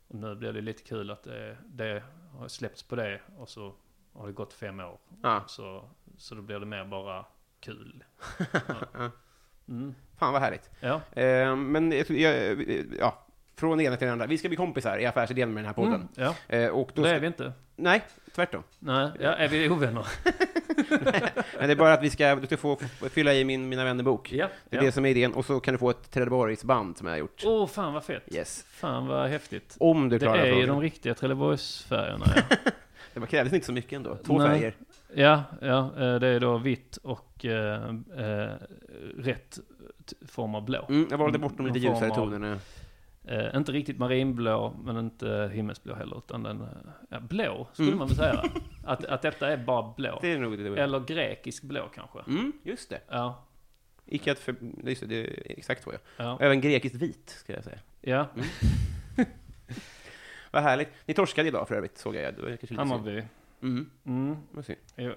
Och 0.09 0.15
nu 0.15 0.35
blir 0.35 0.53
det 0.53 0.61
lite 0.61 0.83
kul 0.83 1.11
att 1.11 1.23
det, 1.23 1.57
det 1.67 2.03
har 2.39 2.49
släppts 2.49 2.83
på 2.83 2.97
det 2.97 3.21
och 3.39 3.49
så 3.49 3.75
har 4.13 4.27
det 4.27 4.33
gått 4.33 4.53
fem 4.53 4.81
år. 4.81 4.99
Ja. 5.23 5.45
Så, 5.47 5.85
så 6.17 6.35
då 6.35 6.43
blir 6.43 6.59
det 6.61 6.67
mer 6.67 6.85
bara 6.85 7.25
kul. 7.61 8.05
Ja. 8.93 9.11
Mm. 9.69 9.95
Fan 10.19 10.33
vad 10.33 10.43
härligt. 10.43 10.71
Ja. 10.81 11.01
Eh, 11.23 11.57
men 11.57 11.93
ja, 12.99 13.27
från 13.57 13.79
det 13.79 13.85
ena 13.85 13.97
till 13.97 14.07
det 14.07 14.13
andra. 14.13 14.27
Vi 14.27 14.39
ska 14.39 14.49
bli 14.49 14.57
kompisar 14.57 14.99
i 14.99 15.07
affärsidén 15.07 15.55
med 15.55 15.65
den 15.65 15.67
här 15.67 15.75
podden. 15.75 15.95
Mm. 15.95 16.09
ja, 16.49 16.57
Eh, 16.57 16.69
och 16.69 16.91
då 16.95 17.03
det 17.03 17.11
är 17.11 17.21
vi 17.21 17.27
inte. 17.27 17.53
Nej, 17.77 18.03
tvärtom. 18.35 18.63
Nej, 18.79 19.11
ja, 19.21 19.35
är 19.35 19.49
vi 19.49 19.69
ovänner? 19.69 20.07
Men 21.59 21.67
det 21.67 21.73
är 21.73 21.77
bara 21.77 21.93
att 21.93 22.03
vi 22.03 22.11
ska, 22.11 22.35
du 22.35 22.47
ska 22.47 22.57
få 22.57 22.79
fylla 23.11 23.35
i 23.35 23.45
min 23.45 23.69
Mina 23.69 23.85
vänner-bok. 23.85 24.33
Ja. 24.33 24.49
Det 24.71 24.77
är 24.77 24.81
ja. 24.81 24.87
det 24.87 24.93
som 24.93 25.05
är 25.05 25.11
idén. 25.11 25.35
Och 25.35 25.45
så 25.45 25.61
kan 25.61 25.75
du 25.75 25.79
få 25.79 25.91
ett 25.91 26.11
Trelleborgsband 26.11 26.99
som 26.99 27.07
jag 27.07 27.15
har 27.15 27.19
gjort. 27.19 27.43
Åh, 27.45 27.67
fan 27.67 27.95
vad 27.95 28.05
fett. 28.05 28.35
Yes. 28.35 28.65
Fan 28.71 29.07
vad 29.07 29.29
häftigt. 29.29 29.77
Om 29.81 30.09
du 30.09 30.19
Det 30.19 30.25
klarar 30.27 30.39
är 30.39 30.55
ju 30.55 30.67
de 30.67 30.81
riktiga 30.81 31.15
Trelleborgsfärgerna. 31.15 32.27
Ja. 32.37 32.57
Det 33.15 33.27
krävdes 33.27 33.53
inte 33.53 33.67
så 33.67 33.73
mycket 33.73 33.93
ändå. 33.93 34.17
Två 34.17 34.39
Nej. 34.39 34.49
färger. 34.49 34.75
Ja, 35.15 35.43
ja, 35.61 35.79
eh, 35.79 36.15
det 36.15 36.29
är 36.29 36.41
då 36.41 36.59
vitt 36.59 36.97
och 36.97 37.45
eh, 37.45 37.85
eh, 38.17 38.51
rätt 39.19 39.59
form 40.27 40.55
av 40.55 40.65
blå. 40.65 40.87
Mm, 40.89 41.07
jag 41.11 41.19
valde 41.19 41.39
bort 41.39 41.57
de 41.57 41.67
lite 41.67 41.79
ljusare 41.79 42.15
tonerna. 42.15 42.59
Eh, 43.25 43.57
inte 43.57 43.73
riktigt 43.73 43.99
marinblå, 43.99 44.77
men 44.85 44.97
inte 44.99 45.51
himmelsblå 45.55 45.95
heller, 45.95 46.19
utan 46.19 46.43
den, 46.43 46.61
eh, 46.61 46.69
ja, 47.09 47.21
blå 47.21 47.69
skulle 47.73 47.89
Mm. 47.89 47.99
man 47.99 48.09
väl 48.09 48.17
säga. 48.17 48.45
Att, 48.85 49.05
att 49.05 49.23
detta 49.23 49.49
är 49.49 49.57
bara 49.57 49.95
blå. 49.97 50.19
Det 50.23 50.33
är 50.33 50.39
nog 50.39 50.59
det. 50.59 50.83
Eller 50.83 51.01
grekisk 51.01 51.63
blå 51.63 51.89
kanske. 51.95 52.19
Mm, 52.31 52.53
just 52.63 52.91
det. 52.91 53.01
Ja, 53.09 53.45
Icke 54.07 54.33
att 54.33 54.39
för... 54.39 54.55
Just 54.85 55.01
det, 55.01 55.07
det 55.07 55.17
är 55.21 55.59
exakt 55.59 55.83
så 55.83 55.93
ja. 55.93 55.99
ja, 56.17 56.39
Även 56.41 56.61
grekiskt 56.61 56.97
vit, 56.97 57.29
ska 57.31 57.53
jag 57.53 57.65
säga. 57.65 57.79
ja. 58.01 58.27
Vad 60.51 60.63
härligt. 60.63 60.89
Ni 61.07 61.15
torskade 61.15 61.49
idag 61.49 61.69
för 61.69 61.75
övrigt, 61.75 61.99
såg 61.99 62.17
jag. 62.17 62.35
Det 62.35 62.43
var. 62.43 62.77
Hammarby. 62.77 63.23
Mm, 63.63 63.91
Mm. 64.05 64.37
vad. 64.51 64.77
Jo. 64.97 65.13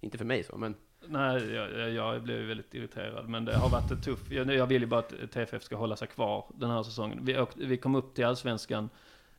Inte 0.00 0.18
för 0.18 0.24
mig 0.24 0.42
så, 0.44 0.56
men... 0.58 0.74
Nej, 1.06 1.52
jag, 1.52 1.90
jag- 1.90 2.22
blev 2.22 2.38
väldigt 2.38 2.74
irriterad, 2.74 3.28
men 3.28 3.44
det 3.44 3.56
har 3.56 3.68
varit 3.68 3.90
ett 3.90 4.04
tufft. 4.04 4.30
Jag, 4.30 4.54
jag 4.54 4.66
vill 4.66 4.82
ju 4.82 4.88
bara 4.88 5.00
att 5.00 5.30
TFF 5.32 5.62
ska 5.62 5.76
hålla 5.76 5.96
sig 5.96 6.08
kvar 6.08 6.44
den 6.54 6.70
här 6.70 6.82
säsongen. 6.82 7.18
Vi, 7.22 7.38
åkte, 7.38 7.66
vi 7.66 7.76
kom 7.76 7.94
upp 7.94 8.14
till 8.14 8.24
allsvenskan 8.24 8.88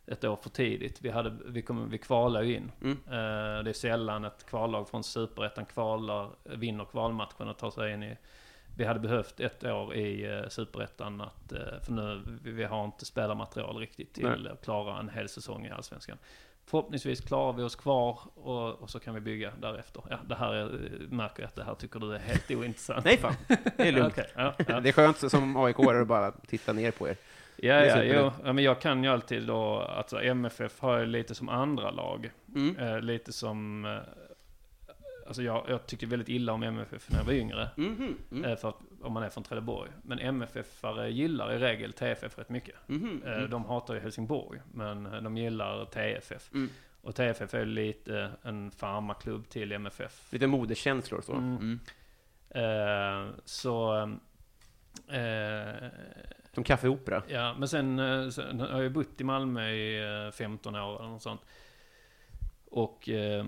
ett 0.06 0.23
år 0.23 0.36
för 0.36 0.49
tidigt. 0.49 1.02
Vi, 1.02 1.10
hade, 1.10 1.38
vi, 1.45 1.62
kom, 1.62 1.89
vi 1.89 1.97
kvalade 1.97 2.45
ju 2.45 2.56
in. 2.56 2.71
Mm. 2.82 2.97
Eh, 3.08 3.63
det 3.63 3.69
är 3.69 3.73
sällan 3.73 4.26
ett 4.26 4.45
kvallag 4.49 4.89
från 4.89 5.04
superettan 5.04 5.65
kvalar, 5.65 6.30
vinner 6.43 6.86
kvalmatchen 6.86 7.47
och 7.47 7.58
tar 7.58 7.71
sig 7.71 7.93
in 7.93 8.04
i, 8.04 8.17
vi 8.78 8.86
hade 8.86 8.99
behövt 8.99 9.39
ett 9.39 9.63
år 9.63 9.95
i 9.95 10.28
uh, 10.28 10.47
Superettan 10.49 11.21
att, 11.21 11.54
uh, 11.54 11.60
för 11.82 11.91
nu, 11.91 12.21
vi, 12.43 12.52
vi 12.52 12.63
har 12.63 12.86
inte 12.86 13.06
spelarmaterial 13.06 13.78
riktigt 13.78 14.13
till 14.13 14.41
Nej. 14.43 14.52
att 14.52 14.63
klara 14.63 14.99
en 14.99 15.10
hel 15.10 15.30
säsong 15.30 15.65
i 15.65 15.69
Allsvenskan. 15.69 16.17
Förhoppningsvis 16.65 17.21
klarar 17.21 17.54
vi 17.54 17.63
oss 17.63 17.76
kvar 17.76 18.19
och, 18.36 18.82
och 18.82 18.89
så 18.89 18.99
kan 18.99 19.13
vi 19.13 19.19
bygga 19.19 19.52
därefter. 19.62 20.04
Ja, 20.10 20.17
det 20.28 20.36
här 20.36 20.54
är, 20.54 20.69
märker 21.10 21.41
jag 21.41 21.47
att 21.47 21.56
det 21.56 21.63
här 21.63 21.76
tycker 21.76 21.99
du 21.99 22.15
är 22.15 22.19
helt 22.19 22.52
ointressant. 22.52 23.06
Nej 23.06 23.17
fan, 23.17 23.36
det 23.78 23.88
är 23.88 23.91
lugnt. 23.91 24.13
Okej, 24.13 24.32
ja, 24.36 24.54
ja. 24.67 24.80
Det 24.80 24.89
är 24.89 24.93
skönt 24.93 25.32
som 25.32 25.58
aik 25.58 25.80
att 25.80 26.08
bara 26.08 26.32
titta 26.32 26.73
ner 26.73 26.91
på 26.91 27.08
er. 27.08 27.15
Ja, 27.56 27.86
ja, 27.86 28.04
jo, 28.04 28.32
ja, 28.43 28.54
men 28.54 28.63
jag 28.63 28.82
kan 28.82 29.04
ju 29.04 29.10
alltid 29.10 29.43
då, 29.43 29.80
alltså 29.80 30.21
MFF 30.21 30.80
har 30.80 30.99
ju 30.99 31.06
lite 31.06 31.36
som 31.36 31.49
andra 31.49 31.91
lag. 31.91 32.32
Mm. 32.56 32.78
Eh, 32.78 33.02
lite 33.02 33.34
som, 33.34 33.86
eh, 33.86 33.97
alltså 35.28 35.43
jag, 35.43 35.65
jag 35.69 35.88
tyckte 35.88 36.06
väldigt 36.06 36.30
illa 36.30 36.54
om 36.54 36.63
MFF 36.63 37.10
när 37.10 37.17
jag 37.17 37.26
var 37.26 37.34
yngre. 37.34 37.69
Mhm, 37.78 38.17
mm. 38.32 38.45
Eh, 38.45 38.58
för 38.58 38.69
att, 38.69 38.80
om 39.04 39.13
man 39.13 39.24
är 39.24 39.30
från 39.30 39.44
Trelleborg. 39.44 39.92
Men 40.04 40.20
MFF-are 40.20 41.06
gillar 41.08 41.54
i 41.54 41.58
regel 41.58 41.94
TFF 41.94 42.38
rätt 42.38 42.50
mycket. 42.50 42.76
Mhm, 42.88 43.24
Eh, 43.26 43.38
mm. 43.38 43.50
de 43.50 43.66
hatar 43.66 43.94
ju 43.94 44.00
Helsingborg, 44.00 44.62
men 44.74 45.06
eh, 45.06 45.22
de 45.22 45.38
gillar 45.38 45.86
TFF. 45.86 46.52
Mm. 46.54 46.70
Och 47.02 47.16
TFF 47.16 47.54
är 47.54 47.66
lite 47.66 48.32
en 48.44 48.72
farmaklubb 48.72 49.50
till 49.50 49.72
MFF. 49.72 50.34
Lite 50.34 50.48
modekänslor 50.48 51.18
och 51.18 51.24
så. 51.26 51.34
Mm. 51.34 51.56
Mm. 51.56 51.80
Eh, 52.50 53.34
så... 53.46 53.98
Eh, 55.08 55.89
Som 56.54 56.63
kaffeopera. 56.63 57.24
Ja, 57.28 57.56
men 57.60 57.68
sen, 57.68 58.32
sen 58.32 58.60
har 58.60 58.82
jag 58.82 58.92
bott 58.92 59.22
i 59.22 59.24
Malmö 59.24 59.70
i 59.70 60.26
eh, 60.26 60.32
15 60.32 60.76
år 60.76 61.00
eller 61.00 61.10
något 61.10 61.22
sånt. 61.22 61.42
Och 62.66 63.10
eh, 63.10 63.46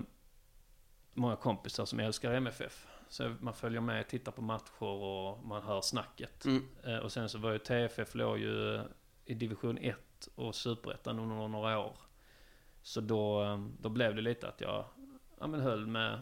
många 1.14 1.36
kompisar 1.36 1.84
som 1.84 2.00
älskar 2.00 2.32
MFF. 2.32 2.86
Så 3.08 3.34
man 3.40 3.54
följer 3.54 3.80
med, 3.80 4.08
tittar 4.08 4.32
på 4.32 4.42
matcher 4.42 4.82
och 4.82 5.44
man 5.46 5.62
hör 5.62 5.80
snacket. 5.80 6.44
Mm. 6.44 6.68
Eh, 6.84 6.98
och 6.98 7.12
sen 7.12 7.28
så 7.28 7.38
var 7.38 7.52
ju 7.52 7.58
TFF 7.58 8.14
låg 8.14 8.38
ju 8.38 8.80
i 9.24 9.34
division 9.34 9.78
1 9.78 9.96
och 10.34 10.54
superettan 10.54 11.18
under 11.18 11.48
några 11.48 11.78
år. 11.78 11.96
Så 12.82 13.00
då, 13.00 13.42
eh, 13.42 13.66
då 13.80 13.88
blev 13.88 14.14
det 14.14 14.22
lite 14.22 14.48
att 14.48 14.60
jag 14.60 14.84
ja, 15.40 15.46
men 15.46 15.60
höll 15.60 15.86
med, 15.86 16.18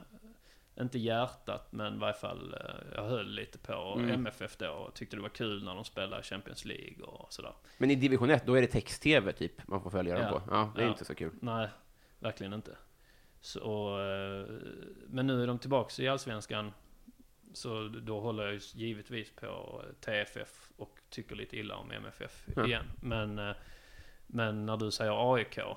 inte 0.81 0.99
hjärtat, 0.99 1.73
men 1.73 1.95
i 1.95 1.99
varje 1.99 2.15
fall 2.15 2.55
eh, 2.55 2.95
jag 2.97 3.05
höll 3.05 3.31
lite 3.31 3.59
på 3.59 3.95
Mm. 3.99 4.11
MFF 4.11 4.57
då 4.57 4.71
och 4.71 4.95
tyckte 4.95 5.17
det 5.17 5.23
var 5.23 5.29
kul 5.29 5.65
när 5.65 5.75
de 5.75 5.85
spelade 5.85 6.23
Champions 6.23 6.65
League 6.65 7.05
och 7.05 7.33
sådär. 7.33 7.53
Men 7.79 7.91
i 7.91 7.95
division 7.95 8.31
1, 8.31 8.47
då 8.47 8.55
är 8.55 8.61
det 8.61 8.67
text-tv 8.67 9.33
typ 9.33 9.69
man 9.69 9.83
får 9.83 9.91
följa 9.91 10.15
dem 10.15 10.25
Ja. 10.33 10.41
på. 10.41 10.55
Ja, 10.55 10.73
det 10.75 10.81
är 10.81 10.85
Ja. 10.87 10.91
inte 10.91 11.05
så 11.05 11.15
kul. 11.15 11.33
Nej, 11.43 11.69
verkligen 12.19 12.53
inte. 12.53 12.77
Så, 13.45 13.99
eh, 14.01 14.55
men 15.09 15.27
nu 15.27 15.43
är 15.43 15.47
de 15.47 15.59
tillbaka 15.59 16.03
i 16.03 16.09
Allsvenskan. 16.09 16.73
Så 17.53 17.89
då 17.89 18.21
håller 18.21 18.47
jag 18.47 18.61
givetvis 18.75 19.31
på 19.31 19.83
TFF 20.01 20.71
och 20.77 20.99
tycker 21.11 21.37
lite 21.37 21.57
illa 21.57 21.77
om 21.77 21.91
MFF 21.91 22.47
Ja. 22.57 22.67
igen. 22.67 22.85
Men, 23.01 23.39
eh, 23.39 23.57
men 24.27 24.67
när 24.67 24.77
du 24.77 24.91
säger 24.91 25.35
AIK 25.35 25.55
så, 25.55 25.77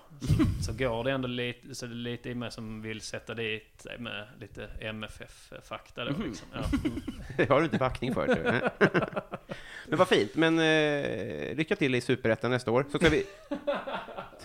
så 0.66 0.74
går 0.74 1.04
det 1.04 1.12
ändå 1.12 1.28
lite, 1.28 1.76
så 1.76 1.86
det 1.86 1.92
är 1.92 1.96
lite 1.96 2.30
i 2.30 2.36
mig 2.36 2.52
som 2.52 2.82
vill 2.82 3.02
sätta 3.02 3.34
dit 3.34 3.88
med 4.00 4.28
lite 4.40 4.70
MFF-fakta 4.80 6.06
då 6.06 6.12
Mhm. 6.12 6.24
liksom. 6.24 6.48
Ja. 6.54 6.60
Det 7.38 7.50
har 7.50 7.60
du 7.60 7.66
inte 7.66 7.78
backning 7.78 8.14
för. 8.14 8.26
tror. 8.26 8.44
Men 9.88 9.98
vad 10.00 10.08
fint. 10.08 10.36
Men 10.36 10.60
eh, 10.60 11.56
lycka 11.56 11.76
till 11.76 11.96
i 11.96 12.02
Superettan 12.02 12.52
nästa 12.52 12.72
år. 12.72 12.86
Så 12.92 12.98
ska 12.98 13.10
vi... 13.10 13.26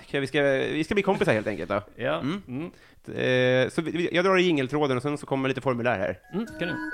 Ska 0.09 0.21
vi, 0.21 0.27
ska, 0.27 0.43
vi 0.43 0.85
ska 0.85 0.95
bli 0.95 1.03
kompisar 1.03 1.33
helt 1.33 1.47
enkelt 1.47 1.71
då. 1.71 1.83
Ja, 1.97 2.21
Mm. 2.21 2.43
mm. 2.49 2.73
Eh, 3.07 3.69
så 3.71 3.83
vi, 3.83 4.09
jag 4.13 4.25
drar 4.25 4.39
i 4.39 4.43
jingeltråden 4.43 4.97
och 4.97 5.03
sen 5.03 5.19
så 5.19 5.27
kommer 5.27 5.49
lite 5.49 5.61
formulär 5.61 5.99
här. 5.99 6.19
Mm, 6.33 6.47
kanon. 6.59 6.91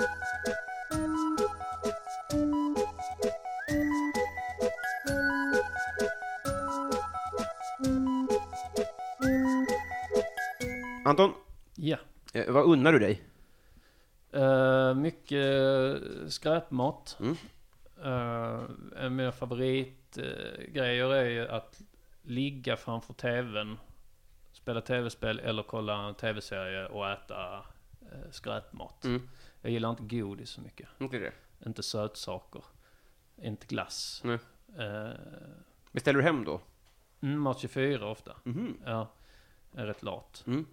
Anton, 11.08 11.32
Ja. 11.74 11.96
eh, 12.34 12.52
vad 12.52 12.64
unnar 12.64 12.92
du 12.92 12.98
dig? 12.98 13.22
Uh, 14.36 14.94
mycket 14.94 15.42
skräpmat. 16.28 17.16
Mm. 17.20 17.36
Uh, 18.04 18.64
en 18.96 19.04
av 19.04 19.12
mina 19.12 19.32
favoritgrejer 19.32 21.12
är 21.14 21.24
ju 21.24 21.48
att 21.48 21.80
ligga 22.22 22.76
framför 22.76 23.12
tvn, 23.14 23.78
spela 24.52 24.80
tv-spel 24.80 25.38
eller 25.38 25.62
kolla 25.62 26.08
en 26.08 26.14
tv-serie 26.14 26.86
och 26.86 27.08
äta 27.10 27.58
uh, 28.02 28.30
skräpmat. 28.30 29.04
Mm. 29.04 29.28
Jag 29.62 29.72
gillar 29.72 29.90
inte 29.90 30.02
godis 30.16 30.50
så 30.50 30.60
mycket. 30.60 30.88
Inte 30.98 31.18
det? 31.18 31.32
Inte 31.66 31.82
sötsaker. 31.82 32.64
Inte 33.42 33.66
glass. 33.66 34.22
Nej. 34.24 34.38
Uh, 34.78 35.10
Beställer 35.92 36.18
du 36.18 36.24
hem 36.24 36.44
då? 36.44 36.60
mm, 37.20 37.40
Mat 37.40 37.58
24 37.58 38.06
ofta. 38.10 38.36
Mhm. 38.44 38.76
Ja, 38.86 39.08
jag 39.72 39.82
är 39.82 39.86
rätt 39.86 40.02
lat. 40.02 40.44
Mm. 40.46 40.66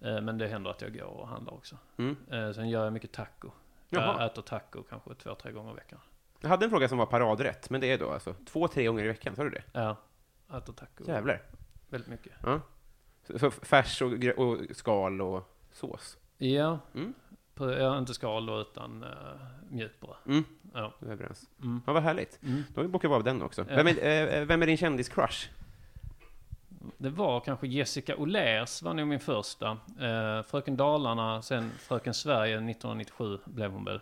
Eh, 0.00 0.20
men 0.20 0.38
det 0.38 0.46
händer 0.48 0.70
att 0.70 0.82
jag 0.82 0.92
går 0.98 1.04
och 1.04 1.28
handlar 1.28 1.54
också. 1.54 1.76
Mm. 1.96 2.16
Eh, 2.30 2.52
sen 2.52 2.68
gör 2.68 2.84
jag 2.84 2.92
mycket 2.92 3.12
taco. 3.12 3.50
Jaha. 3.88 4.16
Jag 4.20 4.26
äter 4.26 4.42
taco 4.42 4.82
kanske 4.82 5.14
två, 5.14 5.34
tre 5.34 5.52
gånger 5.52 5.72
i 5.72 5.74
veckan. 5.74 5.98
Jag 6.40 6.48
hade 6.48 6.64
en 6.64 6.70
fråga 6.70 6.88
som 6.88 6.98
var 6.98 7.06
paradrätt, 7.06 7.70
men 7.70 7.80
det 7.80 7.86
är 7.92 7.98
då 7.98 8.10
alltså 8.10 8.34
två, 8.46 8.68
tre 8.68 8.84
gånger 8.86 9.04
i 9.04 9.08
veckan, 9.08 9.36
sa 9.36 9.44
du 9.44 9.50
det? 9.50 9.62
Ja, 9.72 9.96
äter 10.56 10.72
taco. 10.72 11.04
Jävlar. 11.06 11.42
Väldigt 11.88 12.10
mycket. 12.10 12.32
Ja. 12.42 12.60
Så, 13.26 13.38
så 13.38 13.50
färs 13.50 14.02
och, 14.02 14.12
och 14.38 14.58
skal 14.76 15.20
och 15.20 15.50
sås? 15.72 16.18
Ja, 16.38 16.78
Mm. 16.94 17.14
ja 17.58 17.98
inte 17.98 18.14
skal 18.14 18.46
då, 18.46 18.60
utan 18.60 19.04
uh, 19.04 19.10
mjukbröd. 19.70 20.16
Mm. 20.26 20.44
Ja. 20.74 20.94
Du 21.00 21.06
är 21.06 21.12
överens. 21.12 21.48
Mm. 21.62 21.82
Ja, 21.86 21.92
vad 21.92 22.02
härligt. 22.02 22.42
Mm. 22.42 22.62
Då 22.74 22.78
har 22.78 22.82
vi 22.82 22.88
bockat 22.88 23.10
av 23.10 23.24
den 23.24 23.42
också. 23.42 23.62
Vem, 23.68 23.86
är, 23.86 24.40
eh, 24.40 24.44
vem 24.46 24.62
är 24.62 24.66
din 24.66 24.76
kändis-crush? 24.76 25.48
Det 26.98 27.10
var 27.10 27.40
kanske 27.40 27.66
Jessica 27.66 28.16
Olers 28.16 28.82
var 28.82 28.94
nog 28.94 29.06
min 29.08 29.20
första. 29.20 29.70
Eh, 30.00 30.42
Fröken 30.42 30.76
Dalarna, 30.76 31.42
sen 31.42 31.70
Fröken 31.70 32.14
Sverige 32.14 32.54
1997 32.54 33.38
blev 33.44 33.70
hon 33.70 33.84
väl. 33.84 34.00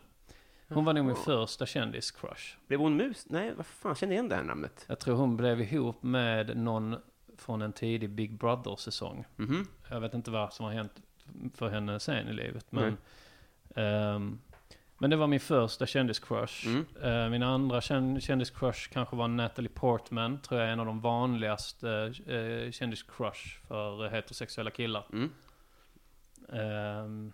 Hon 0.68 0.84
var 0.84 0.92
nog 0.92 1.04
min 1.04 1.16
första 1.16 1.64
kändis-crush. 1.64 2.56
Blev 2.66 2.80
hon 2.80 2.96
mus? 2.96 3.26
Nej, 3.28 3.52
vad 3.56 3.66
fan, 3.66 3.94
känner 3.94 4.12
igen 4.12 4.28
det 4.28 4.34
här 4.34 4.42
namnet. 4.42 4.84
Jag 4.88 4.98
tror 4.98 5.16
hon 5.16 5.36
blev 5.36 5.60
ihop 5.60 6.02
med 6.02 6.56
någon 6.56 6.96
från 7.36 7.62
en 7.62 7.72
tidig 7.72 8.10
Big 8.10 8.38
Brother-säsong. 8.38 9.24
Mhm. 9.36 9.66
Jag 9.88 10.00
vet 10.00 10.14
inte 10.14 10.30
vad 10.30 10.52
som 10.52 10.64
har 10.64 10.72
hänt 10.72 10.92
för 11.54 11.68
henne 11.68 12.00
sen 12.00 12.28
i 12.28 12.32
livet. 12.32 12.66
Men, 12.72 12.96
ehm, 13.74 14.38
men 14.98 15.10
det 15.10 15.16
var 15.16 15.26
min 15.26 15.40
första 15.40 15.86
kändiscrush. 15.86 16.66
Mm. 16.66 16.86
Eh, 17.02 17.28
min 17.30 17.42
andra 17.42 17.80
kän- 17.80 18.20
kändiscrush 18.20 18.90
kanske 18.92 19.16
var 19.16 19.28
Natalie 19.28 19.70
Portman. 19.74 20.40
Tror 20.40 20.60
jag 20.60 20.68
är 20.68 20.72
en 20.72 20.80
av 20.80 20.86
de 20.86 21.00
vanligaste 21.00 22.12
uh, 22.28 22.70
kändiscrush 22.70 23.58
för 23.68 24.04
eh, 24.04 24.10
heterosexuella 24.10 24.70
killar. 24.70 25.06
Mm. 25.12 25.30
Ehm, 26.52 27.32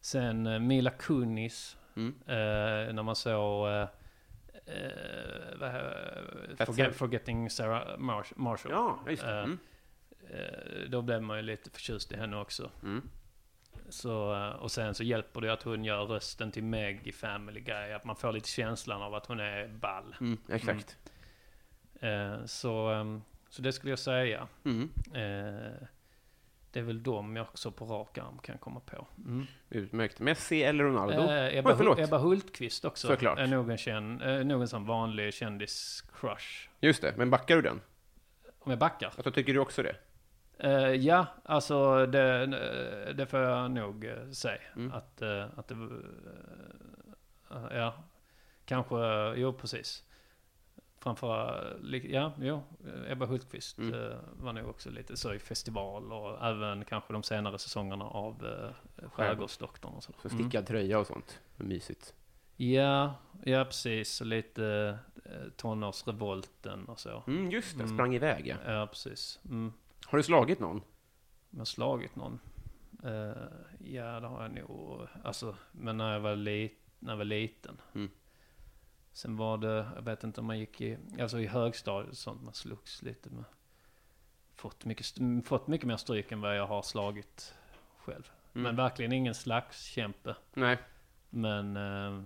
sen 0.00 0.46
eh, 0.46 0.58
Mila 0.58 0.90
Kunis. 0.90 1.76
Mm. 1.96 2.14
eh, 2.26 2.94
när 2.94 3.02
man 3.02 3.16
såg 3.16 3.68
uh, 3.68 3.82
uh, 5.62 6.64
forget. 6.66 6.96
Forgetting 6.96 7.50
Sarah 7.50 7.98
Marsh- 7.98 8.32
Marshall. 8.36 8.72
Ja, 8.72 8.98
just 9.08 9.22
det. 9.22 9.38
Eh, 9.38 9.44
Mm. 9.44 9.58
Eh, 10.30 10.88
Då 10.90 11.02
blev 11.02 11.22
man 11.22 11.36
ju 11.36 11.42
lite 11.42 11.70
förtjust 11.70 12.12
i 12.12 12.16
henne 12.16 12.36
också. 12.36 12.70
Mm. 13.86 13.92
Så, 13.92 14.34
eh, 14.34 14.48
och 14.50 14.70
sen 14.70 14.94
så 14.94 15.04
hjälper 15.04 15.40
det 15.40 15.52
att 15.52 15.62
hon 15.62 15.84
gör 15.84 16.04
rösten 16.04 16.50
till 16.52 16.64
Meg 16.64 17.06
i 17.06 17.12
Family 17.12 17.60
Guy. 17.60 17.92
Att 17.92 18.04
man 18.04 18.16
får 18.16 18.32
lite 18.32 18.48
känslan 18.48 19.02
av 19.02 19.14
att 19.14 19.26
hon 19.26 19.40
är 19.40 19.68
ball. 19.68 20.16
Mm. 20.20 20.38
Exakt. 20.48 20.96
Eh, 22.00 22.44
Så, 22.44 22.88
ehm, 22.90 23.22
så 23.48 23.62
det 23.62 23.72
skulle 23.72 23.90
jag 23.92 23.98
säga. 23.98 24.48
Mm. 24.64 24.90
Eh, 25.14 25.86
Det 26.72 26.80
är 26.80 26.84
väl 26.84 27.02
de 27.02 27.36
jag 27.36 27.42
också 27.46 27.70
på 27.70 27.84
rak 27.84 28.18
arm 28.18 28.38
kan 28.38 28.58
komma 28.58 28.80
på. 28.80 29.06
Mm. 29.18 29.46
Utmärkt. 29.70 30.20
Messi 30.20 30.62
eller 30.62 30.84
Ronaldo? 30.84 31.22
Eh, 31.22 31.56
Ebba, 31.58 31.76
förlåt. 31.76 31.98
Ebba 31.98 32.18
Hultqvist 32.18 32.84
också. 32.84 33.06
Såklart. 33.08 33.38
Är 33.38 33.46
nog 33.46 33.70
en, 33.70 33.76
känn, 33.76 34.20
eh, 34.22 34.44
nog 34.44 34.60
en 34.60 34.68
sån 34.68 34.86
vanlig 34.86 35.32
kändis-crush. 35.34 36.68
Just 36.80 37.02
det, 37.02 37.14
men 37.16 37.30
backar 37.30 37.56
du 37.56 37.62
den? 37.62 37.80
Om 38.58 38.70
jag 38.70 38.78
backar? 38.78 39.06
Alltså, 39.06 39.30
tycker 39.30 39.54
du 39.54 39.60
också 39.60 39.82
det? 39.82 39.96
Eh, 40.58 40.90
ja, 40.92 41.26
alltså 41.44 42.06
det, 42.06 42.46
det 43.16 43.26
får 43.26 43.40
jag 43.40 43.70
nog 43.70 44.04
uh, 44.04 44.30
säga. 44.30 44.60
Mm. 44.76 44.92
Att, 44.92 45.22
eh, 45.22 45.44
att 45.56 45.68
det... 45.68 45.74
eh, 47.50 47.76
ja, 47.76 47.94
kanske, 48.64 48.96
jo 49.36 49.52
precis. 49.52 50.02
Framför, 50.98 51.76
li- 51.82 52.12
ja, 52.14 52.32
jo, 52.40 52.62
Ebba 53.08 53.26
Hultqvist 53.26 53.78
Mm. 53.78 53.94
eh, 53.94 54.16
var 54.32 54.52
nog 54.52 54.68
också 54.68 54.90
lite 54.90 55.16
så 55.16 55.34
i 55.34 55.38
festival 55.38 56.12
och 56.12 56.44
även 56.46 56.84
kanske 56.84 57.12
de 57.12 57.22
senare 57.22 57.58
säsongerna 57.58 58.04
av 58.04 58.44
uh, 58.44 59.08
Skärgårdsdoktorn 59.08 59.92
och 59.94 60.02
sådär. 60.02 60.18
Så 60.22 60.28
stickad 60.28 60.66
tröja 60.66 60.98
och 60.98 61.06
sånt. 61.06 61.40
Mysigt. 61.56 62.14
Ja, 62.56 63.14
ja 63.44 63.64
precis. 63.64 64.20
Och 64.20 64.26
lite 64.26 64.62
uh, 65.26 65.50
tonårsrevolten 65.56 66.84
och 66.84 67.00
så. 67.00 67.22
Mm, 67.26 67.50
just 67.50 67.76
det, 67.78 67.82
Mm. 67.84 67.96
sprang 67.96 68.14
iväg 68.14 68.46
ja. 68.46 68.72
Ja, 68.72 68.86
precis. 68.86 69.40
Har 70.08 70.18
du 70.18 70.22
slagit 70.22 70.60
någon? 70.60 70.76
Om 70.76 70.82
jag 71.50 71.58
har 71.58 71.64
slagit 71.64 72.16
någon? 72.16 72.40
Eh, 73.04 73.32
ja, 73.78 74.20
det 74.20 74.26
har 74.26 74.42
jag 74.42 74.54
nog. 74.54 75.06
Alltså, 75.24 75.56
men 75.72 75.96
när 75.96 76.12
jag 76.12 76.20
var 76.20 76.36
liten. 76.36 76.78
när 76.98 77.12
jag 77.12 77.16
var 77.16 77.24
liten. 77.24 77.80
Mm. 77.94 78.10
Sen 79.12 79.36
var 79.36 79.58
det, 79.58 79.86
jag 79.94 80.02
vet 80.02 80.24
inte 80.24 80.40
om 80.40 80.46
man 80.46 80.58
gick 80.58 80.80
i, 80.80 80.98
alltså 81.20 81.40
i 81.40 81.46
högstadiet 81.46 82.10
och 82.10 82.16
sånt, 82.16 82.42
man 82.42 82.54
slogs 82.54 83.02
lite 83.02 83.30
med. 83.30 83.44
Fått 84.54 84.84
mycket, 84.84 85.06
fått 85.44 85.66
mycket 85.66 85.86
mer 85.86 85.96
stryk 85.96 86.32
än 86.32 86.40
vad 86.40 86.56
jag 86.58 86.66
har 86.66 86.82
slagit 86.82 87.54
själv. 87.98 88.30
Mm. 88.54 88.62
Men 88.62 88.76
verkligen 88.76 89.12
ingen 89.12 89.34
slagskämpe. 89.34 90.36
Nej, 90.54 90.78
Men 91.30 91.76
eh, 91.76 92.22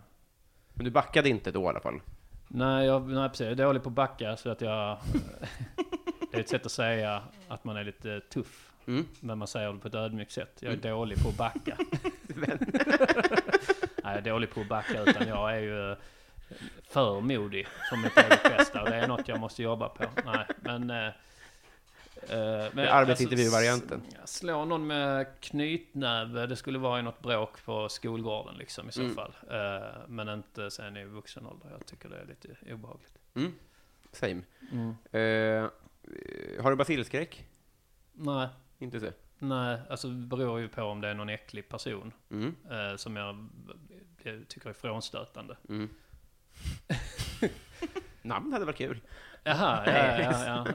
men 0.74 0.84
du 0.84 0.90
backade 0.90 1.28
inte 1.28 1.52
då 1.52 1.62
i 1.62 1.66
alla 1.66 1.80
fall. 1.80 2.00
nej, 2.48 2.86
jag, 2.86 3.08
nej, 3.08 3.28
precis. 3.28 3.44
Jag 3.44 3.50
är 3.50 3.54
dålig 3.66 3.82
på 3.82 3.88
att 3.88 3.94
backa 3.94 4.36
så 4.36 4.50
att 4.50 4.60
jag... 4.60 4.98
det 6.30 6.36
är 6.36 6.40
ett 6.40 6.48
sätt 6.48 6.66
att 6.66 6.72
säga 6.72 7.22
att 7.48 7.64
man 7.64 7.76
är 7.76 7.84
lite 7.84 8.20
tuff. 8.20 8.66
Mm. 8.86 9.06
Men 9.20 9.38
man 9.38 9.48
säger 9.48 9.72
det 9.72 9.78
på 9.78 9.88
ett 9.88 9.94
ödmjukt 9.94 10.32
sätt. 10.32 10.58
Jag 10.60 10.72
är 10.72 10.76
dålig 10.76 11.18
på 11.22 11.28
att 11.28 11.36
backa. 11.36 11.76
Nej, 12.36 12.58
jag 14.02 14.16
är 14.16 14.20
dålig 14.20 14.50
på 14.50 14.60
att 14.60 14.68
backa 14.68 15.02
utan 15.02 15.28
jag 15.28 15.52
är 15.56 15.60
ju 15.60 15.90
eh, 15.90 15.96
för 16.88 17.20
modig 17.20 17.66
för 17.90 17.96
mitt 17.96 18.16
eget 18.16 18.42
bästa. 18.42 18.82
Och 18.82 18.90
det 18.90 18.96
är 18.96 19.08
något 19.08 19.28
jag 19.28 19.40
måste 19.40 19.62
jobba 19.62 19.88
på. 19.88 20.04
Nej, 20.24 20.46
men... 20.60 20.90
eh, 20.90 21.06
eh, 21.06 21.12
men 22.72 22.78
är 22.78 22.86
arbetsintervjuvarianten. 22.86 24.02
s- 24.24 24.36
Slå 24.36 24.64
någon 24.64 24.86
med 24.86 25.26
knytnäve, 25.40 26.46
det 26.46 26.56
skulle 26.56 26.78
vara 26.78 26.98
i 27.00 27.02
något 27.02 27.22
bråk 27.22 27.64
på 27.64 27.88
skolgården 27.88 28.54
liksom 28.56 28.88
i 28.88 28.92
så 28.92 29.00
Mm. 29.02 29.14
fall. 29.14 29.32
Eh, 29.50 29.88
men 30.08 30.28
inte 30.28 30.70
sen 30.70 30.96
i 30.96 31.04
vuxen 31.04 31.46
ålder. 31.46 31.68
Jag 31.70 31.86
tycker 31.86 32.08
det 32.08 32.16
är 32.20 32.26
lite 32.26 32.72
obehagligt. 32.74 33.18
Mm. 33.34 33.52
Same. 34.12 34.42
Mm. 34.72 34.94
Eh, 35.64 35.70
har 36.60 36.70
du 36.70 36.76
basilskräck? 36.76 37.46
Nej, 38.12 38.48
Inte 38.78 39.00
så? 39.00 39.06
nej, 39.38 39.80
alltså 39.90 40.08
det 40.08 40.26
beror 40.26 40.60
ju 40.60 40.68
på 40.68 40.82
om 40.82 41.00
det 41.00 41.08
är 41.08 41.14
någon 41.14 41.28
äcklig 41.28 41.68
person. 41.68 42.12
Mm. 42.30 42.56
eh, 42.70 42.96
som 42.96 43.16
jag, 43.16 43.48
jag 44.22 44.48
tycker 44.48 44.68
är 44.68 44.72
frånstötande. 44.72 45.56
Mm. 45.68 45.88
Namn 48.22 48.52
hade 48.52 48.64
varit 48.64 48.76
kul. 48.76 49.00
Jaha, 49.44 49.82
ja, 49.86 50.22
ja, 50.22 50.44
ja. 50.46 50.66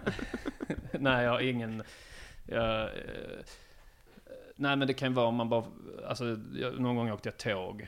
Nej, 1.00 1.24
jag 1.24 1.32
har 1.32 1.40
ingen... 1.40 1.84
Jag, 2.46 2.84
eh, 2.84 3.40
nej, 4.56 4.76
men 4.76 4.88
det 4.88 4.94
kan 4.94 5.10
ju 5.10 5.16
vara 5.16 5.28
om 5.28 5.36
man 5.36 5.50
bara... 5.50 5.66
Alltså, 6.08 6.38
jag, 6.54 6.80
någon 6.80 6.96
gång 6.96 7.12
åkte 7.12 7.30
jag 7.30 7.38
tåg. 7.38 7.88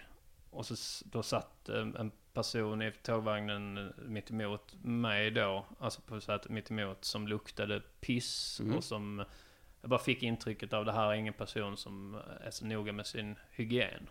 Och 0.50 0.65
så, 0.65 1.06
då 1.06 1.23
satt 1.23 1.69
en, 1.69 1.95
en 1.95 2.12
person 2.38 2.82
i 2.82 2.91
tågvagnen 2.91 3.78
eh, 3.78 3.84
mitt 4.06 4.32
emot 4.32 4.76
mig 4.82 5.32
då. 5.32 5.65
Alltså 5.80 6.02
på 6.02 6.21
sätet 6.21 6.52
mitt 6.52 6.71
emot 6.71 7.06
som 7.06 7.28
luktade 7.28 7.82
piss. 8.02 8.60
Mm. 8.60 8.78
Och 8.78 8.84
som... 8.84 9.26
Jag 9.82 9.89
bara 9.89 10.00
fick 10.00 10.23
intrycket 10.23 10.73
av 10.73 10.86
det 10.86 10.91
här 10.91 11.12
är 11.12 11.13
ingen 11.13 11.34
person 11.34 11.78
som 11.78 12.21
är 12.41 12.52
så 12.52 12.65
noga 12.65 12.93
med 12.93 13.06
sin 13.06 13.36
hygien. 13.52 14.10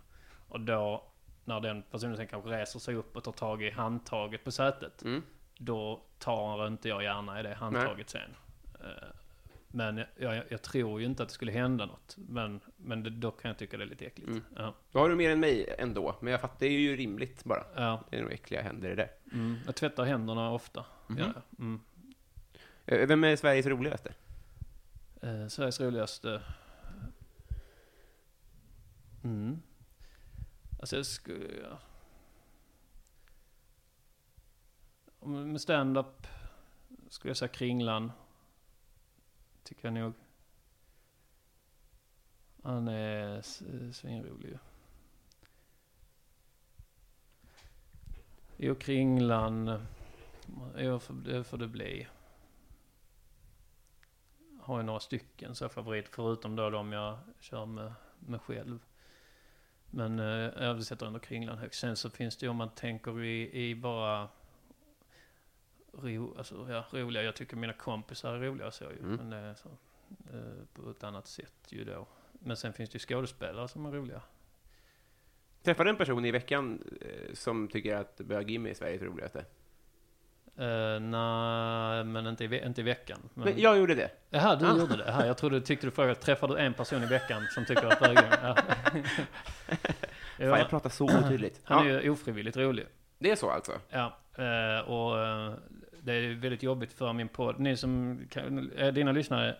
Och 0.49 0.61
då, 0.61 1.05
när 1.45 1.61
den 1.61 1.83
personen 1.83 2.17
sen 2.17 2.27
kanske 2.27 2.51
reser 2.51 2.79
sig 2.79 2.95
upp 2.95 3.17
och 3.17 3.25
tar 3.25 3.33
tag 3.33 3.63
i 3.63 3.71
handtaget 3.71 4.45
på 4.45 4.51
sätet 4.51 5.03
Mm. 5.03 5.23
då 5.59 6.03
tar 6.19 6.67
inte 6.67 6.89
jag 6.89 7.03
gärna 7.03 7.41
i 7.41 7.43
det 7.43 7.55
handtaget 7.55 8.11
sen. 8.11 8.31
Men 9.69 9.97
jag, 9.97 10.07
jag, 10.37 10.45
jag 10.49 10.63
tror 10.63 11.01
ju 11.01 11.07
inte 11.07 11.23
att 11.23 11.29
det 11.29 11.35
skulle 11.35 11.53
hända 11.53 11.87
något. 11.87 12.17
Men, 12.17 12.61
men 12.77 13.03
det, 13.03 13.11
då 13.11 13.31
kan 13.31 13.49
jag 13.49 13.59
tycka 13.59 13.77
det 13.77 13.85
är 13.85 13.89
lite 13.89 14.07
äckligt. 14.07 14.29
Mm. 14.29 14.43
Ja, 14.57 14.75
Då 14.93 14.99
har 14.99 15.09
du 15.09 15.15
mer 15.17 15.31
än 15.31 15.41
mig 15.41 15.75
ändå, 15.79 16.17
men 16.21 16.31
jag 16.33 16.41
fattar, 16.41 16.57
det 16.59 16.67
är 16.67 16.71
ju 16.81 16.97
rimligt 16.97 17.45
bara. 17.45 17.65
ja. 17.75 18.05
Det 18.11 18.17
är 18.19 18.23
nog 18.23 18.33
äckliga 18.33 18.63
händer 18.63 18.97
det. 18.97 19.09
Mm. 19.33 19.57
Jag 19.67 19.75
tvättar 19.75 20.05
händerna 20.05 20.51
ofta. 20.51 20.85
Mhm. 21.07 21.19
Ja, 21.19 21.33
mm. 21.59 21.81
Eh, 22.87 23.07
Vem 23.09 23.25
är 23.25 23.37
Sveriges 23.37 23.67
roligaste? 23.67 24.15
eh, 25.23 25.47
Sveriges 25.49 25.81
roligaste... 25.81 26.43
Mm. 29.25 29.63
Alltså 30.81 30.97
jag 30.97 31.07
skulle... 31.07 31.49
Ja. 31.63 31.79
Med 35.27 35.61
stand-up 35.61 36.27
skulle 37.09 37.31
jag 37.31 37.37
säga 37.37 37.49
Kringlan. 37.49 38.13
Tycker 39.67 39.85
jag 39.85 39.95
nog. 39.95 40.13
Han 42.63 42.89
är 42.89 43.43
svinrolig 43.93 44.49
ju. 44.49 44.59
Jo, 48.57 48.75
Kringlan. 48.75 49.87
Jo, 50.77 50.99
för, 50.99 51.15
det 51.15 51.45
får 51.45 51.59
det 51.59 51.69
bli. 51.69 52.07
Har 54.61 54.79
ju 54.79 54.83
några 54.83 55.01
stycken 55.01 55.55
så 55.55 55.69
favorit, 55.69 56.09
förutom 56.09 56.57
då 56.57 56.71
de 56.71 56.93
jag 56.93 57.19
kör 57.41 57.67
med 57.67 57.93
med 58.19 58.41
själv. 58.41 58.79
Men 59.91 60.19
eh, 60.19 60.65
jag 60.65 60.85
sätter 60.85 61.07
ändå 61.07 61.19
Kringlan 61.19 61.59
högst. 61.59 61.81
Sen 61.81 61.97
så 61.97 62.11
finns 62.11 62.37
det 62.37 62.47
ju 62.47 62.51
om 62.51 62.57
man 62.57 62.71
tänker 62.71 63.25
i, 63.25 63.69
i 63.69 63.75
bara 63.75 64.29
ro, 66.03 66.35
alltså, 66.39 66.67
ja, 66.71 66.85
roliga. 66.99 67.23
Jag 67.23 67.35
tycker 67.37 67.57
mina 67.57 67.73
kompisar 67.73 68.35
är 68.35 68.39
roliga 68.41 68.71
så 68.71 68.85
ju. 68.85 68.99
Mm. 68.99 69.17
Men 69.17 69.31
det 69.31 69.37
är 69.37 69.55
så, 69.55 69.69
eh, 70.33 70.83
på 70.85 70.91
ett 70.91 71.05
annat 71.05 71.27
sätt 71.27 71.55
ju 71.69 71.85
då. 71.85 72.07
Men 72.33 72.57
sen 72.57 72.73
finns 72.73 72.91
det 72.91 72.95
ju 72.97 73.01
skådespelare 73.01 73.69
som 73.69 73.87
är 73.87 73.91
roliga. 73.91 74.21
Träffade 75.63 75.91
en 75.91 75.97
person 75.97 76.25
i 76.25 76.31
veckan 76.31 76.83
eh, 77.01 77.35
som 77.35 77.69
tycker 77.69 77.97
att 77.97 78.17
Bög-Jimmy 78.21 78.71
är 78.71 78.75
Sveriges 78.75 79.03
roligaste. 79.03 79.45
Uh, 80.61 81.01
Nej, 81.01 82.05
men 82.05 82.27
inte 82.27 82.45
i, 82.45 82.65
inte 82.67 82.81
i 82.81 82.85
veckan. 82.85 83.19
Men, 83.35 83.45
Men 83.45 83.61
jag 83.61 83.79
gjorde 83.79 83.95
det. 83.95 84.11
Jaha, 84.31 84.57
du 84.57 84.67
Ah. 84.67 84.77
gjorde 84.79 84.97
det? 84.97 85.05
Jaha, 85.07 85.27
jag 85.27 85.37
trodde, 85.39 85.61
tyckte 85.61 85.87
du 85.87 85.91
frågade, 85.91 86.15
träffade 86.15 86.55
du 86.55 86.61
en 86.61 86.75
person 86.75 87.03
i 87.03 87.07
veckan 87.07 87.47
som 87.51 87.65
tycker 87.65 87.87
att 87.87 88.01
bögen... 88.01 88.25
Ja. 88.43 88.57
Fan, 90.37 90.47
jag 90.49 90.59
ja, 90.59 90.65
pratar 90.71 90.91
så 90.91 91.05
otydligt. 91.05 91.61
han 91.65 91.87
är 91.87 91.91
Ja, 91.93 92.01
ju 92.01 92.11
ofrivilligt 92.11 92.57
rolig. 92.57 92.87
det 93.19 93.31
är 93.31 93.37
så 93.37 93.51
alltså? 93.51 93.73
Ja, 93.89 94.17
eh, 94.35 94.81
och 94.89 95.19
eh, 95.21 95.53
det 96.07 96.13
är 96.13 96.35
väldigt 96.35 96.63
jobbigt 96.63 96.93
för 96.93 97.13
min 97.13 97.29
podd. 97.29 97.61
Ni 97.61 97.77
som, 97.77 98.21
eh, 98.77 98.93
dina 98.93 99.13
lyssnare 99.13 99.57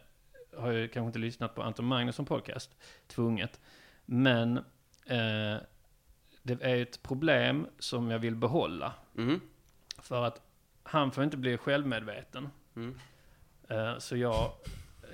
har 0.57 0.71
ju 0.71 0.89
kanske 0.89 1.07
inte 1.07 1.19
lyssnat 1.19 1.55
på 1.55 1.63
Anton 1.63 1.85
Magnusson 1.87 2.27
podcast, 2.27 2.77
tvunget. 3.07 3.61
Men 4.05 4.57
eh, 5.07 5.57
det 6.43 6.63
är 6.63 6.83
ett 6.83 7.03
problem 7.03 7.67
som 7.79 8.11
jag 8.11 8.19
vill 8.19 8.37
behålla. 8.37 8.95
Mm. 9.17 9.41
För 9.99 10.25
att 10.25 10.43
han 10.83 11.13
får 11.13 11.25
inte 11.25 11.37
bli 11.37 11.57
självmedveten. 11.57 12.49
Mm. 12.77 12.99
Eh, 13.69 13.99
Så 13.99 14.17
jag, 14.17 14.53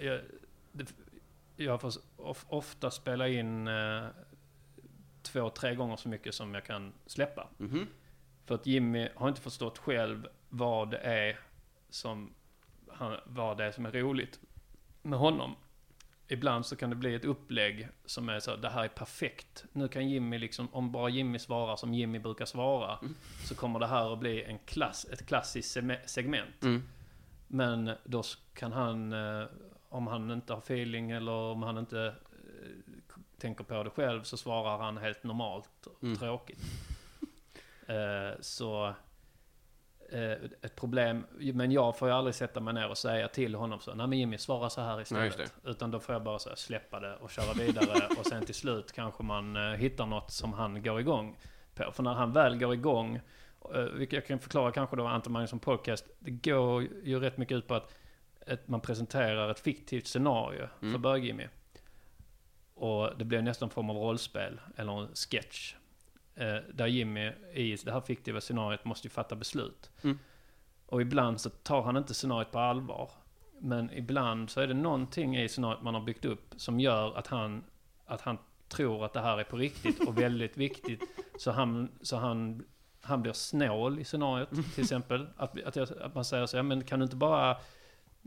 jag, 0.00 0.20
jag 1.56 1.80
får 1.80 1.92
of, 2.16 2.44
ofta 2.48 2.90
spela 2.90 3.28
in 3.28 3.68
eh, 3.68 4.04
två, 5.22 5.50
tre 5.50 5.74
gånger 5.74 5.96
så 5.96 6.08
mycket 6.08 6.34
som 6.34 6.54
jag 6.54 6.64
kan 6.64 6.92
släppa. 7.06 7.48
Mhm. 7.58 7.86
För 8.46 8.54
att 8.54 8.66
Jimmy 8.66 9.08
har 9.14 9.28
inte 9.28 9.40
förstått 9.40 9.78
själv 9.78 10.26
vad 10.54 10.90
det 10.90 10.98
är 10.98 11.38
som, 11.90 12.34
han, 12.88 13.16
vad 13.24 13.58
det 13.58 13.64
är 13.64 13.72
som 13.72 13.86
är 13.86 13.90
roligt 13.92 14.40
med 15.02 15.18
honom. 15.18 15.56
Ibland 16.28 16.66
så 16.66 16.76
kan 16.76 16.90
det 16.90 16.96
bli 16.96 17.14
ett 17.14 17.24
upplägg 17.24 17.88
som 18.04 18.28
är 18.28 18.40
så, 18.40 18.56
det 18.56 18.68
här 18.68 18.84
är 18.84 18.88
perfekt. 18.88 19.64
Nu 19.72 19.88
kan 19.88 20.08
Jimmy 20.08 20.38
liksom, 20.38 20.68
om 20.72 20.92
bara 20.92 21.08
Jimmy 21.08 21.38
svarar 21.38 21.76
som 21.76 21.94
Jimmy 21.94 22.18
brukar 22.18 22.44
svara, 22.44 22.98
så 23.44 23.54
kommer 23.54 23.78
det 23.80 23.86
här 23.86 24.12
att 24.12 24.18
bli 24.18 24.42
en 24.44 24.58
klass, 24.58 25.06
ett 25.12 25.26
klassiskt 25.26 25.78
segment. 26.06 26.62
Mm. 26.62 26.82
Men 27.48 27.90
då 28.04 28.22
kan 28.54 28.72
han, 28.72 29.12
eh, 29.12 29.44
om 29.88 30.06
han 30.06 30.30
inte 30.30 30.52
har 30.52 30.60
feeling 30.60 31.10
eller 31.10 31.32
om 31.32 31.62
han 31.62 31.78
inte 31.78 32.00
eh, 32.06 33.14
tänker 33.38 33.64
på 33.64 33.82
det 33.82 33.90
själv 33.90 34.22
så 34.22 34.36
svarar 34.36 34.78
han 34.78 34.96
helt 34.96 35.24
normalt 35.24 35.86
och 35.86 36.02
Mm. 36.02 36.18
tråkigt. 36.18 36.60
Eh, 37.86 38.40
så 38.40 38.94
ett 40.62 40.76
problem, 40.76 41.24
men 41.54 41.72
jag 41.72 41.98
får 41.98 42.08
ju 42.08 42.14
aldrig 42.14 42.34
sätta 42.34 42.60
mig 42.60 42.74
ner 42.74 42.88
och 42.88 42.98
säga 42.98 43.28
till 43.28 43.54
honom 43.54 43.80
så, 43.80 43.94
nej 43.94 44.06
men 44.06 44.18
Jimmy 44.18 44.38
svara 44.38 44.70
så 44.70 44.80
här 44.80 44.94
Nej, 44.94 45.02
istället. 45.02 45.38
just 45.38 45.54
Utan 45.64 45.90
då 45.90 46.00
får 46.00 46.14
jag 46.14 46.22
bara 46.22 46.38
så 46.38 46.48
här, 46.48 46.56
släppa 46.56 47.00
det 47.00 47.16
och 47.16 47.30
köra 47.30 47.52
vidare 47.52 48.06
och 48.18 48.26
sen 48.26 48.44
till 48.44 48.54
slut 48.54 48.92
kanske 48.92 49.22
man 49.22 49.56
eh, 49.56 49.62
hittar 49.62 50.06
något 50.06 50.30
som 50.30 50.52
han 50.52 50.82
går 50.82 51.00
igång 51.00 51.36
på. 51.74 51.92
För 51.92 52.02
när 52.02 52.14
han 52.14 52.32
väl 52.32 52.58
går 52.58 52.74
igång, 52.74 53.20
eh, 53.74 53.80
vilket 53.80 54.12
jag 54.16 54.26
kan 54.26 54.38
förklara 54.38 54.72
kanske 54.72 54.96
då 54.96 55.06
Anton 55.06 55.32
Magnusson 55.32 55.58
podcast, 55.58 56.06
det 56.18 56.30
går 56.30 56.82
ju 57.04 57.20
rätt 57.20 57.36
mycket 57.36 57.56
ut 57.56 57.66
på 57.68 57.74
att 57.74 57.94
man 58.66 58.80
presenterar 58.80 59.50
ett 59.50 59.60
fiktivt 59.60 60.06
scenario 60.06 60.68
för 60.80 60.86
Mm. 60.86 61.02
Bög-Jimmy. 61.02 61.46
Och 62.74 63.18
det 63.18 63.24
blir 63.24 63.42
nästan 63.42 63.66
en 63.66 63.70
form 63.70 63.90
av 63.90 63.96
rollspel, 63.96 64.60
eller 64.76 65.00
en 65.00 65.08
sketch. 65.14 65.74
Eh, 66.34 66.56
där 66.74 66.86
Jimmy 66.86 67.32
i 67.54 67.76
det 67.84 67.92
här 67.92 68.00
fiktiva 68.00 68.40
scenariot 68.40 68.84
måste 68.84 69.06
ju 69.06 69.10
fatta 69.10 69.36
beslut. 69.36 69.90
Mm. 70.02 70.18
Och 70.86 71.02
ibland 71.02 71.40
så 71.40 71.50
tar 71.50 71.82
han 71.82 71.96
inte 71.96 72.14
scenariot 72.14 72.52
på 72.52 72.58
allvar. 72.58 73.10
Men 73.58 73.90
ibland 73.92 74.50
så 74.50 74.60
är 74.60 74.66
det 74.66 74.74
någonting 74.74 75.36
i 75.36 75.48
scenariot 75.48 75.82
man 75.82 75.94
har 75.94 76.00
byggt 76.00 76.24
upp 76.24 76.54
som 76.56 76.80
gör 76.80 77.18
att 77.18 77.26
han, 77.26 77.64
att 78.06 78.20
han 78.20 78.38
tror 78.68 79.04
att 79.04 79.12
det 79.12 79.20
här 79.20 79.38
är 79.38 79.44
på 79.44 79.56
riktigt 79.56 80.08
och 80.08 80.18
väldigt 80.18 80.56
viktigt. 80.56 81.02
Så 81.38 81.50
han, 81.50 81.88
så 82.02 82.16
han, 82.16 82.64
han 83.00 83.22
blir 83.22 83.32
snål 83.32 83.98
i 83.98 84.04
scenariot 84.04 84.50
till 84.74 84.82
exempel. 84.82 85.26
Att, 85.36 85.62
att, 85.62 85.76
jag, 85.76 85.88
att 86.00 86.14
man 86.14 86.24
säger 86.24 86.46
så, 86.46 86.56
ja 86.56 86.62
men 86.62 86.84
kan 86.84 86.98
du 86.98 87.04
inte 87.04 87.16
bara 87.16 87.56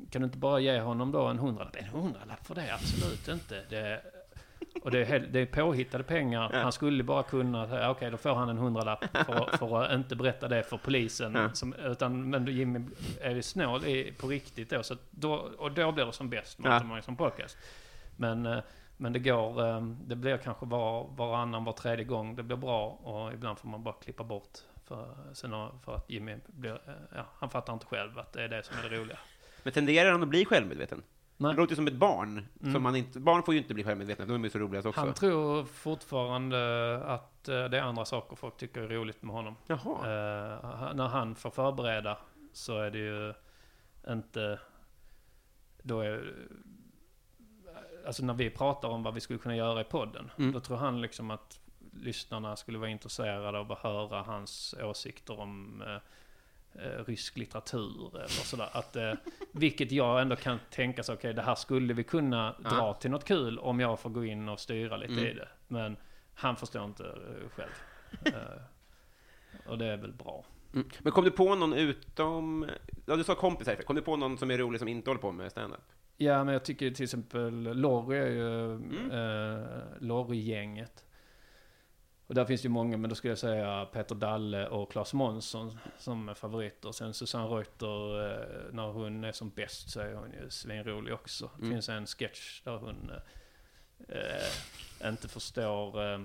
kan 0.09 0.21
du 0.21 0.25
inte 0.25 0.37
bara 0.37 0.59
ge 0.59 0.79
honom 0.79 1.11
då 1.11 1.27
en 1.27 1.39
hundralapp? 1.39 1.75
En 1.75 1.85
hundralapp 1.85 2.47
för 2.47 2.55
det? 2.55 2.73
Absolut 2.73 3.27
inte. 3.27 3.63
Det, 3.69 4.01
Och 4.85 4.91
det 4.91 5.05
är, 5.05 5.19
det 5.19 5.39
är 5.39 5.45
påhittade 5.45 6.03
pengar. 6.03 6.49
Han 6.53 6.71
skulle 6.71 7.03
bara 7.03 7.23
kunna 7.23 7.89
okej 7.89 8.11
då 8.11 8.17
får 8.17 8.35
han 8.35 8.49
en 8.49 8.57
hundralapp 8.57 9.05
för, 9.25 9.57
för 9.57 9.83
att 9.83 9.91
inte 9.91 10.15
berätta 10.15 10.47
det 10.47 10.63
för 10.63 10.77
polisen. 10.77 11.49
Som, 11.53 11.73
utan, 11.73 12.29
men 12.29 12.47
Jimmy 12.47 12.79
är 13.21 13.41
snål 13.41 13.85
i, 13.85 14.13
på 14.17 14.27
riktigt 14.27 14.69
då, 14.69 14.83
så 14.83 14.95
då. 15.11 15.33
Och 15.33 15.71
då 15.71 15.91
blir 15.91 16.05
det 16.05 16.13
som 16.13 16.29
bäst, 16.29 16.59
ju 16.95 17.01
som 17.01 17.15
podcast. 17.15 17.57
Men, 18.15 18.45
eh, 18.45 18.59
men 18.97 19.13
det 19.13 19.19
går, 19.19 19.67
eh, 19.67 19.81
det 19.81 20.15
blir 20.15 20.37
kanske 20.37 20.65
var, 20.65 21.07
varannan, 21.15 21.63
var 21.63 21.73
tredje 21.73 22.05
gång 22.05 22.35
det 22.35 22.43
blir 22.43 22.57
bra. 22.57 22.87
Och 22.87 23.33
ibland 23.33 23.59
får 23.59 23.67
man 23.67 23.83
bara 23.83 23.95
klippa 24.03 24.23
bort. 24.23 24.57
För, 24.87 25.15
för 25.85 25.95
att 25.95 26.09
Jimmy 26.09 26.35
blir, 26.47 26.73
eh, 26.73 26.93
ja, 27.15 27.25
han 27.39 27.49
fattar 27.49 27.73
inte 27.73 27.85
själv 27.85 28.19
att 28.19 28.33
det 28.33 28.43
är 28.43 28.47
det 28.47 28.63
som 28.63 28.77
är 28.77 28.89
det 28.89 28.97
roliga. 28.97 29.17
Men 29.63 29.73
tenderar 29.73 30.11
han 30.11 30.23
att 30.23 30.29
bli 30.29 30.45
självmedveten? 30.45 31.03
Nej. 31.37 31.49
Han 31.49 31.55
låter 31.55 31.71
ju 31.71 31.75
som 31.75 31.87
ett 31.87 31.93
barn. 31.93 32.47
Mm. 32.61 32.73
Som 32.73 32.83
man 32.83 32.95
inte, 32.95 33.19
barn 33.19 33.43
får 33.43 33.53
ju 33.53 33.59
inte 33.59 33.73
bli 33.73 33.83
självmedvetna, 33.83 34.25
de 34.25 34.33
är 34.33 34.43
ju 34.43 34.49
så 34.49 34.59
roliga 34.59 34.79
också. 34.79 35.01
Han 35.01 35.13
tror 35.13 35.65
fortfarande 35.65 36.97
att 37.05 37.47
eh, 37.47 37.63
det 37.63 37.77
är 37.77 37.81
andra 37.81 38.05
saker 38.05 38.35
folk 38.35 38.57
tycker 38.57 38.81
är 38.81 38.87
roligt 38.87 39.23
med 39.23 39.35
honom. 39.35 39.55
Jaha. 39.67 39.97
Eh, 39.97 40.93
när 40.93 41.07
han 41.07 41.35
får 41.35 41.49
förbereda 41.49 42.17
så 42.53 42.77
är 42.77 42.91
det 42.91 42.97
ju 42.97 43.33
inte... 44.13 44.59
Då 45.81 45.99
är... 45.99 46.33
Alltså 48.05 48.25
när 48.25 48.33
vi 48.33 48.49
pratar 48.49 48.89
om 48.89 49.03
vad 49.03 49.13
vi 49.13 49.21
skulle 49.21 49.39
kunna 49.39 49.55
göra 49.55 49.81
i 49.81 49.83
podden. 49.83 50.31
Mm. 50.37 50.51
Då 50.51 50.59
tror 50.59 50.77
han 50.77 51.01
liksom 51.01 51.31
att 51.31 51.59
lyssnarna 51.93 52.55
skulle 52.55 52.77
vara 52.77 52.89
intresserade 52.89 53.59
av 53.59 53.71
att 53.71 53.79
höra 53.79 54.23
hans 54.23 54.75
åsikter 54.83 55.39
om 55.39 55.81
eh, 55.81 55.97
rysk 57.07 57.37
litteratur 57.37 58.15
eller 58.15 58.27
sådär. 58.27 58.69
Att, 58.73 58.95
eh, 58.95 59.13
vilket 59.51 59.91
jag 59.91 60.21
ändå 60.21 60.35
kan 60.35 60.59
tänka 60.69 61.03
så, 61.03 61.13
okej 61.13 61.33
det 61.33 61.41
här 61.41 61.55
skulle 61.55 61.93
vi 61.93 62.03
kunna 62.03 62.55
dra 62.59 62.93
till 62.93 63.11
något 63.11 63.23
kul 63.25 63.59
om 63.59 63.79
jag 63.79 63.99
får 63.99 64.09
gå 64.09 64.25
in 64.25 64.49
och 64.49 64.59
styra 64.59 64.97
lite 64.97 65.13
Mm. 65.13 65.25
i 65.25 65.33
det. 65.33 65.47
Men 65.67 65.97
han 66.33 66.55
förstår 66.55 66.85
inte 66.85 67.03
eh, 67.03 67.49
själv. 67.49 67.71
Eh, 68.25 68.61
och 69.71 69.77
det 69.77 69.85
är 69.85 69.97
väl 69.97 70.13
bra. 70.13 70.45
Mm. 70.73 70.87
Men 70.99 71.11
kom 71.11 71.23
du 71.23 71.31
på 71.31 71.55
någon 71.55 71.73
utom... 71.73 72.69
Ja, 73.05 73.15
du 73.15 73.23
sa 73.23 73.35
kompisar. 73.35 73.75
Kom 73.75 73.95
du 73.95 74.01
på 74.01 74.15
någon 74.15 74.37
som 74.37 74.51
är 74.51 74.57
rolig 74.57 74.79
som 74.79 74.87
inte 74.87 75.09
håller 75.09 75.21
på 75.21 75.31
med 75.31 75.51
stand-up? 75.51 75.81
Ja, 76.17 76.43
men 76.43 76.53
jag 76.53 76.65
tycker 76.65 76.91
till 76.91 77.03
exempel 77.03 77.53
Lorry 77.77 78.17
är 78.17 78.27
ju 78.27 78.71
Mm. 78.71 79.11
eh, 79.11 79.67
Lorry-gänget. 79.99 81.04
Och 82.27 82.35
där 82.35 82.45
finns 82.45 82.61
det 82.61 82.65
ju 82.65 82.69
många, 82.71 82.97
men 82.97 83.09
då 83.09 83.15
skulle 83.15 83.31
jag 83.31 83.37
säga 83.37 83.85
Peter 83.85 84.15
Dalle 84.15 84.67
och 84.67 84.91
Claes 84.91 85.13
Månsson 85.13 85.79
som 85.97 86.29
är 86.29 86.33
favoriter. 86.33 86.91
Sen 86.91 87.13
Susanne 87.13 87.47
Reuter, 87.47 88.31
eh, 88.31 88.73
när 88.73 88.87
hon 88.91 89.23
är 89.23 89.31
som 89.31 89.49
bäst 89.49 89.89
så 89.89 89.99
är 89.99 90.13
hon 90.13 90.31
ju 90.31 90.49
svinrolig 90.49 91.13
också. 91.13 91.49
Det 91.55 91.61
Mm. 91.65 91.71
finns 91.75 91.89
en 91.89 92.05
sketch 92.07 92.61
där 92.63 92.77
hon 92.77 93.11
eh, 94.09 95.09
inte 95.09 95.27
förstår... 95.27 96.03
Eh, 96.13 96.19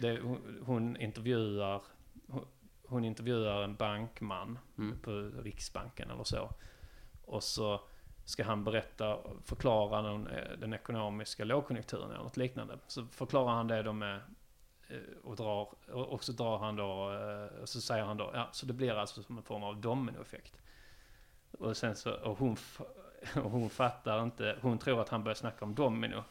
det, 0.00 0.20
hon, 0.20 0.62
hon 0.66 0.96
intervjuar 0.96 1.82
hon, 2.28 2.46
hon 2.86 3.04
intervjuar 3.04 3.62
en 3.62 3.74
bankman 3.76 4.58
Mm. 4.78 4.98
på 4.98 5.10
Riksbanken 5.42 6.10
eller 6.10 6.24
så. 6.24 6.50
Och 7.24 7.42
så 7.42 7.80
ska 8.24 8.44
han 8.44 8.64
berätta, 8.64 9.18
förklara 9.44 10.02
den, 10.02 10.28
den 10.60 10.72
ekonomiska 10.72 11.44
lågkonjunkturen 11.44 12.10
eller 12.10 12.22
något 12.22 12.36
liknande. 12.36 12.78
Så 12.86 13.06
förklarar 13.06 13.52
han 13.52 13.68
det 13.68 13.82
då 13.82 13.92
med 13.92 14.20
Eh, 14.88 14.96
och 15.24 15.36
drar, 15.36 15.68
och 15.92 16.24
så 16.24 16.32
drar 16.32 16.58
han 16.58 16.76
då, 16.76 17.12
eh, 17.12 17.60
och 17.62 17.68
så 17.68 17.80
säger 17.80 18.04
han 18.04 18.16
då, 18.16 18.30
ja, 18.34 18.48
så 18.52 18.66
det 18.66 18.72
blir 18.72 18.92
alltså 18.92 19.22
som 19.22 19.36
en 19.36 19.42
form 19.42 19.62
av 19.62 19.80
dominoeffekt. 19.80 20.62
Och 21.58 21.76
sen 21.76 21.96
så, 21.96 22.12
och 22.12 22.38
hon, 22.38 22.56
och 23.34 23.50
hon 23.50 23.70
fattar 23.70 24.22
inte, 24.22 24.58
hon 24.60 24.78
tror 24.78 25.00
att 25.00 25.08
han 25.08 25.24
börjar 25.24 25.34
snacka 25.34 25.64
om 25.64 25.74
domino. 25.74 26.24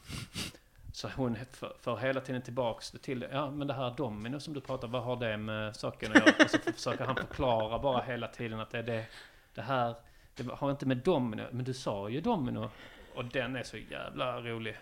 Så 0.94 1.10
hon 1.16 1.38
för, 1.52 1.76
för 1.80 1.98
hela 1.98 2.22
tiden 2.22 2.42
tillbaks 2.42 2.92
det 2.92 2.98
till. 2.98 3.28
Ja, 3.32 3.52
men 3.52 3.68
det 3.68 3.74
här 3.74 3.94
domino 3.98 4.40
som 4.40 4.54
du 4.54 4.62
pratar, 4.62 4.88
vad 4.88 5.04
har 5.04 5.16
det 5.16 5.38
med 5.38 5.76
saken 5.76 6.12
att 6.12 6.18
göra? 6.18 6.36
Och 6.44 6.50
så 6.50 6.58
försöker 6.58 7.06
han 7.06 7.16
förklara 7.16 7.80
bara 7.80 8.02
hela 8.02 8.28
tiden 8.28 8.60
att 8.60 8.70
det 8.70 8.78
är 8.78 8.84
det, 8.84 9.06
det 9.54 9.62
här, 9.62 9.96
det 10.36 10.52
har 10.54 10.72
inte 10.72 10.86
med 10.86 10.98
domino, 10.98 11.44
men 11.52 11.66
du 11.66 11.74
sa 11.74 12.10
ju 12.10 12.22
domino. 12.22 12.70
Och 13.16 13.26
den 13.26 13.56
är 13.56 13.64
så 13.64 13.78
jävla 13.78 14.42
rolig. 14.42 14.78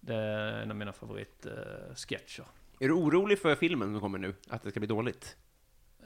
Det 0.00 0.14
är 0.14 0.62
en 0.62 0.70
av 0.70 0.76
mina 0.76 0.92
favoritsketcher. 0.92 2.42
Eh, 2.42 2.46
är 2.80 2.88
du 2.88 2.94
orolig 2.94 3.38
för 3.38 3.54
filmen 3.54 3.92
som 3.92 4.00
kommer 4.00 4.18
nu? 4.18 4.34
Att 4.48 4.62
det 4.62 4.70
ska 4.70 4.80
bli 4.80 4.86
dåligt? 4.86 5.36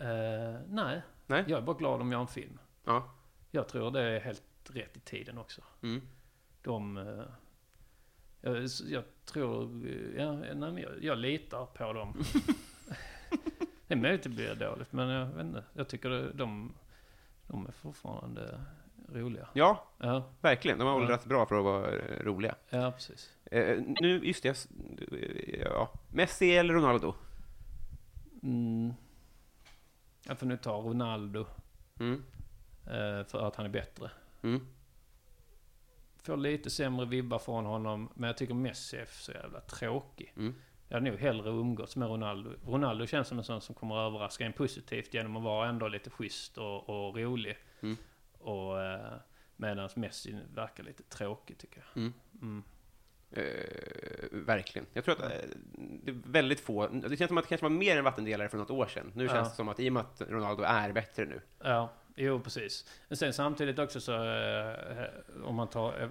Uh, 0.01 0.61
nej, 0.69 1.03
Nej? 1.27 1.45
jag 1.47 1.59
är 1.59 1.63
bara 1.63 1.77
glad 1.77 2.01
om 2.01 2.13
jag 2.13 2.19
har 2.19 2.23
en 2.23 2.29
film. 2.29 2.59
Ja. 2.85 3.15
Jag 3.51 3.69
tror 3.69 3.91
det 3.91 4.01
är 4.03 4.21
helt 4.21 4.43
rätt 4.67 4.97
i 4.97 5.01
tiden 5.01 5.39
också. 5.39 5.63
Mm. 5.83 6.01
De... 6.63 6.97
eh, 6.97 7.25
jag, 8.41 8.67
jag 8.89 9.05
tror... 9.25 9.87
eh, 9.87 10.23
Ja, 10.23 10.33
nej, 10.33 10.55
men 10.57 10.79
jag, 10.79 11.05
jag 11.05 11.19
litar 11.19 11.67
på 11.67 11.93
dem. 11.93 12.17
det 13.87 13.95
är 13.95 13.97
möjligt 13.97 14.21
att 14.21 14.25
det 14.25 14.29
blir 14.29 14.55
dåligt, 14.55 14.93
men 14.93 15.09
jag 15.09 15.27
vet 15.27 15.47
inte. 15.47 15.65
Jag 15.73 15.89
tycker 15.89 16.33
de, 16.35 16.75
de 17.47 17.67
är 17.67 17.73
fortfarande 17.73 18.61
roliga. 19.15 19.49
Ja, 19.53 19.85
Ja, 19.99 20.25
verkligen. 20.41 20.79
De 20.79 20.85
har 20.85 20.95
Ja. 20.95 21.01
åldrats 21.01 21.27
bra 21.27 21.47
för 21.47 21.59
att 21.59 21.65
vara 21.65 21.91
eh, 21.99 22.25
roliga. 22.25 22.55
ja 22.71 22.91
precis. 22.93 23.33
Eh, 23.45 23.83
nu, 24.01 24.21
just 24.27 24.43
det, 24.43 24.67
eh, 25.13 25.61
ja. 25.61 25.93
Messi 26.09 26.57
eller 26.57 26.75
Ronaldo? 26.75 27.15
Mm. 28.43 28.93
Jag 30.27 30.39
får 30.39 30.47
nu 30.47 30.57
ta 30.57 30.73
Ronaldo, 30.73 31.47
Mm. 32.01 32.23
eh, 32.87 33.25
för 33.27 33.47
att 33.47 33.57
han 33.57 33.67
är 33.67 33.71
bättre. 33.71 34.11
Mm. 34.43 34.67
Får 36.23 36.37
lite 36.37 36.71
sämre 36.71 37.07
vibbar 37.07 37.39
från 37.39 37.67
honom, 37.67 38.11
men 38.15 38.27
jag 38.27 38.37
tycker 38.37 38.55
Messi 38.55 38.97
är 38.97 39.07
så 39.11 39.33
jävla 39.33 39.61
tråkig. 39.61 40.33
Mm. 40.37 40.55
Jag 40.89 40.97
hade 40.97 41.11
nog 41.11 41.21
hellre 41.21 41.51
umgåtts 41.51 41.97
med 41.97 42.09
Ronaldo. 42.09 42.51
Ronaldo 42.67 43.07
känns 43.07 43.29
som 43.29 43.39
en 43.39 43.45
sån 43.45 43.61
som 43.61 43.75
kommer 43.75 43.97
att 43.97 44.11
överraska 44.11 44.47
en 44.47 44.53
positivt 44.53 45.15
genom 45.15 45.37
att 45.37 45.43
vara 45.43 45.69
ändå 45.69 45.89
lite 45.89 46.11
schysst 46.11 46.59
och, 46.59 46.89
och 46.89 47.17
rolig. 47.17 47.57
Mm. 47.81 47.97
Och 48.41 48.83
eh, 48.83 49.13
medan 49.57 49.89
Messi 49.97 50.37
verkar 50.55 50.85
lite 50.85 51.03
tråkig 51.03 51.59
tycker 51.59 51.85
jag. 51.95 52.03
Mm. 52.03 52.13
Mm. 52.43 52.63
Eh, 53.33 53.45
verkligen. 54.33 54.87
Jag 54.93 55.05
tror 55.05 55.15
att 55.15 55.23
eh, 55.23 55.29
det 56.05 56.11
är 56.11 56.17
väldigt 56.25 56.61
få... 56.61 56.87
Det 56.87 57.17
känns 57.17 57.29
som 57.29 57.39
att 57.39 57.45
det 57.45 57.49
kanske 57.49 57.65
var 57.65 57.71
mer 57.71 57.97
än 57.99 58.05
vattendelare 58.05 58.49
för 58.49 58.59
något 58.59 58.71
år 58.71 58.87
sedan. 58.87 59.13
Nu 59.15 59.25
Ja. 59.25 59.31
känns 59.31 59.51
det 59.51 59.55
som 59.57 59.69
att 59.69 59.81
i 59.81 59.89
och 59.89 59.93
med 59.93 60.01
att 60.01 60.21
Ronaldo 60.29 60.63
är 60.63 60.93
bättre 60.93 61.25
nu. 61.25 61.41
Ja, 61.59 61.93
jo 62.17 62.41
precis. 62.41 62.87
Men 63.09 63.17
sen 63.17 63.33
samtidigt 63.33 63.79
också 63.79 64.01
så, 64.01 64.25
eh, 64.25 65.05
om 65.45 65.55
man 65.55 65.69
tar 65.69 66.11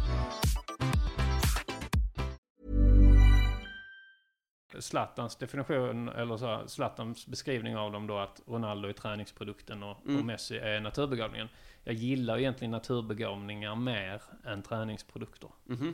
Zlatans 4.79 5.35
definition, 5.35 6.09
eller 6.09 6.37
så 6.37 6.45
här, 6.45 6.67
Zlatans 6.67 7.27
beskrivning 7.27 7.77
av 7.77 7.91
dem 7.91 8.07
då 8.07 8.17
att 8.17 8.41
Ronaldo 8.47 8.89
är 8.89 8.93
träningsprodukten 8.93 9.83
och, 9.83 9.97
Mm. 10.05 10.19
och 10.19 10.25
Messi 10.25 10.57
är 10.57 10.79
naturbegåvningen. 10.79 11.49
Jag 11.83 11.95
gillar 11.95 12.37
egentligen 12.39 12.71
naturbegåvningar 12.71 13.75
mer 13.75 14.21
än 14.45 14.61
träningsprodukter. 14.61 15.49
Mhm. 15.65 15.93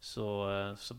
Så, 0.00 0.50
eh, 0.60 0.74
så, 0.76 0.94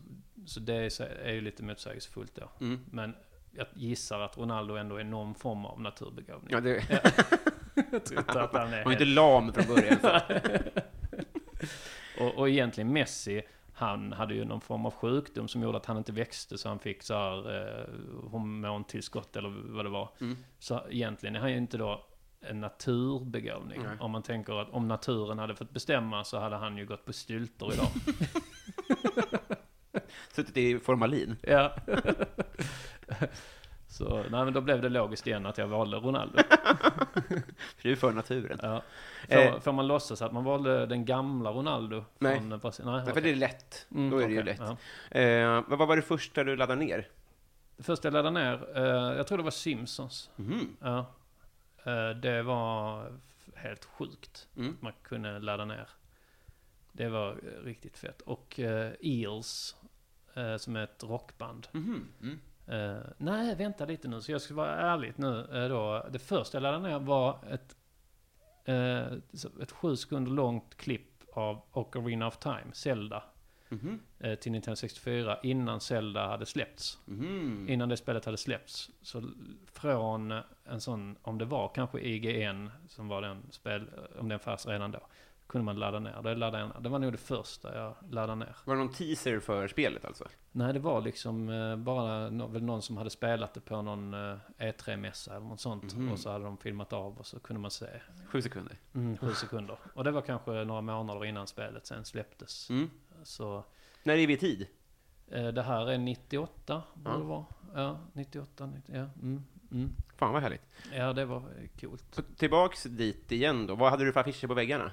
så 0.46 0.60
det 0.60 0.74
är, 0.74 1.02
är 1.02 1.32
ju 1.32 1.40
lite 1.40 1.62
motsägelsefullt 1.62 2.34
då. 2.34 2.50
Mm. 2.60 2.80
Men 2.90 3.16
jag 3.52 3.66
gissar 3.74 4.20
att 4.20 4.38
Ronaldo 4.38 4.74
ändå 4.76 4.96
är 4.96 5.04
någon 5.04 5.34
form 5.34 5.66
av 5.66 5.80
naturbegåvning. 5.80 6.48
Ja, 6.50 6.60
det... 6.60 6.84
Jag 7.92 8.04
tror 8.04 8.20
inte 8.20 8.42
att 8.42 8.52
han 8.52 8.72
är 8.72 8.76
Han 8.76 8.84
var 8.84 8.92
inte 8.92 9.04
lam 9.04 9.52
från 9.52 9.74
början. 9.74 9.98
Och, 12.20 12.34
och 12.34 12.48
egentligen 12.48 12.92
Messi, 12.92 13.42
Han 13.78 14.12
hade 14.12 14.34
ju 14.34 14.44
någon 14.44 14.60
form 14.60 14.86
av 14.86 14.94
sjukdom 14.94 15.48
som 15.48 15.62
gjorde 15.62 15.76
att 15.76 15.86
han 15.86 15.96
inte 15.96 16.12
växte 16.12 16.58
så 16.58 16.68
han 16.68 16.78
fick 16.78 17.02
så 17.02 17.14
här 17.14 17.56
eh, 17.56 17.86
hormontillskott 18.30 19.36
eller 19.36 19.48
vad 19.48 19.84
det 19.84 19.90
var. 19.90 20.10
Mm. 20.20 20.36
Så 20.58 20.80
egentligen 20.90 21.36
är 21.36 21.40
han 21.40 21.50
ju 21.50 21.56
inte 21.56 21.76
då 21.76 22.06
en 22.40 22.60
naturbegåvning. 22.60 23.82
Nej. 23.82 23.96
Om 24.00 24.10
man 24.10 24.22
tänker 24.22 24.60
att 24.60 24.70
om 24.70 24.88
naturen 24.88 25.38
hade 25.38 25.54
fått 25.54 25.70
bestämma 25.70 26.24
så 26.24 26.38
hade 26.38 26.56
han 26.56 26.76
ju 26.76 26.86
gått 26.86 27.04
på 27.04 27.12
styltor 27.12 27.72
idag. 27.72 27.88
Suttit 30.32 30.56
i 30.56 30.78
formalin. 30.78 31.36
ja. 31.42 31.76
så 33.96 34.16
nej 34.30 34.44
men 34.44 34.52
då 34.52 34.60
blev 34.60 34.80
det 34.82 34.88
logiskt 34.88 35.26
igen 35.26 35.46
att 35.46 35.58
jag 35.58 35.66
valde 35.66 35.96
Ronaldo. 35.96 36.38
För 37.76 37.82
du 37.82 37.92
är 37.92 37.96
för 37.96 38.12
naturen. 38.12 38.58
Ja. 38.62 38.82
Eh. 39.28 39.52
Får, 39.52 39.60
får 39.60 39.72
man 39.72 39.86
låtsas 39.86 40.22
att 40.22 40.32
man 40.32 40.44
valde 40.44 40.86
den 40.86 41.04
gamla 41.04 41.50
Ronaldo? 41.50 42.04
Nej. 42.18 42.38
Från 42.38 42.58
Brasilien? 42.58 42.94
Nej, 42.94 43.04
Nej, 43.04 43.14
för 43.14 43.20
det 43.20 43.30
är 43.30 43.34
lätt. 43.36 43.86
Mm, 43.90 44.10
Då 44.10 44.18
är 44.18 44.28
det 44.28 44.34
ju 44.34 44.42
lätt. 44.42 44.60
ja. 45.10 45.20
Eh, 45.20 45.64
vad 45.68 45.88
var 45.88 45.96
det 45.96 46.02
första 46.02 46.44
du 46.44 46.56
laddade 46.56 46.80
ner? 46.84 47.08
Det 47.76 47.82
första 47.82 48.08
jag 48.08 48.12
laddade 48.12 48.40
ner, 48.40 48.76
eh, 48.76 49.16
jag 49.16 49.26
tror 49.26 49.38
det 49.38 49.44
var 49.44 49.50
Simpsons. 49.50 50.30
Mhm. 50.36 50.76
Ja. 50.80 50.98
Eh, 51.84 52.10
det 52.10 52.42
var 52.42 53.12
helt 53.54 53.84
sjukt. 53.84 54.48
Mm. 54.56 54.76
Man 54.80 54.92
kunde 55.02 55.38
ladda 55.38 55.64
ner. 55.64 55.88
Det 56.92 57.08
var 57.08 57.30
eh, 57.30 57.64
riktigt 57.64 57.98
fett. 57.98 58.20
Och 58.20 58.60
eh, 58.60 58.92
Eels, 59.00 59.76
som 60.58 60.76
är 60.76 60.84
ett 60.84 61.02
rockband. 61.04 61.68
Mhm. 61.72 62.08
Mm. 62.22 62.40
Eh, 62.66 62.96
nej, 63.18 63.54
vänta 63.56 63.84
lite 63.84 64.08
nu. 64.08 64.20
Så 64.22 64.32
jag 64.32 64.40
ska 64.40 64.54
vara 64.54 64.74
ärlig 64.76 65.12
nu 65.16 65.40
eh, 65.52 65.68
då. 65.68 66.06
Det 66.10 66.18
första 66.18 66.56
jag 66.56 66.62
laddade 66.62 66.88
ner 66.88 66.98
var 66.98 67.38
ett, 67.50 67.76
så- 69.32 69.50
ett 69.62 69.72
sju 69.72 69.96
sekunder 69.96 70.30
långt 70.32 70.74
klipp 70.76 71.22
av 71.32 71.62
Ocarina 71.72 72.26
of 72.26 72.36
Time, 72.38 72.66
Zelda, 72.72 73.22
Mhm. 73.68 74.00
eh, 74.18 74.34
till 74.34 74.52
Nintendo 74.52 74.76
64 74.76 75.38
innan 75.42 75.80
Zelda 75.80 76.26
hade 76.28 76.46
släppts. 76.46 76.98
Mhm. 77.04 77.66
Innan 77.68 77.88
det 77.88 77.96
spelet 77.96 78.24
hade 78.24 78.36
släppts. 78.36 78.90
Så 79.02 79.22
från 79.72 80.34
en 80.64 80.80
sån, 80.80 81.16
om 81.22 81.38
det 81.38 81.44
var 81.44 81.68
kanske 81.74 82.00
IGN 82.00 82.70
som 82.88 83.08
var 83.08 83.22
den 83.22 83.42
spel, 83.50 83.90
om 84.18 84.28
den 84.28 84.38
fanns 84.38 84.66
redan 84.66 84.90
då, 84.92 85.00
kunde 85.46 85.64
man 85.64 85.76
ladda 85.78 85.98
ner. 85.98 86.22
Det, 86.22 86.34
laddade 86.34 86.58
jag 86.74 86.82
det 86.82 86.88
var 86.88 86.98
nog 86.98 87.12
det 87.12 87.18
första 87.18 87.76
jag 87.78 87.94
laddade 88.10 88.34
ner. 88.38 88.56
Var 88.64 88.74
det 88.74 88.80
någon 88.84 88.92
teaser 88.92 89.40
för 89.40 89.68
spelet 89.68 90.04
alltså? 90.04 90.24
Nej, 90.52 90.72
det 90.72 90.78
var 90.78 91.00
liksom 91.00 91.48
eh, 91.48 91.76
bara 91.76 92.28
väl 92.28 92.62
någon 92.64 92.82
som 92.82 92.96
hade 92.96 93.10
spelat 93.10 93.54
det 93.54 93.60
på 93.60 93.82
någon 93.82 94.14
eh, 94.14 94.36
E3-mässa 94.58 95.36
eller 95.36 95.46
något 95.46 95.60
sånt. 95.60 95.94
Mhm. 95.94 96.12
Och 96.12 96.18
så 96.18 96.30
hade 96.32 96.44
de 96.44 96.56
filmat 96.58 96.92
av 96.92 97.18
och 97.18 97.26
så 97.26 97.40
kunde 97.40 97.60
man 97.60 97.70
se 97.70 97.86
Sju 98.28 98.42
sekunder. 98.42 98.76
mm, 98.94 99.16
sju 99.18 99.32
sekunder. 99.34 99.78
Och 99.94 100.04
det 100.04 100.10
var 100.10 100.22
kanske 100.22 100.50
några 100.64 100.80
månader 100.80 101.24
innan 101.24 101.46
spelet 101.46 101.86
sen 101.86 102.04
släpptes. 102.04 102.70
Mm. 102.70 102.90
Så 103.22 103.64
När 104.02 104.14
är 104.14 104.26
vi 104.26 104.32
i 104.32 104.36
tid? 104.36 104.66
eh, 105.28 105.48
det 105.48 105.62
här 105.62 105.90
är 105.90 105.98
98, 105.98 106.82
borde 106.94 107.18
det 107.18 107.24
vara. 107.24 107.44
Ja, 107.74 107.98
98, 108.12 108.66
90, 108.66 108.94
ja. 108.96 109.00
Mm, 109.22 109.44
mm. 109.72 109.90
Fan 110.16 110.32
vad 110.32 110.42
härligt. 110.42 110.62
Ja, 110.92 111.12
det 111.12 111.24
var 111.24 111.42
coolt. 111.80 112.04
Så 112.10 112.22
tillbaks 112.22 112.82
dit 112.82 113.32
igen 113.32 113.66
då. 113.66 113.74
Vad 113.74 113.90
hade 113.90 114.04
du 114.04 114.12
för 114.12 114.20
affischer 114.20 114.46
på 114.48 114.54
väggarna? 114.54 114.92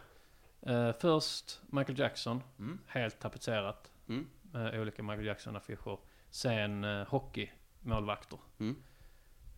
Eh, 0.66 0.92
först 1.00 1.62
Michael 1.68 2.00
Jackson, 2.00 2.44
Mm. 2.60 2.80
helt 2.88 3.20
tapetserat. 3.20 3.92
Mm. 4.08 4.28
med 4.52 4.80
olika 4.82 5.04
Michael 5.04 5.26
Jackson-affischer. 5.26 5.98
Sen 6.30 6.84
eh, 6.84 7.08
hockeymålvakter. 7.08 8.40
Mm. 8.60 8.76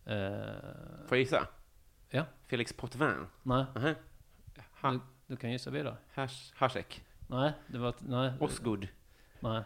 Eh, 0.06 1.08
Får 1.08 1.18
jag 1.18 1.20
gissa? 1.20 1.47
Ja. 2.10 2.26
Felix 2.47 2.74
Potvin? 2.74 3.28
nej. 3.43 3.66
Ha, 4.82 4.91
du, 4.91 4.99
du 5.28 5.36
kan 5.36 5.51
gissa 5.51 5.70
vidare. 5.72 5.97
Hash, 6.14 6.53
Hasek? 6.56 7.03
Nej, 7.28 7.53
det 7.68 7.78
var... 7.78 7.95
Nej. 7.99 8.34
Osgood? 8.39 8.88
Nej. 9.39 9.64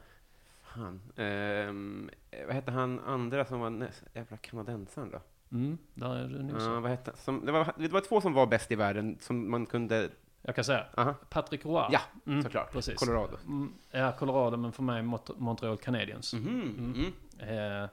Han. 0.62 1.02
Ehm, 1.16 2.10
vad 2.46 2.56
hette 2.56 2.72
han 2.72 3.00
andra 3.00 3.46
som 3.46 3.60
var 3.60 3.70
näst, 3.70 4.04
jävla 4.14 4.38
kanadensaren 4.38 5.10
då? 5.12 5.22
Mm, 5.52 5.78
där 5.94 6.16
är 6.16 6.28
du 6.28 6.54
Ja, 6.54 6.60
så. 6.60 6.80
vad 6.80 6.92
hette, 6.92 7.12
som, 7.18 7.46
det, 7.46 7.52
var, 7.52 7.74
det 7.78 7.88
var 7.88 8.02
två 8.02 8.22
som 8.22 8.34
var 8.34 8.48
bäst 8.48 8.72
i 8.72 8.76
världen 8.76 9.18
som 9.20 9.52
man 9.52 9.66
kunde... 9.66 10.10
Jag 10.50 10.56
kan 10.56 10.64
säga. 10.64 10.86
Aha, 10.98 11.14
Patrick 11.30 11.66
Roy. 11.66 11.86
Ja, 11.92 12.02
mm, 12.26 12.44
såklart. 12.44 12.72
Precis. 12.72 12.96
Colorado. 13.00 13.38
Mm, 13.46 13.74
ja, 13.92 14.12
Colorado, 14.12 14.58
men 14.58 14.72
för 14.72 14.84
mig 14.84 15.02
Mont- 15.02 15.36
Montreal 15.40 15.78
Canadiens. 15.78 16.34
Mhm, 16.34 16.94
mm. 16.96 17.14
Eh, 17.40 17.84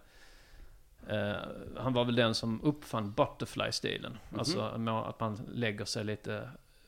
eh, 1.17 1.37
han 1.77 1.93
var 1.93 2.05
väl 2.05 2.15
den 2.17 2.35
som 2.35 2.61
uppfann 2.63 3.13
butterfly-stilen. 3.13 4.19
Mhm. 4.31 4.39
Alltså 4.39 4.61
att 4.61 5.21
man 5.21 5.41
lägger 5.53 5.85
sig 5.85 6.05
lite 6.05 6.35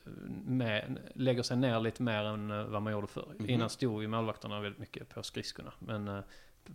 eh, 0.05 0.11
med, 0.45 0.97
lägger 1.13 1.43
sig 1.43 1.57
ner 1.57 1.79
lite 1.79 2.03
mer 2.03 2.23
än 2.23 2.51
eh, 2.51 2.63
vad 2.63 2.81
man 2.81 2.93
gjorde 2.93 3.07
förr. 3.07 3.33
Mhm. 3.39 3.49
Innan 3.49 3.69
stod 3.69 4.01
ju 4.01 4.07
målvakterna 4.07 4.59
väldigt 4.59 4.79
mycket 4.79 5.09
på 5.09 5.23
skridskorna. 5.23 5.71
Men 5.79 6.07
eh, 6.07 6.19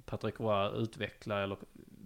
Patrick 0.06 0.40
Roy 0.40 0.82
utvecklade 0.82 1.42
eller 1.42 1.56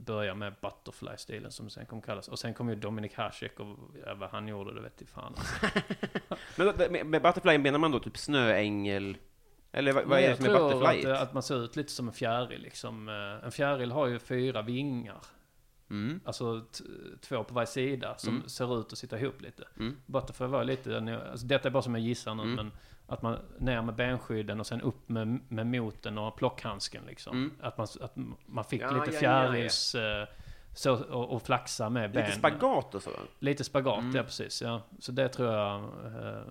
började 0.06 0.38
med 0.38 0.54
butterfly-stilen 0.62 1.50
som 1.50 1.70
sen 1.70 1.86
kom 1.86 2.02
kallas. 2.02 2.28
Och 2.28 2.38
sen 2.38 2.54
kom 2.54 2.68
ju 2.68 2.74
Dominic 2.74 3.14
Hasek 3.14 3.60
och 3.60 3.78
ja, 4.06 4.14
vad 4.14 4.30
han 4.30 4.48
gjorde 4.48 4.74
det 4.74 4.80
vet 4.80 4.94
jag 4.98 5.08
fan. 5.08 5.34
Men 6.56 6.66
då- 6.66 6.90
med, 6.90 7.06
med 7.06 7.22
Butterfly 7.22 7.58
menar 7.58 7.78
man 7.78 7.90
då 7.92 7.98
typ 8.00 8.16
snöängel? 8.18 9.16
Eller 9.72 9.92
vad, 9.92 10.04
vad 10.04 10.18
är 10.18 10.22
det 10.22 10.28
jag 10.28 10.36
som 10.36 10.46
är 10.46 10.50
tror 10.50 10.70
Butterfly? 10.80 11.10
att, 11.10 11.20
att 11.22 11.32
man 11.34 11.42
ser 11.42 11.64
ut 11.64 11.76
lite 11.76 11.92
som 11.92 12.08
en 12.08 12.14
fjäril 12.14 12.60
liksom. 12.62 13.08
Eh, 13.08 13.44
En 13.46 13.52
fjäril 13.52 13.92
har 13.92 14.06
ju 14.06 14.18
fyra 14.18 14.62
vingar. 14.62 15.20
Mm. 15.90 16.20
Alltså 16.24 16.64
två 17.20 17.44
på 17.44 17.54
varje 17.54 17.66
sida 17.66 18.14
som 18.18 18.36
Mm. 18.36 18.48
ser 18.48 18.80
ut 18.80 18.92
att 18.92 18.98
sitta 18.98 19.18
ihop 19.18 19.40
lite. 19.42 19.64
Mm. 19.78 19.96
Butterfly 20.06 20.46
var 20.46 20.64
lite, 20.64 21.20
alltså 21.30 21.46
detta 21.46 21.68
är 21.68 21.72
bara 21.72 21.82
som 21.82 21.94
jag 21.94 22.02
gissar 22.04 22.34
nu, 22.34 22.42
Mm. 22.42 22.54
men 22.54 22.70
att 23.08 23.22
man 23.22 23.38
ner 23.58 23.82
med 23.82 23.94
benskydden 23.94 24.60
och 24.60 24.66
sen 24.66 24.80
upp 24.80 25.08
med, 25.08 25.40
med 25.48 25.66
moten 25.66 26.18
och 26.18 26.36
plockhandsken 26.36 27.02
liksom. 27.06 27.36
Mm. 27.36 27.52
Att, 27.60 27.78
man, 27.78 27.86
att 28.00 28.12
man 28.46 28.64
fick 28.64 28.82
Ja, 28.82 28.90
lite 29.04 29.16
ja, 29.16 29.20
ja, 29.22 29.44
ja. 29.44 29.52
fjärils... 29.52 29.94
eh, 29.94 30.26
Så, 30.74 31.04
och, 31.04 31.30
och 31.34 31.42
flaxa 31.42 31.90
med 31.90 32.12
ben. 32.12 32.24
Lite 32.26 32.38
spagat 32.38 32.94
och 32.94 33.02
så? 33.02 33.10
Lite 33.38 33.64
spagat, 33.64 33.98
Mm. 33.98 34.16
ja 34.16 34.22
precis. 34.22 34.62
Ja. 34.62 34.82
Så 34.98 35.12
det 35.12 35.28
tror 35.28 35.52
jag 35.52 35.80
eh, 36.06 36.42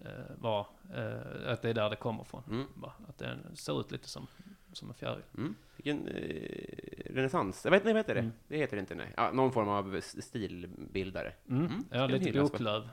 eh, 0.00 0.24
var, 0.38 0.66
eh, 0.94 1.52
att 1.52 1.62
det 1.62 1.70
är 1.70 1.74
där 1.74 1.90
det 1.90 1.96
kommer 1.96 2.22
ifrån. 2.22 2.42
Mm. 2.50 2.66
Att 3.08 3.18
den 3.18 3.56
ser 3.56 3.80
ut 3.80 3.92
lite 3.92 4.08
som, 4.08 4.26
som 4.72 4.88
en 4.88 4.94
fjäril. 4.94 5.22
Mm. 5.36 5.54
Vilken 5.76 6.08
eh, 6.08 7.12
renässans. 7.14 7.64
Jag 7.64 7.70
vet 7.70 7.80
inte, 7.82 7.92
vad 7.92 7.96
heter 8.00 8.14
det? 8.14 8.20
Mm. 8.20 8.32
Det 8.48 8.56
heter 8.56 8.76
det 8.76 8.80
inte, 8.80 8.94
nej. 8.94 9.12
Ja, 9.16 9.30
någon 9.32 9.52
form 9.52 9.68
av 9.68 10.00
stilbildare. 10.00 11.32
Mm. 11.48 11.66
Mm. 11.66 11.84
Ja, 11.90 12.06
lite 12.06 12.40
boklöv. 12.40 12.88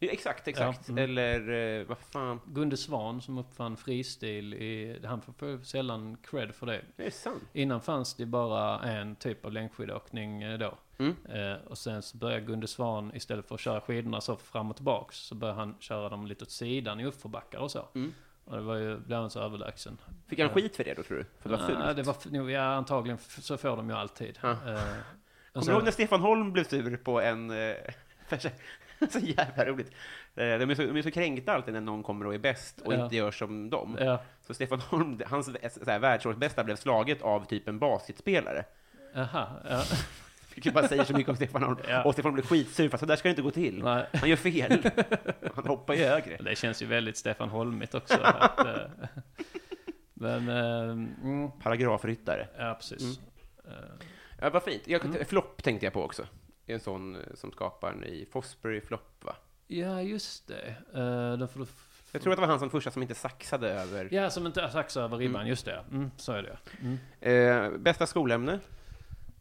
Ja, 0.00 0.08
exakt, 0.10 0.48
exakt. 0.48 0.88
Ja, 0.88 0.92
mm. 0.92 1.04
Eller, 1.04 1.50
eh, 1.80 1.86
vad 1.86 1.98
fan. 1.98 2.40
Gunde 2.46 2.76
Svan 2.76 3.22
som 3.22 3.38
uppfann 3.38 3.76
fristil, 3.76 4.54
i, 4.54 5.00
han 5.04 5.20
får- 5.22 5.64
sällan 5.64 6.16
cred 6.22 6.54
för 6.54 6.66
det. 6.66 6.82
Det 6.96 7.06
är 7.06 7.10
sant. 7.10 7.42
Innan 7.52 7.80
fanns 7.80 8.14
det 8.14 8.26
bara 8.26 8.80
en 8.80 9.16
typ 9.16 9.44
av 9.44 9.52
längdskidåkning 9.52 10.42
eh, 10.42 10.58
då. 10.58 10.78
Mm. 10.98 11.16
Eh, 11.28 11.56
och 11.66 11.78
sen 11.78 12.02
så 12.02 12.16
började 12.16 12.40
Gunde 12.46 12.66
Svan, 12.66 13.14
istället 13.14 13.48
för 13.48 13.54
att 13.54 13.60
köra 13.60 13.80
skidorna 13.80 14.20
så 14.20 14.36
fram 14.36 14.70
och 14.70 14.76
tillbaks, 14.76 15.16
så 15.16 15.34
började 15.34 15.58
han 15.60 15.76
köra 15.80 16.08
dem 16.08 16.26
lite 16.26 16.44
åt 16.44 16.50
sidan 16.50 17.00
i 17.00 17.04
uppförbackar 17.04 17.58
och 17.58 17.70
så. 17.70 17.88
Mm. 17.94 18.14
Och 18.44 18.56
det 18.56 18.62
var 18.62 18.76
ju, 18.76 18.98
blev 18.98 19.18
han 19.20 19.30
så 19.30 19.40
överlägsen. 19.40 19.98
Fick 20.28 20.38
han 20.38 20.48
skit 20.48 20.76
för 20.76 20.84
det 20.84 20.94
då, 20.94 21.02
tror 21.02 21.16
du? 21.18 21.24
För 21.40 21.48
det 21.50 21.56
var 21.56 21.66
fult? 21.66 21.78
Nej, 21.78 21.94
det 21.94 22.40
var 22.42 22.50
ja 22.50 22.62
antagligen, 22.62 23.18
så 23.18 23.56
får 23.56 23.76
de 23.76 23.90
ju 23.90 23.96
alltid. 23.96 24.38
Ja. 24.42 24.50
Eh, 24.50 24.56
Kommer 25.52 25.66
du 25.66 25.72
ihåg 25.72 25.84
när 25.84 25.90
Stefan 25.90 26.20
Holm 26.20 26.52
blev 26.52 26.64
sur 26.64 26.96
på 26.96 27.20
en... 27.20 27.50
Eh, 27.50 27.74
så 29.10 29.18
jävla 29.18 29.64
roligt. 29.64 29.90
Eh, 30.34 30.58
de, 30.58 30.70
är 30.70 30.74
så, 30.74 30.82
de 30.82 30.96
är 30.96 31.02
så 31.02 31.10
kränkta 31.10 31.52
alltid 31.52 31.74
när 31.74 31.80
någon 31.80 32.02
kommer 32.02 32.26
och 32.26 32.34
är 32.34 32.38
bäst 32.38 32.80
och 32.80 32.94
Ja. 32.94 33.04
inte 33.04 33.16
gör 33.16 33.30
som 33.30 33.70
dem. 33.70 33.96
Ja, 34.00 34.22
Så 34.46 34.54
Stefan 34.54 34.80
Holm, 34.80 35.20
hans 35.26 35.46
så 35.74 35.90
här, 35.90 35.98
världsårsbästa 35.98 36.64
blev 36.64 36.76
slaget 36.76 37.22
av 37.22 37.44
typ 37.44 37.68
en 37.68 37.78
basketspelare. 37.78 38.64
aha, 39.16 39.48
ja. 39.70 39.84
Vilket 40.54 40.74
bara 40.74 40.88
säger 40.88 41.04
så 41.04 41.12
mycket 41.12 41.28
om 41.30 41.36
Stefan 41.36 41.62
Holm. 41.62 41.78
Ja. 41.88 42.02
Och 42.04 42.12
Stefan 42.12 42.32
blir 42.34 42.44
skitsur, 42.44 42.88
för 42.88 42.98
så 42.98 43.06
där 43.06 43.16
ska 43.16 43.28
det 43.28 43.30
inte 43.30 43.42
gå 43.42 43.50
till. 43.50 43.82
Nej. 43.82 44.06
Han 44.12 44.28
gör 44.28 44.36
fel. 44.36 44.90
Han 45.54 45.66
hoppar 45.66 45.94
ju 45.94 46.04
högre. 46.04 46.36
Det 46.36 46.56
känns 46.58 46.82
ju 46.82 46.86
väldigt 46.86 47.16
Stefan 47.16 47.48
Holmigt 47.48 47.94
också. 47.94 48.14
att, 48.22 48.58
eh, 48.66 48.74
men, 50.14 50.48
eh, 50.48 50.90
mm, 50.90 51.50
Paragrafryttare. 51.62 52.48
ja 52.58 52.74
precis. 52.74 53.20
Eh, 53.66 53.72
Ja, 54.40 54.50
vad 54.50 54.62
fint. 54.62 54.82
Jag, 54.86 55.04
Mm. 55.04 55.24
Flopp 55.24 55.62
tänkte 55.62 55.86
jag 55.86 55.92
på 55.92 56.02
också. 56.04 56.26
En 56.68 56.80
sån 56.80 57.16
eh, 57.16 57.20
som 57.34 57.52
skaparen 57.52 58.04
i 58.04 58.26
Fosbury 58.30 58.80
Flopp, 58.80 59.24
va? 59.24 59.36
Ja, 59.66 60.02
just 60.02 60.48
det. 60.48 60.74
Uh, 61.00 61.38
du 61.38 61.62
f- 61.62 62.08
Jag 62.12 62.22
tror 62.22 62.32
att 62.32 62.36
det 62.36 62.40
var 62.40 62.48
han 62.48 62.58
som 62.58 62.70
första 62.70 62.90
som 62.90 63.02
inte 63.02 63.14
saxade 63.14 63.68
över. 63.72 64.08
Ja, 64.12 64.30
som 64.30 64.46
inte 64.46 64.70
saxar 64.70 65.02
över 65.02 65.16
ribban, 65.16 65.36
Mm. 65.40 65.48
just 65.48 65.64
det. 65.64 65.84
Mm, 65.92 66.10
så 66.16 66.32
är 66.32 66.42
det. 66.42 66.58
Mm. 66.82 66.98
Eh, 67.72 67.78
bästa 67.78 68.06
skolämne? 68.06 68.58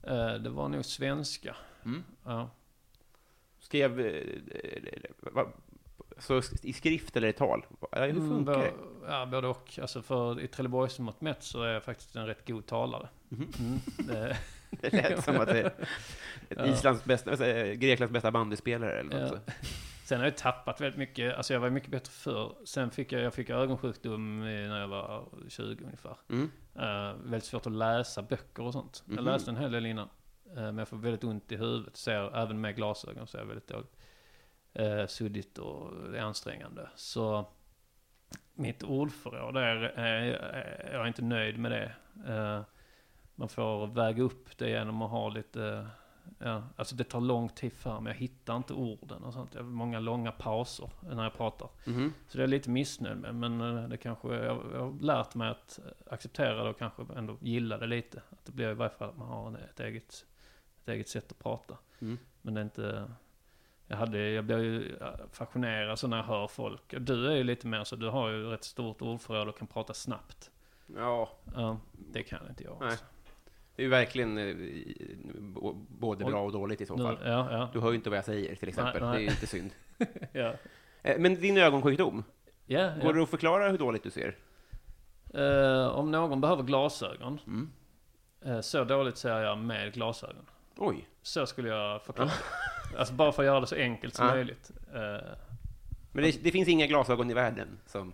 Eh, 0.04 0.34
det 0.34 0.50
var 0.50 0.70
nog 0.70 0.86
svenska. 0.86 1.56
Mm. 1.86 2.04
Ja. 2.26 2.50
Skrev... 3.60 4.00
Eh, 4.00 4.06
eh, 4.06 5.32
va- 5.32 5.52
så 6.20 6.42
i 6.62 6.74
skrift 6.74 7.18
eller 7.18 7.28
i 7.28 7.34
tal? 7.34 7.66
Eh, 7.92 8.02
Hur 8.02 8.10
Mm, 8.10 8.30
funkar 8.30 8.58
det? 8.58 8.72
Ja, 9.08 9.26
både 9.26 9.48
och. 9.48 9.80
Alltså 9.82 10.02
för 10.02 10.40
i 10.42 10.48
Trelleborgs 10.48 11.00
mått 11.00 11.22
mätt 11.22 11.44
så 11.44 11.64
är 11.64 11.74
jag 11.74 11.84
faktiskt 11.84 12.16
en 12.16 12.26
rätt 12.28 12.48
god 12.48 12.66
talare. 12.66 13.08
Mhm. 13.30 13.48
Mm. 13.60 13.80
Det, 14.82 14.94
lät 14.94 15.24
som 15.24 15.36
att 15.40 15.48
det 15.48 15.60
är 15.62 15.72
Ja. 16.50 16.66
Islands 16.66 17.06
bästa, 17.06 17.38
säger 17.38 17.66
jag, 17.66 17.80
Greklands 17.80 18.14
bästa 18.14 18.32
bandyspelare 18.32 19.00
eller 19.00 19.10
något 19.20 19.22
Ja. 19.22 19.28
så. 19.28 19.52
Sen 20.06 20.20
har 20.20 20.26
jag 20.26 20.38
tappat 20.38 20.82
väldigt 20.82 20.98
mycket, 21.00 21.36
alltså 21.36 21.54
jag 21.54 21.60
var 21.60 21.70
mycket 21.70 21.90
bättre 21.92 22.12
förr. 22.12 22.56
Sen 22.66 22.92
fick 22.92 23.12
jag, 23.12 23.22
jag 23.22 23.34
fick 23.34 23.50
ögonsjukdom 23.50 24.40
när 24.40 24.80
jag 24.80 24.88
var 24.88 25.28
20 25.50 25.84
ungefär. 25.84 26.18
Mm. 26.30 26.52
Eh, 26.76 27.14
väldigt 27.24 27.44
svårt 27.44 27.66
att 27.66 27.72
läsa 27.72 28.22
böcker 28.22 28.64
och 28.64 28.74
sånt. 28.74 29.04
Jag 29.06 29.16
Mhm. 29.16 29.26
läste 29.26 29.52
en 29.52 29.58
hel 29.58 29.72
del 29.72 29.86
innan. 29.86 30.10
Eh, 30.50 30.54
men 30.56 30.78
jag 30.78 30.88
får 30.88 30.98
väldigt 30.98 31.24
ont 31.24 31.52
i 31.52 31.56
huvudet. 31.58 31.98
Ser, 31.98 32.38
även 32.38 32.62
med 32.62 32.76
glasögon 32.76 33.28
så 33.28 33.38
är 33.38 33.42
jag 33.42 33.48
väldigt 33.48 33.68
dåligt. 33.68 33.94
Uh, 34.80 35.06
suddigt 35.08 35.58
och 35.58 35.92
det 36.12 36.18
är 36.18 36.22
ansträngande. 36.22 36.90
Så 36.96 37.50
mitt 38.54 38.84
ordförråd 38.84 39.58
är, 39.58 39.82
jag 40.94 41.02
är 41.02 41.08
inte 41.08 41.22
nöjd 41.24 41.60
med 41.60 41.72
det. 41.72 41.92
Man 43.40 43.50
får 43.50 43.88
väga 43.88 44.24
upp 44.24 44.58
det 44.58 44.70
genom 44.70 45.02
att 45.02 45.12
ha 45.12 45.30
lite, 45.30 45.88
ja, 46.40 46.64
alltså 46.76 46.96
det 46.96 47.04
tar 47.04 47.22
lång 47.22 47.50
tid 47.50 47.74
för 47.74 48.00
mig. 48.00 48.14
Jag 48.14 48.20
hittar 48.20 48.58
inte 48.58 48.74
orden 48.74 49.24
och 49.24 49.34
sånt. 49.34 49.54
Jag 49.56 49.62
har 49.64 49.70
många 49.70 50.00
långa 50.00 50.32
pauser 50.32 50.90
när 51.12 51.24
jag 51.24 51.34
pratar. 51.34 51.70
Mhm. 51.86 52.14
Så 52.28 52.38
det 52.38 52.44
är 52.44 52.48
lite 52.48 52.70
missnöjd 52.70 53.18
med. 53.18 53.36
Men 53.36 53.62
eh, 53.62 53.90
det 53.90 53.98
kanske, 53.98 54.28
jag, 54.36 54.64
jag 54.74 54.80
har 54.80 55.02
lärt 55.02 55.36
mig 55.36 55.50
att 55.50 55.80
acceptera 56.10 56.64
det 56.64 56.70
och 56.70 56.78
kanske 56.80 57.04
ändå 57.16 57.38
gilla 57.42 57.78
det 57.78 57.88
lite. 57.88 58.22
Att 58.30 58.46
det 58.46 58.52
blir 58.52 58.70
i 58.72 58.74
varje 58.74 58.90
fall 58.90 59.10
att 59.10 59.18
man 59.18 59.28
har 59.28 59.48
en- 59.48 59.56
ett 59.56 59.80
eget, 59.80 60.26
ett 60.84 60.90
eget 60.90 61.10
sätt 61.10 61.32
att 61.32 61.40
prata. 61.40 61.78
Mm. 62.00 62.18
Men 62.42 62.54
det 62.54 62.60
är 62.62 62.64
inte... 62.64 63.12
Jag, 63.90 63.98
hade, 63.98 64.30
jag 64.30 64.46
blir 64.46 64.58
ju 64.64 64.98
fascinerad 65.32 66.00
så 66.00 66.08
när 66.08 66.18
jag 66.18 66.24
hör 66.24 66.48
folk. 66.48 66.94
Du 67.00 67.28
är 67.28 67.36
ju 67.36 67.44
lite 67.44 67.68
mer 67.68 67.84
så, 67.84 67.96
du 67.96 68.10
har 68.10 68.30
ju 68.30 68.44
rätt 68.50 68.64
stort 68.64 69.02
ordförråd 69.02 69.48
och 69.48 69.58
kan 69.58 69.68
prata 69.68 69.94
snabbt. 69.94 70.52
Ja, 70.96 71.30
Ja, 71.56 71.78
det 72.12 72.24
kan 72.24 72.50
inte 72.50 72.64
jag. 72.64 72.78
Nej. 72.80 72.90
Alltså. 72.90 73.06
Det 73.78 73.82
är 73.82 73.84
ju 73.84 73.90
verkligen 73.90 74.38
eh, 74.38 74.56
både 75.90 76.26
bra 76.26 76.42
och 76.44 76.52
dåligt 76.52 76.82
i 76.82 76.86
så 76.86 76.98
fall. 76.98 77.18
ja, 77.26 77.48
ja. 77.52 77.70
Du 77.74 77.80
hör 77.80 77.90
ju 77.90 77.96
inte 77.96 78.10
vad 78.10 78.18
jag 78.18 78.26
säger 78.26 78.56
till 78.56 78.70
exempel. 78.70 79.02
Nej, 79.04 79.10
nej. 79.12 79.18
Det 79.18 79.24
är 79.24 79.26
ju 79.26 79.30
inte 79.30 79.48
synd. 79.48 79.72
ja. 80.32 80.54
Eh, 81.02 81.20
Men 81.20 81.36
din 81.36 81.58
ögonsjukdom, 81.58 82.24
ja, 82.66 82.80
går 83.02 83.06
ja. 83.06 83.12
det 83.14 83.24
att 83.24 83.30
förklara 83.30 83.70
hur 83.70 83.78
dåligt 83.78 84.04
du 84.04 84.10
ser? 84.12 84.36
Eh, 85.34 85.88
om 85.88 86.12
någon 86.12 86.42
behöver 86.42 86.64
glasögon, 86.64 87.40
Mm. 87.48 87.72
eh, 88.46 88.62
så 88.62 88.84
dåligt 88.84 89.18
ser 89.18 89.40
jag 89.42 89.58
med 89.58 89.94
glasögon. 89.94 90.46
Oj. 90.78 91.08
Så 91.22 91.46
skulle 91.46 91.70
jag 91.70 92.02
förklara. 92.02 92.30
alltså 92.98 93.14
bara 93.14 93.32
för 93.32 93.44
att 93.44 93.48
göra 93.48 93.60
det 93.60 93.68
så 93.68 93.76
enkelt 93.76 94.14
som 94.16 94.26
Ja. 94.28 94.34
möjligt. 94.34 94.72
Eh, 94.94 95.28
Men 96.12 96.24
det, 96.24 96.44
det 96.44 96.52
finns 96.52 96.68
inga 96.68 96.88
glasögon 96.88 97.32
i 97.32 97.34
världen 97.34 97.80
som... 97.86 98.14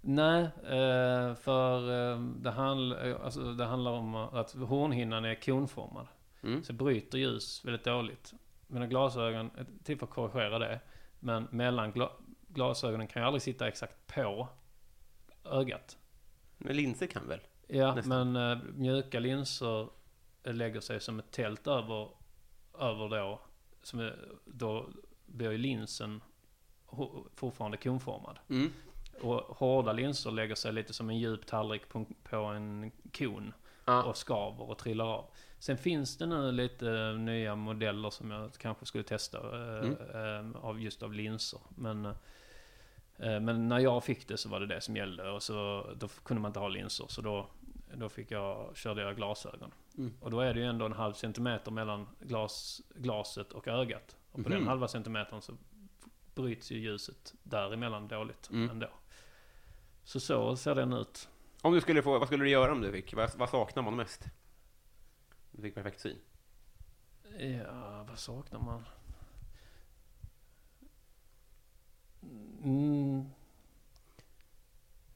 nej, 0.00 0.42
eh, 0.64 1.34
för 1.34 2.10
eh, 2.12 2.20
det, 2.20 2.50
handl, 2.50 2.92
eh, 2.92 3.24
alltså 3.24 3.52
det 3.52 3.64
handlar 3.64 3.90
om 3.90 4.14
att 4.14 4.52
hornhinnan 4.52 5.24
är 5.24 5.34
konformad. 5.34 6.06
Mm. 6.42 6.62
Så 6.62 6.72
bryter 6.72 7.18
ljus 7.18 7.64
väldigt 7.64 7.84
dåligt. 7.84 8.34
Mina 8.66 8.86
glasögon 8.86 9.50
är 9.56 9.66
till 9.84 9.98
för 9.98 10.06
att 10.06 10.12
korrigera 10.12 10.58
det. 10.58 10.80
Men 11.20 11.48
mellan 11.50 11.92
gla, 11.92 12.10
glasögonen 12.48 13.06
kan 13.06 13.22
jag 13.22 13.26
aldrig 13.26 13.42
sitta 13.42 13.68
exakt 13.68 14.06
på 14.06 14.48
ögat. 15.44 15.98
Men 16.58 16.76
linser 16.76 17.06
kan 17.06 17.28
väl? 17.28 17.40
Ja, 17.66 17.94
Nästan. 17.94 18.32
men 18.32 18.60
mjuka 18.76 19.20
linser 19.20 19.88
lägger 20.44 20.80
sig 20.80 21.00
som 21.00 21.18
ett 21.18 21.30
tält 21.30 21.66
över, 21.66 22.08
över 22.78 23.08
då. 23.08 23.40
Som 23.82 24.00
är, 24.00 24.16
då 24.44 24.88
blir 25.26 25.50
ju 25.50 25.58
linsen 25.58 26.20
fortfarande 27.34 27.76
konformad. 27.76 28.38
Mm. 28.48 28.72
Och 29.22 29.56
hårda 29.56 29.92
linser 29.92 30.30
lägger 30.30 30.54
sig 30.54 30.72
lite 30.72 30.92
som 30.92 31.10
en 31.10 31.18
djup 31.18 31.46
tallrik 31.46 31.88
på, 31.88 32.06
på 32.30 32.36
en 32.36 32.90
kon. 33.18 33.52
Ja. 33.84 34.02
Och 34.02 34.16
skaver 34.16 34.70
och 34.70 34.78
trillar 34.78 35.04
av. 35.04 35.24
Sen 35.58 35.76
finns 35.78 36.16
det 36.16 36.26
nu 36.26 36.52
lite 36.52 37.12
nya 37.12 37.54
modeller 37.56 38.10
som 38.10 38.30
jag 38.30 38.52
kanske 38.58 38.86
skulle 38.86 39.04
testa. 39.04 39.38
eh, 39.38 39.88
Mm. 39.88 40.54
eh, 40.54 40.64
av, 40.64 40.80
just 40.80 41.02
av 41.02 41.12
linser. 41.12 41.60
Men, 41.76 42.04
eh, 42.06 43.40
men 43.40 43.68
när 43.68 43.78
jag 43.78 44.04
fick 44.04 44.28
det 44.28 44.36
så 44.36 44.48
var 44.48 44.60
det 44.60 44.66
det 44.66 44.80
som 44.80 44.96
gällde. 44.96 45.30
Och 45.30 45.42
så, 45.42 45.86
då 45.96 46.08
kunde 46.08 46.40
man 46.40 46.48
inte 46.48 46.60
ha 46.60 46.68
linser. 46.68 47.06
Så 47.08 47.20
då, 47.22 47.46
då 47.94 48.08
fick 48.08 48.30
jag, 48.30 48.76
körde 48.76 49.02
jag 49.02 49.16
glasögon. 49.16 49.70
Mm. 49.98 50.12
Och 50.20 50.30
då 50.30 50.40
är 50.40 50.54
det 50.54 50.60
ju 50.60 50.66
ändå 50.66 50.86
en 50.86 50.92
halv 50.92 51.12
centimeter 51.12 51.70
mellan 51.70 52.06
glas, 52.20 52.82
glaset 52.94 53.52
och 53.52 53.68
ögat. 53.68 54.16
Och 54.32 54.42
på 54.42 54.48
den 54.48 54.58
Mhm. 54.58 54.68
halva 54.68 54.88
centimetern 54.88 55.40
så 55.42 55.52
bryts 56.34 56.70
ju 56.72 56.78
ljuset 56.78 57.34
däremellan 57.42 58.08
dåligt 58.08 58.50
Mm. 58.50 58.70
ändå. 58.70 58.88
Så 60.10 60.20
så 60.20 60.56
ser 60.56 60.74
den 60.74 60.92
ut. 60.92 61.28
Om 61.62 61.72
du 61.72 61.80
skulle 61.80 62.02
få, 62.02 62.18
vad 62.18 62.28
skulle 62.28 62.44
du 62.44 62.50
göra 62.50 62.72
om 62.72 62.80
du 62.80 62.92
fick? 62.92 63.14
Vad, 63.14 63.34
vad 63.36 63.50
saknar 63.50 63.82
man 63.82 63.96
mest? 63.96 64.24
Om 64.24 64.30
Du 65.50 65.62
fick 65.62 65.74
perfekt 65.74 66.00
syn. 66.00 66.18
Ja, 67.38 68.04
vad 68.08 68.18
saknar 68.18 68.60
man? 68.60 68.84
Mm. 72.62 73.24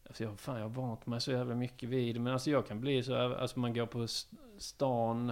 Alltså 0.07 0.25
jag, 0.25 0.41
fan, 0.41 0.57
jag 0.57 0.63
har 0.65 0.69
vant 0.83 1.07
mig 1.07 1.21
så 1.21 1.31
jävla 1.31 1.55
mycket 1.55 1.89
vid 1.89 2.15
det. 2.17 2.21
Men 2.21 2.33
alltså 2.33 2.51
jag 2.51 2.67
kan 2.67 2.81
bli 2.81 3.03
så 3.03 3.15
alltså 3.35 3.59
man 3.59 3.75
går 3.75 3.87
på 3.87 4.03
st- 4.05 4.37
stan. 4.59 5.31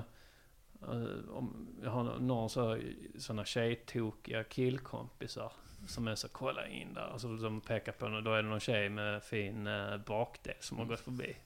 eh, 0.83 1.29
om 1.31 1.69
jag 1.83 1.91
har 1.91 2.19
några 2.19 2.49
så 2.49 2.69
här, 2.69 3.45
tjejtokiga 3.45 4.45
killkompisar. 4.45 5.53
Som 5.87 6.09
är 6.09 6.15
så, 6.15 6.29
kolla 6.29 6.67
in 6.69 6.95
där. 6.95 7.09
Alltså 7.13 7.29
de 7.29 7.61
pekar 7.61 7.93
på 7.93 8.07
en, 8.07 8.25
då 8.25 8.33
är 8.33 8.43
det 8.43 8.49
någon 8.49 8.61
tjej 8.61 8.89
med 8.89 9.23
fin 9.23 9.67
eh, 9.67 9.97
bakdel 9.97 10.55
som 10.61 10.79
har 10.79 10.85
gått 10.85 11.01
förbi. 11.01 11.37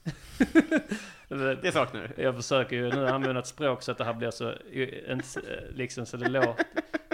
Det 1.62 1.72
saknar 1.72 2.12
du? 2.16 2.22
Jag 2.22 2.36
försöker 2.36 2.76
ju 2.76 2.88
nu 2.90 3.08
använda 3.08 3.40
ett 3.40 3.46
språk 3.46 3.82
så 3.82 3.92
att 3.92 3.98
det 3.98 4.04
här 4.04 4.12
blir 4.14 4.30
så, 4.30 4.50
eh, 4.50 5.74
liksom 5.74 6.06
så 6.06 6.16
det 6.16 6.28
låter, 6.28 6.64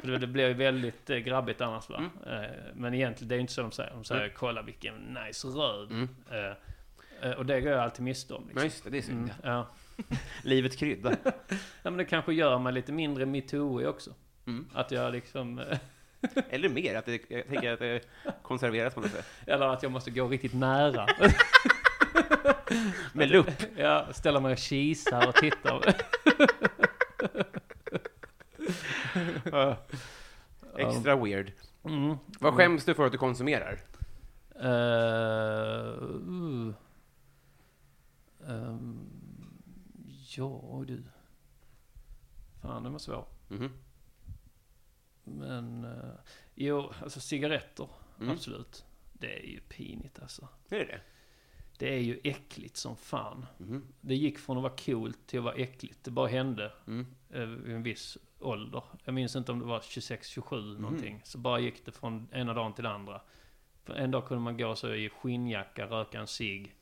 för 0.00 0.18
det- 0.18 0.26
blir 0.26 0.48
ju 0.48 0.54
väldigt 0.54 1.10
eh, 1.10 1.16
grabbigt 1.18 1.60
annars 1.60 1.88
va. 1.88 2.10
Eh, 2.26 2.50
Men 2.74 2.94
egentligen, 2.94 3.28
det 3.28 3.34
är 3.34 3.36
ju 3.36 3.40
inte 3.40 3.52
så 3.52 3.62
de 3.62 3.72
säger. 3.72 3.90
De 3.92 4.04
säger, 4.04 4.28
kolla 4.28 4.62
vilken 4.62 4.94
nice 5.26 5.48
röd. 5.48 5.90
Mm. 5.90 6.08
Eh, 7.22 7.30
Och 7.32 7.46
det 7.46 7.60
går 7.60 7.72
jag 7.72 7.80
alltid 7.80 8.04
miste 8.04 8.34
om. 8.34 8.42
Ja, 8.42 8.48
Liksom. 8.48 8.64
just 8.64 8.84
det, 8.84 8.90
det 8.90 8.98
är 8.98 9.02
synd. 9.02 9.18
Mm, 9.18 9.30
ja. 9.42 9.66
Livets 10.44 10.76
krydda. 10.76 11.16
ja, 11.82 11.90
men 11.90 11.96
det 11.96 12.04
kanske 12.04 12.34
gör 12.34 12.58
mig 12.58 12.72
lite 12.72 12.92
mindre 12.92 13.26
metoo 13.26 13.86
också. 13.88 14.10
Mm. 14.46 14.68
Att 14.74 14.90
jag 14.90 15.12
liksom, 15.12 15.60
Eller 16.50 16.68
mer, 16.68 16.94
att 16.94 17.06
det, 17.06 17.20
jag 17.28 17.48
tänker 17.48 17.72
att 17.72 17.78
det 17.78 18.00
konserveras 18.42 18.94
på 18.94 19.00
något 19.00 19.10
sätt. 19.10 19.26
eller 19.46 19.66
att 19.66 19.82
jag 19.82 19.92
måste 19.92 20.10
gå 20.10 20.28
riktigt 20.28 20.54
nära. 20.54 21.06
Med 23.12 23.30
lupp. 23.30 23.50
Ja, 23.76 24.06
ställa 24.12 24.40
mig 24.40 24.52
och 24.52 24.58
kisa 24.58 25.28
och 25.28 25.34
titta. 25.34 25.82
Extra 30.76 31.16
weird. 31.16 31.52
Mm. 31.84 32.16
Vad 32.40 32.54
skäms 32.54 32.84
du 32.84 32.94
för 32.94 33.06
att 33.06 33.12
du 33.12 33.18
konsumerar? 33.18 33.78
Uh, 34.64 34.68
uh. 36.28 36.74
Ehm, 38.48 39.06
ja 40.36 40.84
du. 40.86 41.02
Fan, 42.62 42.82
den 42.82 42.92
var 42.92 42.98
svår. 42.98 43.24
Mhm. 43.48 43.70
Men, 45.24 45.84
uh, 45.84 46.14
jo, 46.54 46.92
alltså 47.02 47.20
cigaretter. 47.20 47.88
Mm. 48.20 48.32
Absolut. 48.32 48.84
Det 49.12 49.38
är 49.38 49.46
ju 49.46 49.60
pinigt 49.60 50.18
alltså. 50.22 50.48
Är 50.68 50.78
det 50.78 50.84
det? 50.84 51.00
Det 51.78 51.94
är 51.94 51.98
ju 52.00 52.20
äckligt 52.24 52.76
som 52.76 52.96
fan. 52.96 53.46
Mhm. 53.58 53.86
Det 54.00 54.14
gick 54.14 54.38
från 54.38 54.56
att 54.56 54.62
vara 54.62 54.76
coolt 54.76 55.26
till 55.26 55.38
att 55.38 55.44
vara 55.44 55.54
äckligt. 55.54 56.04
Det 56.04 56.10
bara 56.10 56.28
hände 56.28 56.72
Mm. 56.86 57.06
eh, 57.30 57.40
vid 57.40 57.74
en 57.74 57.82
viss 57.82 58.18
ålder. 58.40 58.82
Jag 59.04 59.14
minns 59.14 59.36
inte 59.36 59.52
om 59.52 59.58
det 59.58 59.64
var 59.64 59.80
26-27 59.80 60.72
Mhm. 60.74 60.82
någonting. 60.82 61.20
Så 61.24 61.38
bara 61.38 61.58
gick 61.58 61.84
det 61.86 61.92
från 61.92 62.28
ena 62.32 62.54
dagen 62.54 62.72
till 62.74 62.84
den 62.84 62.92
andra. 62.92 63.20
För 63.84 63.94
en 63.94 64.10
dag 64.10 64.26
kunde 64.26 64.42
man 64.42 64.56
gå 64.56 64.74
så 64.76 64.94
i 64.94 65.08
skinnjacka, 65.08 65.86
röka 65.86 66.20
en 66.20 66.26
cigg. 66.26 66.74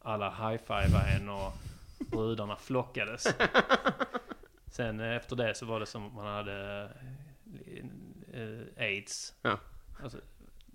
Alla 0.00 0.30
high-fivade 0.30 1.16
en 1.20 1.28
och 1.28 1.52
brudarna 1.98 2.56
flockades. 2.56 3.26
Sen 4.66 5.00
eh, 5.00 5.16
efter 5.16 5.36
det 5.36 5.54
så 5.54 5.66
var 5.66 5.80
det 5.80 5.86
som 5.86 6.06
att 6.06 6.14
man 6.14 6.26
hade 6.26 6.82
eh, 6.84 6.90
eh, 8.36 8.84
aids. 8.84 9.34
Ja. 9.42 9.58
Alltså, 10.02 10.18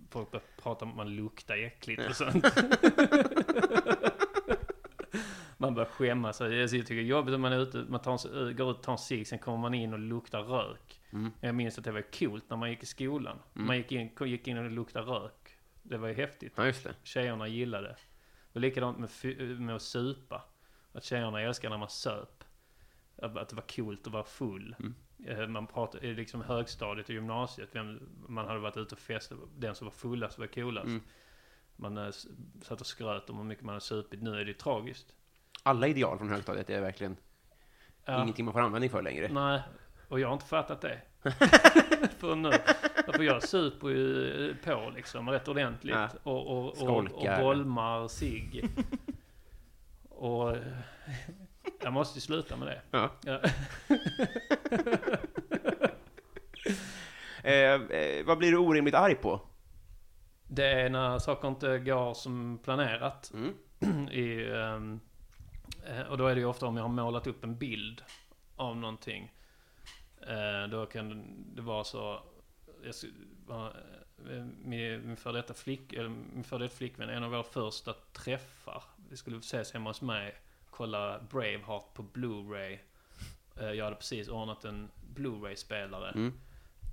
folk 0.09 0.31
började 0.31 0.47
prata 0.61 0.85
om 0.85 0.91
att 0.91 0.97
man 0.97 1.15
luktar 1.15 1.57
äckligt 1.57 2.09
och 2.09 2.15
sånt. 2.15 2.45
Man 5.57 5.73
börjar 5.75 5.89
skämmas. 5.89 6.41
Alltså, 6.41 6.55
Jag 6.55 6.69
tycker 6.69 6.95
det 6.95 7.01
är 7.01 7.05
jobbigt 7.05 7.35
om 7.35 7.41
man 7.41 7.53
är 7.53 7.59
ute, 7.59 7.77
man 7.89 8.01
tar 8.01 8.11
en, 8.11 8.15
s- 8.15 8.57
går 8.57 8.71
ut 8.71 8.77
och 8.77 8.83
tar 8.83 8.91
en 8.91 8.97
cigg, 8.97 9.27
sen 9.27 9.39
kommer 9.39 9.57
man 9.57 9.73
in 9.73 9.93
och 9.93 9.99
luktar 9.99 10.41
rök. 10.43 11.01
Mm. 11.13 11.31
Jag 11.41 11.55
minns 11.55 11.77
att 11.77 11.83
det 11.83 11.91
var 11.91 12.01
coolt 12.19 12.49
när 12.49 12.57
man 12.57 12.69
gick 12.69 12.83
i 12.83 12.85
skolan. 12.85 13.37
Man 13.53 13.77
gick 13.77 13.91
in, 13.91 14.09
gick 14.21 14.47
in 14.47 14.57
och 14.57 14.63
det 14.63 14.69
luktade 14.69 15.05
rök. 15.11 15.57
Det 15.83 15.97
var 15.97 16.07
ju 16.07 16.13
häftigt. 16.13 16.53
Ja, 16.55 16.65
just 16.65 16.83
det. 16.83 16.93
Tjejerna 17.03 17.47
gillade 17.47 17.87
det. 17.87 17.95
Var 18.53 18.59
likadant 18.61 18.99
med, 18.99 19.11
fy- 19.11 19.55
med 19.59 19.75
att 19.75 19.81
supa. 19.81 20.43
Att 20.93 21.03
tjejerna 21.03 21.41
älskar 21.41 21.69
när 21.69 21.77
man 21.77 21.89
söp. 21.89 22.43
Att 23.17 23.49
det 23.49 23.55
var 23.55 23.75
coolt 23.75 24.07
att 24.07 24.13
vara 24.13 24.23
full. 24.23 24.75
Eh, 25.27 25.47
Man 25.47 25.67
pratade 25.67 26.07
i 26.07 26.13
liksom 26.13 26.41
högstadiet 26.41 27.09
och 27.09 27.15
gymnasiet. 27.15 27.69
Vem, 27.71 28.09
man 28.27 28.47
hade 28.47 28.59
varit 28.59 28.77
ute 28.77 28.95
och 28.95 28.99
festat. 29.01 29.37
Den 29.57 29.75
som 29.75 29.85
var 29.87 29.91
fullast 29.91 30.39
var 30.39 30.47
coolast. 30.47 30.87
Mm. 30.87 31.01
Man 31.75 31.97
eh, 31.97 32.11
satt 32.61 32.81
och 32.81 32.87
skröt 32.87 33.29
om 33.29 33.37
hur 33.37 33.43
mycket 33.43 33.63
man 33.63 33.73
hade 33.73 33.85
supit. 33.85 34.21
Nu 34.21 34.39
är 34.41 34.45
det 34.45 34.53
tragiskt. 34.53 35.15
Alla 35.63 35.87
ideal 35.87 36.17
från 36.17 36.29
högstadiet 36.29 36.69
är 36.69 36.81
verkligen 36.81 37.17
Ja. 38.05 38.23
ingenting 38.23 38.45
man 38.45 38.53
får 38.53 38.61
användning 38.61 38.89
för 38.89 39.01
längre. 39.01 39.29
Nej, 39.33 39.61
och 40.07 40.19
jag 40.19 40.27
har 40.27 40.33
inte 40.33 40.45
fattat 40.45 40.81
det. 40.81 41.01
För 42.17 42.35
nu. 42.35 42.51
För 43.13 43.23
jag 43.23 43.43
super 43.43 43.87
ju 43.89 44.55
på 44.63 44.91
liksom 44.95 45.29
rätt 45.29 45.47
ordentligt. 45.47 45.95
Ja. 45.95 46.09
Och, 46.23 46.47
och, 46.47 46.81
och, 46.81 46.97
och 46.97 47.39
bolmar 47.41 48.07
sig. 48.07 48.69
och 50.09 50.55
jag 51.83 51.93
måste 51.93 52.17
ju 52.17 52.21
sluta 52.21 52.57
med 52.57 52.67
det. 52.67 52.81
Ja. 52.91 53.09
Ja. 53.25 53.39
Eh, 57.43 57.73
eh, 57.73 58.25
vad 58.25 58.37
blir 58.37 58.51
du 58.51 58.57
orimligt 58.57 58.95
arg 58.95 59.15
på? 59.15 59.41
Det 60.47 60.65
är 60.65 60.89
när 60.89 61.19
saker 61.19 61.47
inte 61.47 61.79
går 61.79 62.13
som 62.13 62.59
planerat. 62.63 63.31
Mm. 63.33 64.09
I, 64.11 64.51
ehm, 64.51 64.99
eh, 65.85 66.01
och 66.01 66.17
då 66.17 66.27
är 66.27 66.35
det 66.35 66.41
ju 66.41 66.47
ofta 66.47 66.65
om 66.65 66.77
jag 66.77 66.83
har 66.83 66.89
målat 66.89 67.27
upp 67.27 67.43
en 67.43 67.57
bild 67.57 68.03
av 68.55 68.77
någonting. 68.77 69.33
Eh, 70.27 70.69
då 70.69 70.85
kan 70.85 71.25
det 71.55 71.61
vara 71.61 71.83
så... 71.83 72.23
Jag, 72.83 72.95
eh, 74.29 74.45
min, 74.63 75.07
min 75.07 75.17
före 75.17 75.33
detta 75.33 75.53
flick, 75.53 75.93
eller 75.93 76.09
min 76.09 76.43
före 76.43 76.63
detta 76.63 76.75
flickvän, 76.75 77.09
en 77.09 77.23
av 77.23 77.31
våra 77.31 77.43
första 77.43 77.93
träffar. 77.93 78.83
Vi 79.09 79.17
skulle 79.17 79.37
ses 79.37 79.73
hemma 79.73 79.89
hos 79.89 80.01
mig, 80.01 80.35
kolla 80.71 81.19
Braveheart 81.29 81.93
på 81.93 82.03
Blu-ray. 82.03 82.77
Eh, 83.59 83.71
jag 83.71 83.85
hade 83.85 83.95
precis 83.95 84.27
ordnat 84.29 84.65
en 84.65 84.91
Blu-ray-spelare. 85.01 86.11
Mm. 86.11 86.33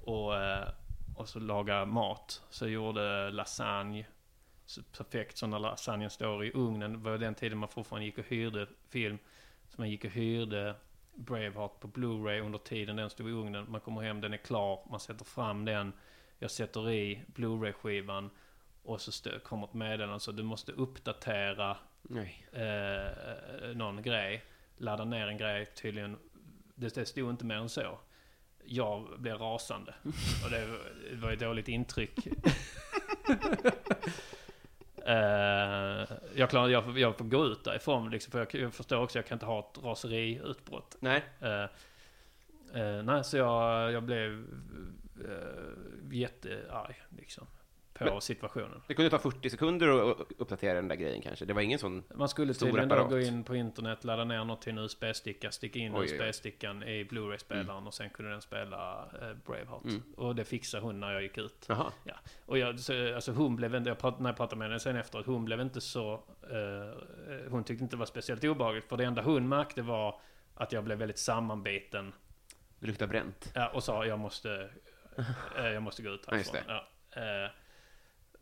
Och, 0.05 0.37
eh, 0.37 0.68
och 1.16 1.29
så 1.29 1.39
laga 1.41 1.85
mat. 1.85 2.43
Så 2.51 2.64
jag 2.64 2.72
gjorde 2.72 3.31
lasagne. 3.31 4.07
Så 4.66 4.83
perfekt 4.83 5.39
som 5.39 5.51
när 5.51 5.59
lasagnen 5.59 6.11
står 6.11 6.45
i 6.45 6.53
ugnen. 6.55 6.93
Det 6.93 6.99
var 6.99 7.18
den 7.18 7.35
tiden 7.35 7.59
man 7.59 7.68
fortfarande 7.68 8.07
gick 8.07 8.18
och 8.18 8.24
hyrde 8.24 8.66
film. 8.89 9.18
Så 9.68 9.74
man 9.81 9.91
gick 9.91 10.05
och 10.05 10.11
hyrde 10.11 10.74
Braveheart 11.14 11.81
på 11.81 11.89
Blu-ray 11.89 12.41
under 12.41 12.59
tiden 12.59 12.97
den 12.97 13.11
stod 13.11 13.29
i 13.29 13.33
ugnen. 13.33 13.66
Man 13.70 13.81
kommer 13.81 14.01
hem, 14.03 14.20
den 14.20 14.33
är 14.33 14.37
klar. 14.37 14.87
Man 14.91 15.01
sätter 15.01 15.24
fram 15.24 15.64
den. 15.64 15.93
Jag 16.39 16.51
sätter 16.51 16.91
i 16.91 17.22
Blu-ray-skivan. 17.26 18.31
Och 18.83 19.01
så 19.01 19.31
kommer 19.45 19.66
ett 19.66 19.74
meddelande. 19.74 20.20
Så 20.20 20.33
du 20.33 20.43
måste 20.43 20.72
uppdatera. 20.72 21.76
Eh, 22.52 23.76
någon 23.76 24.02
grej. 24.02 24.44
Ladda 24.76 25.04
ner 25.04 25.26
en 25.26 25.36
grej 25.38 25.66
tydligen. 25.66 26.16
Det, 26.74 26.94
det 26.94 27.06
stod 27.06 27.30
inte 27.30 27.44
mer 27.44 27.56
än 27.56 27.68
så. 27.68 27.98
Jag 28.64 29.20
blev 29.20 29.36
rasande. 29.38 29.94
Och 30.44 30.50
det, 30.50 30.66
var- 31.16 31.32
ett 31.32 31.40
dåligt 31.40 31.68
intryck. 31.68 32.18
Eh, 35.04 36.06
jag, 36.34 36.50
klarar, 36.50 36.68
jag, 36.68 36.98
jag 36.98 37.16
får 37.18 37.24
gå 37.24 37.44
ut 37.46 37.64
därifrån 37.64 38.11
liksom, 38.11 38.30
för 38.30 38.38
jag, 38.38 38.54
jag 38.54 38.74
förstår 38.74 38.96
också 39.02 39.18
att 39.18 39.22
jag 39.22 39.26
kan 39.28 39.36
inte 39.36 39.46
ha 39.46 39.59
ett 39.61 39.84
raseriutbrott. 39.84 40.96
Nej. 41.00 41.24
Eh, 41.40 41.62
eh, 42.82 43.02
nej, 43.02 43.24
så 43.24 43.36
jag, 43.36 43.92
jag 43.92 44.02
blev 44.02 44.30
uh, 44.30 46.12
jättearg 46.12 47.02
liksom, 47.18 47.46
på 47.99 48.05
Men- 48.05 48.20
situationen. 48.20 48.82
Det 48.86 48.94
kunde 48.94 49.11
ta 49.11 49.18
40 49.18 49.51
sekunder 49.51 50.11
att 50.11 50.16
uppdatera 50.38 50.74
den 50.74 50.88
där 50.88 50.96
grejen 50.96 51.22
kanske. 51.22 51.44
Det 51.44 51.53
var 51.53 51.61
ingen 51.62 51.78
sån... 51.78 52.05
Man 52.14 52.28
skulle 52.28 52.55
Stor 52.55 52.66
tydligen 52.66 52.88
då 52.88 53.05
gå 53.05 53.20
in 53.20 53.44
på 53.44 53.57
internet, 53.57 54.05
ladda 54.05 54.24
ner 54.24 54.44
något 54.44 54.62
till 54.62 54.72
en 54.72 54.78
USB-sticka, 54.78 55.51
sticka 55.51 55.78
in. 55.78 55.96
USB-stickan 55.96 56.82
i 56.82 57.05
Blu-ray-spelaren 57.05 57.86
och 57.86 57.94
sen 57.94 58.11
kunde 58.11 58.30
den 58.30 58.42
spela 58.42 59.09
eh, 59.22 59.34
Braveheart. 59.46 59.84
Mm. 59.84 60.03
Och 60.16 60.34
det 60.34 60.44
fixade 60.44 60.82
hon 60.84 61.01
när 61.01 61.12
jag 61.12 61.22
gick 61.22 61.38
ut. 61.38 61.66
Jaha. 61.68 61.92
Ja. 62.05 62.14
Och 62.46 62.59
jag, 62.59 62.80
så, 62.80 63.14
alltså 63.14 63.32
hon 63.32 63.57
blev 63.57 63.74
inte, 63.74 63.90
jag 63.90 63.99
prat, 63.99 64.20
när 64.20 64.30
jag 64.30 64.36
pratade 64.36 64.59
med 64.59 64.68
henne 64.68 64.80
sen 64.80 64.96
efteråt, 64.96 65.26
hon 65.26 65.44
blev 65.44 65.61
inte 65.61 65.80
så, 65.80 66.12
eh, 66.42 67.51
hon 67.51 67.64
tyckte 67.64 67.84
inte 67.84 67.96
det 67.96 68.01
var 68.01 68.07
speciellt 68.07 68.44
obehagligt. 68.44 68.88
För 68.88 68.96
det 68.96 69.05
enda 69.05 69.22
hon 69.22 69.49
märkte 69.49 69.82
var 69.82 70.20
att 70.55 70.72
jag 70.72 70.84
blev 70.84 70.99
väldigt 70.99 71.18
sammanbiten. 71.18 72.12
Det 72.78 72.86
luktar 72.86 73.07
bränt. 73.07 73.53
Ja, 73.55 73.68
och 73.68 73.84
sa 73.84 74.07
jag 74.07 74.18
måste, 74.18 74.70
eh, 75.57 75.66
jag 75.66 75.82
måste 75.82 76.03
gå 76.03 76.11
ut 76.11 76.24
Ja, 76.30 76.36
just 76.36 76.53
härifrån. 76.55 76.74
Ja, 77.12 77.44
eh, 77.44 77.51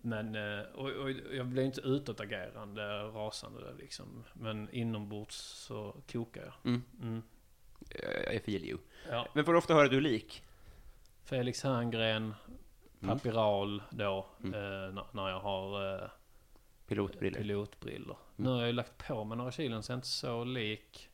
men, 0.00 0.34
eh, 0.34 0.60
och, 0.74 0.90
och 0.90 1.10
jag 1.10 1.46
blev 1.46 1.64
inte 1.64 1.80
utåtagerande, 1.80 3.02
rasande 3.02 3.60
där 3.60 3.74
liksom. 3.78 4.24
Men 4.32 4.70
inombords 4.70 5.36
så 5.36 5.96
kokar 6.12 6.42
jag. 6.42 6.54
Mm. 6.64 6.82
Mm. 7.02 7.22
I 8.32 8.38
feel 8.38 8.64
you. 8.64 8.78
Ja. 9.10 9.28
Men 9.32 9.44
får 9.44 9.52
du 9.52 9.58
ofta 9.58 9.74
höra 9.74 9.84
att 9.84 9.90
du 9.90 9.96
är 9.96 10.00
lik? 10.00 10.42
Felix 11.24 11.62
Herngren, 11.64 12.34
Papiral 13.00 13.82
då, 13.90 14.26
Mm. 14.44 14.54
eh, 14.54 15.04
när, 15.12 15.28
jag 15.28 15.40
har 15.40 15.94
eh, 16.02 16.08
Pilotbriller. 16.86 17.38
pilotbrillor. 17.38 18.16
Mm. 18.16 18.34
Nu 18.36 18.48
har 18.48 18.58
jag 18.58 18.66
ju 18.66 18.72
lagt 18.72 19.06
på 19.08 19.24
mig 19.24 19.38
några 19.38 19.52
kilon 19.52 19.82
så 19.82 19.92
jag 19.92 19.94
är 19.94 19.98
inte 19.98 20.08
så 20.08 20.44
lik. 20.44 21.08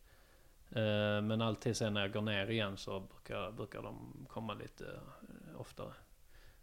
Eh, 0.70 1.20
men 1.22 1.43
alltid 1.43 1.76
sen 1.76 1.95
när 1.95 2.01
jag 2.01 2.12
går 2.12 2.20
ner 2.20 2.51
igen 2.51 2.76
så 2.76 3.01
brukar, 3.01 3.51
brukar 3.51 3.83
de 3.83 4.26
komma 4.28 4.55
lite 4.55 4.85
eh, 4.85 5.61
oftare. 5.61 5.93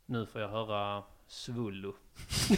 Nu 0.06 0.26
får 0.26 0.42
jag 0.42 0.50
höra 0.50 1.04
svullo. 1.30 1.96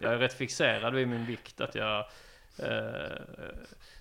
jag 0.00 0.12
är 0.12 0.18
rätt 0.18 0.34
fixerad 0.34 0.94
vid 0.94 1.08
min 1.08 1.26
vikt 1.26 1.60
att 1.60 1.74
jag... 1.74 1.98
Eh, 2.58 2.66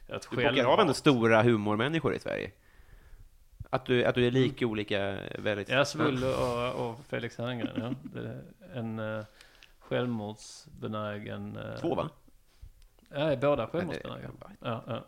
jag 0.08 0.22
Du 0.32 0.36
bockar 0.36 0.66
av 0.66 0.80
ändå 0.80 0.94
stora 0.94 1.42
humormänniskor 1.44 2.16
i 2.16 2.20
Sverige. 2.20 2.52
Att 3.70 3.86
du, 3.86 4.06
att 4.06 4.16
du 4.16 4.28
är 4.28 4.32
lik 4.32 4.62
olika 4.62 5.18
väldigt... 5.40 5.70
Ja, 5.70 5.86
Svullo 5.86 6.28
och, 6.28 6.90
och 6.90 7.00
Felix 7.06 7.38
Herngren, 7.38 7.70
ja. 7.76 7.94
Det 8.14 8.20
är 8.30 8.44
en 8.74 9.00
uh, 9.00 9.24
självmordsbenägen... 9.80 11.58
eh, 11.58 11.76
Två 11.80 11.96
va? 11.96 12.10
Ja, 13.10 13.36
båda 13.36 13.68
självmordsbenägna. 13.68 14.30
Ja, 14.60 14.84
ja. 14.88 15.04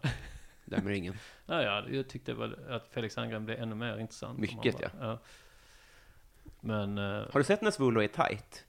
Dömer 0.65 0.91
ingen. 0.91 1.13
Ja, 1.45 1.61
ja, 1.63 1.83
jag 1.89 2.07
tyckte 2.09 2.33
väl 2.33 2.55
att 2.69 2.87
Felix 2.91 3.15
Herngren 3.17 3.45
blev 3.45 3.61
ännu 3.61 3.75
mer 3.75 3.97
intressant. 3.97 4.39
Mycket, 4.39 4.77
bara- 4.79 4.91
ja. 4.99 5.19
Men 6.65 6.97
eh, 6.97 7.03
Har 7.31 7.39
du 7.39 7.43
sett 7.43 7.61
när 7.61 7.71
Svullo 7.71 8.01
är 8.01 8.07
tight? 8.07 8.65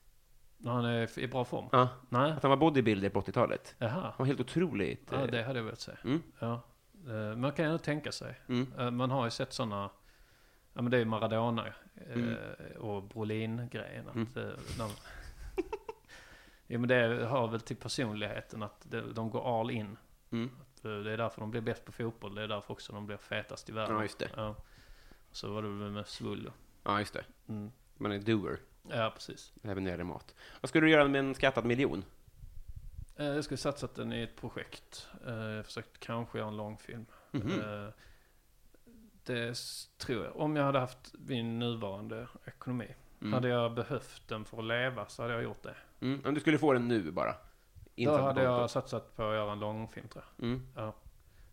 när 0.58 0.72
han 0.72 0.84
är 0.84 1.18
i 1.18 1.28
bra 1.28 1.44
form? 1.44 1.68
Ja. 1.72 1.88
Nej? 2.08 2.32
Att 2.32 2.42
han 2.42 2.50
var 2.50 2.56
bodybuilder 2.56 3.08
på 3.08 3.20
80-talet. 3.20 3.74
Jaha. 3.78 3.90
Han 4.00 4.12
var 4.18 4.26
helt 4.26 4.40
otroligt... 4.40 5.08
Ja, 5.12 5.20
eh, 5.20 5.26
det 5.26 5.42
hade 5.42 5.58
jag 5.58 5.64
velat 5.64 5.80
säga. 5.80 5.96
Mm. 6.04 6.22
Ja. 6.38 6.60
Eh, 7.08 7.36
Man 7.36 7.52
kan 7.52 7.64
ju 7.64 7.66
ändå 7.70 7.78
tänka 7.78 8.12
sig. 8.12 8.40
Mm. 8.48 8.96
Man 8.96 9.10
har 9.10 9.24
ju 9.24 9.30
sett 9.30 9.52
sådana, 9.52 9.90
ja 10.72 10.82
men 10.82 10.90
det 10.90 10.96
är 10.96 10.98
ju 10.98 11.04
Maradona 11.04 11.66
Mm. 12.14 12.34
och 12.78 13.02
Brolin-grejen. 13.02 14.08
Att, 14.08 14.14
Mm. 14.14 14.28
när, 14.34 14.54
ja 16.66 16.78
men 16.78 16.88
det 16.88 17.26
har 17.26 17.48
väl 17.48 17.60
till 17.60 17.76
personligheten 17.76 18.62
att 18.62 18.80
de, 18.90 19.00
de 19.14 19.30
går 19.30 19.60
all 19.60 19.70
in. 19.70 19.96
Mm. 20.30 20.50
Det 20.82 20.88
är 21.12 21.16
därför 21.16 21.40
de 21.40 21.50
blir 21.50 21.60
bäst 21.60 21.84
på 21.84 21.92
fotboll. 21.92 22.34
Det 22.34 22.42
är 22.42 22.48
därför 22.48 22.72
också 22.72 22.92
de 22.92 23.06
blir 23.06 23.16
fetast 23.16 23.68
i 23.68 23.72
världen. 23.72 23.96
Ja, 23.96 24.02
just 24.02 24.18
det. 24.18 24.28
Ja. 24.36 24.54
Så 25.30 25.52
var 25.54 25.62
det 25.62 25.68
väl 25.68 25.90
med 25.90 26.06
Svullo. 26.06 26.50
Ja, 26.82 26.98
just 26.98 27.14
det. 27.14 27.24
Mm. 27.48 27.72
Man 27.96 28.12
är 28.12 28.18
doer, 28.18 28.58
Ja, 28.90 29.10
precis. 29.14 29.52
även 29.62 29.84
när 29.84 29.90
det 29.90 29.90
gäller 29.90 30.04
mat. 30.04 30.34
Vad 30.60 30.68
ska 30.68 30.80
du 30.80 30.90
göra 30.90 31.08
med 31.08 31.18
en 31.18 31.34
skattad 31.34 31.64
miljon? 31.64 32.04
Eh, 33.16 33.26
Jag 33.26 33.44
skulle 33.44 33.58
satsat 33.58 33.94
den 33.94 34.12
i 34.12 34.22
ett 34.22 34.36
projekt. 34.36 35.08
Eh, 35.26 35.34
Jag 35.34 35.66
försökt 35.66 35.98
kanske 36.00 36.38
göra 36.38 36.48
en 36.48 36.56
långfilm. 36.56 37.06
Mhm. 37.30 37.50
Eh, 37.60 37.88
Det 39.24 39.54
tror 39.98 40.24
jag. 40.24 40.36
Om 40.36 40.56
jag 40.56 40.64
hade 40.64 40.78
haft 40.78 41.14
min 41.18 41.58
nuvarande 41.58 42.26
ekonomi. 42.44 42.94
Mm. 43.20 43.32
Hade 43.32 43.48
jag 43.48 43.74
behövt 43.74 44.28
den 44.28 44.44
för 44.44 44.58
att 44.58 44.64
leva 44.64 45.06
så 45.08 45.22
hade 45.22 45.34
jag 45.34 45.42
gjort 45.42 45.62
det. 45.62 45.76
Mm. 46.00 46.22
Om 46.24 46.34
du 46.34 46.40
skulle 46.40 46.58
få 46.58 46.72
den 46.72 46.88
nu 46.88 47.10
bara? 47.10 47.34
Då 47.96 48.16
hade 48.18 48.42
jag 48.42 48.70
satsat 48.70 49.16
på 49.16 49.22
att 49.22 49.34
göra 49.34 49.52
en 49.52 49.58
långfilm 49.60 50.08
tror 50.08 50.24
Mm. 50.42 50.62
jag. 50.74 50.84
Ja. 50.84 50.94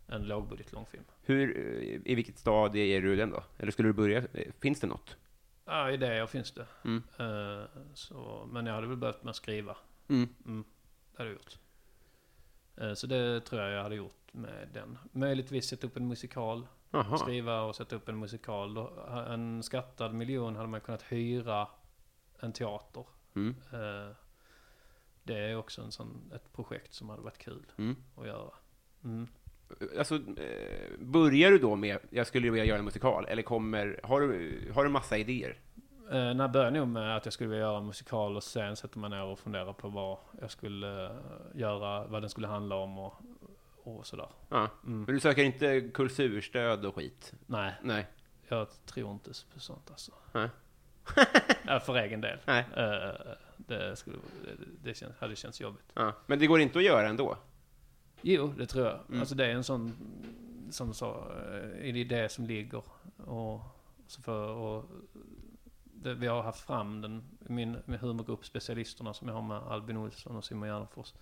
En 0.07 0.21
lågbudget 0.23 0.71
långfilm. 0.71 1.03
Hur, 1.25 1.57
I 2.05 2.15
vilket 2.15 2.37
stadie 2.37 2.97
är 2.97 3.01
du 3.01 3.15
den 3.15 3.29
då? 3.29 3.43
Eller 3.57 3.71
skulle 3.71 3.89
du 3.89 3.93
börja? 3.93 4.23
Finns 4.59 4.79
det 4.79 4.87
något? 4.87 5.17
Ja, 5.66 5.91
idéer 5.91 6.26
finns 6.26 6.51
det. 6.51 6.68
Mm. 6.84 7.03
Eh, 7.20 7.66
Så, 7.93 8.47
men 8.51 8.66
jag 8.66 8.74
hade 8.74 8.88
väl 8.88 8.97
behövt 8.97 9.24
med 9.24 9.30
att 9.30 9.36
skriva. 9.36 9.78
Mm. 10.07 10.30
Mm, 10.45 10.64
det 11.11 11.18
hade 11.18 11.30
jag 11.30 11.34
gjort. 11.38 11.57
Eh, 12.78 12.93
Så 12.93 13.07
det 13.07 13.41
tror 13.41 13.61
jag 13.61 13.72
jag 13.72 13.84
hade 13.84 13.95
gjort 13.95 14.34
med 14.34 14.70
den. 14.74 14.97
Möjligtvis 15.11 15.68
sätta 15.70 15.88
upp 15.88 15.97
en 15.97 16.07
musikal. 16.07 16.68
Jaha. 16.91 17.18
Skriva 17.18 17.61
och 17.61 17.76
sätta 17.76 17.95
upp 17.95 18.09
en 18.09 18.20
musikal. 18.20 18.78
En 19.28 19.64
skattad 19.64 20.14
miljon 20.14 20.55
hade 20.55 20.68
man 20.68 20.82
kunnat 20.82 21.01
hyra 21.01 21.68
en 22.39 22.53
teater. 22.53 23.05
Mm. 23.36 23.55
Eh, 23.74 24.16
Det 25.26 25.38
är 25.38 25.55
också 25.55 25.82
en 25.82 25.91
sån, 25.91 26.32
ett 26.36 26.53
projekt 26.53 26.93
som 26.93 27.09
hade 27.09 27.22
varit 27.22 27.38
kul 27.38 27.66
Mm. 27.78 27.95
att 28.18 28.28
göra. 28.28 28.53
Alltså, 29.97 30.16
eh, 30.16 30.89
börjar 30.99 31.51
du 31.51 31.57
då 31.57 31.76
med, 31.76 31.99
jag 32.09 32.28
skulle 32.28 32.49
vilja 32.49 32.66
göra 32.66 32.80
en 32.80 32.86
musikal, 32.86 33.26
eller 33.26 33.41
kommer, 33.41 33.99
har 34.03 34.22
du, 34.22 34.61
har 34.74 34.84
du 34.84 34.89
massa 34.89 35.18
idéer? 35.18 35.57
Eh, 36.11 36.14
när 36.14 36.43
jag 36.43 36.51
började 36.51 36.80
nog 36.80 36.88
med 36.88 37.18
att 37.18 37.26
jag 37.26 37.34
skulle 37.34 37.49
vilja 37.49 37.64
göra 37.64 37.78
en 37.78 37.86
musikal 37.86 38.36
och 38.36 38.43
sen 38.43 38.76
sätter 38.76 38.99
man 38.99 39.11
ner 39.11 39.24
och 39.24 39.39
funderar 39.39 39.74
på 39.74 39.89
vad 39.89 40.18
jag 40.41 40.51
skulle 40.51 41.05
eh, 41.05 41.11
göra, 41.53 42.07
vad 42.07 42.22
den 42.24 42.30
skulle 42.30 42.47
handla 42.47 42.76
om 42.76 42.99
och, 42.99 43.14
och 43.84 44.05
sådär. 44.05 44.28
Ja. 44.49 44.70
Mm. 44.86 45.03
Men 45.03 45.16
du 45.16 45.20
söker 45.20 45.43
inte 45.43 45.82
kulturstöd 45.93 46.86
och 46.86 46.95
skit? 46.95 47.34
Nej, 47.45 47.74
Nej. 47.82 48.07
jag 48.47 48.68
tror 48.86 49.11
inte 49.11 49.30
på 49.53 49.59
sånt 49.59 49.91
alltså. 49.91 50.11
Nej. 50.32 50.49
Ja, 51.68 51.80
för 51.80 51.95
egen 51.95 52.22
del. 52.22 52.38
Nej. 52.45 52.66
Eh, 52.78 53.11
det, 53.57 53.95
skulle, 53.95 54.18
det, 54.43 54.89
det 54.89 54.93
känns, 54.93 55.16
hade 55.20 55.36
känts 55.36 55.61
jobbigt. 55.61 55.91
Ja. 55.93 56.14
Men 56.26 56.39
det 56.39 56.47
går 56.47 56.59
inte 56.59 56.80
att 56.80 56.86
göra 56.86 57.09
ändå? 57.09 57.38
Jo, 58.24 58.53
det 58.57 58.65
tror 58.65 58.86
jag. 58.86 58.99
Mm. 59.07 59.19
Alltså 59.19 59.36
det 59.36 59.45
är 59.45 59.51
en 59.51 59.63
sån, 59.63 59.93
som 60.69 60.93
så, 60.93 61.32
en 61.82 61.95
idé 61.95 62.30
som 62.30 62.45
ligger 62.45 62.84
och 63.17 63.61
Så 64.07 64.21
för, 64.21 64.47
och 64.47 64.86
det, 65.84 66.13
vi 66.13 66.28
har 66.28 66.43
haft 66.43 66.65
fram 66.65 67.01
den, 67.01 67.24
min, 67.39 67.78
min 67.86 67.99
humorgrupp 67.99 68.45
Specialisterna 68.45 69.13
som 69.13 69.28
jag 69.28 69.36
har 69.36 69.41
med 69.41 69.57
Albin 69.57 69.97
Olsson 69.97 70.36
och 70.36 70.45
Simon 70.45 70.67
Gärdenfors. 70.67 71.13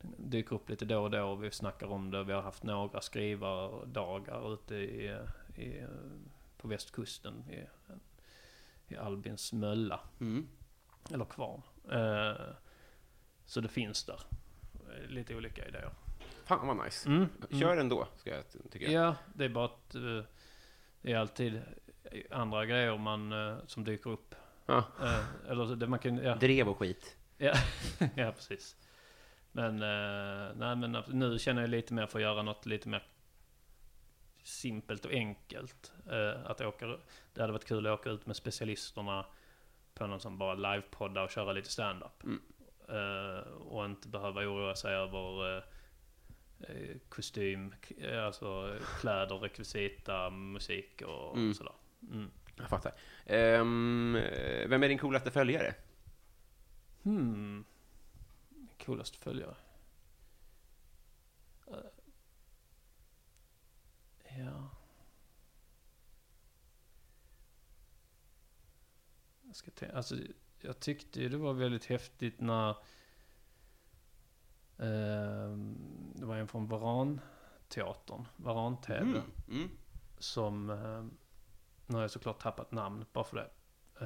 Den 0.00 0.14
dyker 0.30 0.56
upp 0.56 0.68
lite 0.68 0.84
då 0.84 1.02
och 1.02 1.10
då 1.10 1.24
och 1.24 1.44
vi 1.44 1.50
snackar 1.50 1.86
om 1.86 2.10
det. 2.10 2.24
Vi 2.24 2.32
har 2.32 2.42
haft 2.42 2.62
några 2.62 3.00
skrivardagar 3.00 4.54
ute 4.54 4.74
i, 4.74 5.18
i, 5.56 5.86
på 6.56 6.68
västkusten 6.68 7.44
i, 7.50 7.66
i 8.94 8.96
Albins 8.96 9.52
mölla. 9.52 10.00
Mm. 10.20 10.48
Eller 11.12 11.24
kvarn. 11.24 11.62
Eh, 11.90 12.54
så 13.46 13.60
det 13.60 13.68
finns 13.68 14.04
där. 14.04 14.20
Lite 15.08 15.36
olika 15.36 15.68
idéer. 15.68 15.90
Fan 16.44 16.66
vad 16.66 16.84
nice. 16.84 17.08
Mm, 17.08 17.28
Kör 17.50 17.76
ändå, 17.76 18.08
ska 18.16 18.30
jag 18.30 18.44
tycka. 18.70 18.90
Ja, 18.90 19.16
det 19.34 19.44
är 19.44 19.48
bara 19.48 19.64
att 19.64 19.94
eh, 19.94 20.22
det 21.02 21.12
är 21.12 21.18
alltid 21.18 21.62
andra 22.30 22.66
grejer 22.66 22.98
man, 22.98 23.32
eh, 23.32 23.56
som 23.66 23.84
dyker 23.84 24.10
upp. 24.10 24.34
Ja. 24.66 24.84
Eh, 25.00 25.50
eller 25.50 25.76
det 25.76 25.86
man 25.86 25.98
kan, 25.98 26.16
ja. 26.16 26.34
Drev 26.34 26.68
och 26.68 26.78
skit. 26.78 27.16
Ja, 27.38 27.54
ja 28.14 28.32
precis. 28.32 28.76
Men, 29.52 29.76
nej, 30.58 30.76
men 30.76 30.96
nu 31.08 31.38
känner 31.38 31.60
jag 31.60 31.70
lite 31.70 31.94
mer 31.94 32.06
för 32.06 32.18
att 32.18 32.22
göra 32.22 32.42
något 32.42 32.66
lite 32.66 32.88
mer 32.88 33.02
simpelt 34.42 35.04
och 35.04 35.10
enkelt. 35.10 35.92
Att 36.44 36.60
åka, 36.60 36.86
det 37.34 37.40
hade 37.40 37.52
varit 37.52 37.64
kul 37.64 37.86
att 37.86 38.00
åka 38.00 38.10
ut 38.10 38.26
med 38.26 38.36
specialisterna 38.36 39.26
på 39.94 40.06
någon 40.06 40.20
som 40.20 40.38
bara 40.38 40.54
livepodda 40.54 41.22
och 41.22 41.30
köra 41.30 41.52
lite 41.52 41.70
stand-up. 41.70 42.24
Mm. 42.24 42.40
Eh, 42.88 43.38
och 43.52 43.84
inte 43.84 44.08
behöva 44.08 44.40
oroa 44.40 44.74
sig 44.74 44.94
över 44.94 45.56
eh, 45.56 45.62
kostym, 47.08 47.74
k- 47.88 47.94
eh, 47.98 48.24
alltså 48.24 48.78
kläder, 49.00 49.38
rekvisita, 49.38 50.30
musik 50.30 51.02
och 51.06 51.36
Mm. 51.36 51.54
sådär. 51.54 51.72
Mm. 52.12 52.30
Jag 52.56 52.68
fattar. 52.68 52.92
Eh, 53.26 53.58
vem 54.68 54.82
är 54.82 54.88
din 54.88 54.98
coolaste 54.98 55.30
följare? 55.30 55.74
Hmm. 57.02 57.64
Coolaste 58.84 59.18
följare. 59.18 59.54
Eh, 61.66 61.74
ja. 64.38 64.70
Jag 69.42 69.56
ska 69.56 69.70
tänka, 69.70 69.96
alltså 69.96 70.16
jag 70.60 70.80
tyckte 70.80 71.20
ju 71.20 71.28
det 71.28 71.36
var 71.36 71.52
väldigt 71.52 71.84
häftigt 71.84 72.40
när 72.40 72.76
det 76.14 76.24
var 76.26 76.36
en 76.36 76.48
från 76.48 76.66
Varan-teatern, 76.66 78.26
Varan-TV, 78.36 79.00
Mm. 79.10 79.22
Mm. 79.48 79.70
som, 80.18 80.70
eh, 80.70 81.04
nu 81.86 81.94
har 81.94 82.00
jag 82.00 82.10
såklart 82.10 82.38
tappat 82.38 82.72
namn 82.72 83.04
bara 83.12 83.24
för 83.24 83.36
det. 83.36 83.50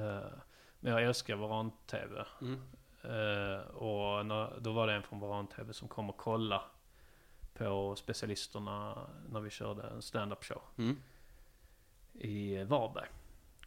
Eh, 0.01 0.39
men 0.81 0.93
jag 0.93 1.03
älskar 1.03 1.37
Varan-TV. 1.37 2.25
Mm. 2.41 2.61
Och 3.75 4.27
när, 4.27 4.61
då 4.61 4.73
var 4.73 4.87
det 4.87 4.93
en 4.93 5.03
från 5.03 5.21
Varan-TV 5.21 5.73
som 5.73 5.89
kom 5.89 6.11
och 6.11 6.17
kolla 6.17 6.63
på 7.55 7.97
specialisterna 7.97 9.07
när 9.29 9.41
vi 9.41 9.51
körde 9.51 9.83
en 9.89 10.03
stand-up 10.03 10.45
show 10.45 10.63
Mm. 10.79 10.97
i 12.13 12.65
Varberg. 12.65 13.09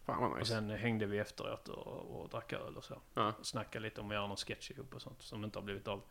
Fan 0.05 0.21
vad 0.21 0.31
Och 0.31 0.37
nice. 0.37 0.53
sen 0.53 0.69
hängde 0.69 1.05
vi 1.05 1.19
efteråt 1.19 1.67
och, 1.67 1.87
och 2.21 2.29
drack 2.29 2.53
öl 2.53 2.77
och 2.77 2.83
så. 2.83 3.01
Ja. 3.13 3.33
Och 3.39 3.45
snackade 3.45 3.83
lite 3.83 4.01
om 4.01 4.07
att 4.07 4.13
göra 4.13 4.27
någon 4.27 4.37
sketch 4.37 4.71
ihop 4.71 4.95
och 4.95 5.01
sånt 5.01 5.21
som 5.21 5.43
inte 5.43 5.59
har 5.59 5.63
blivit 5.63 5.87
av. 5.87 6.01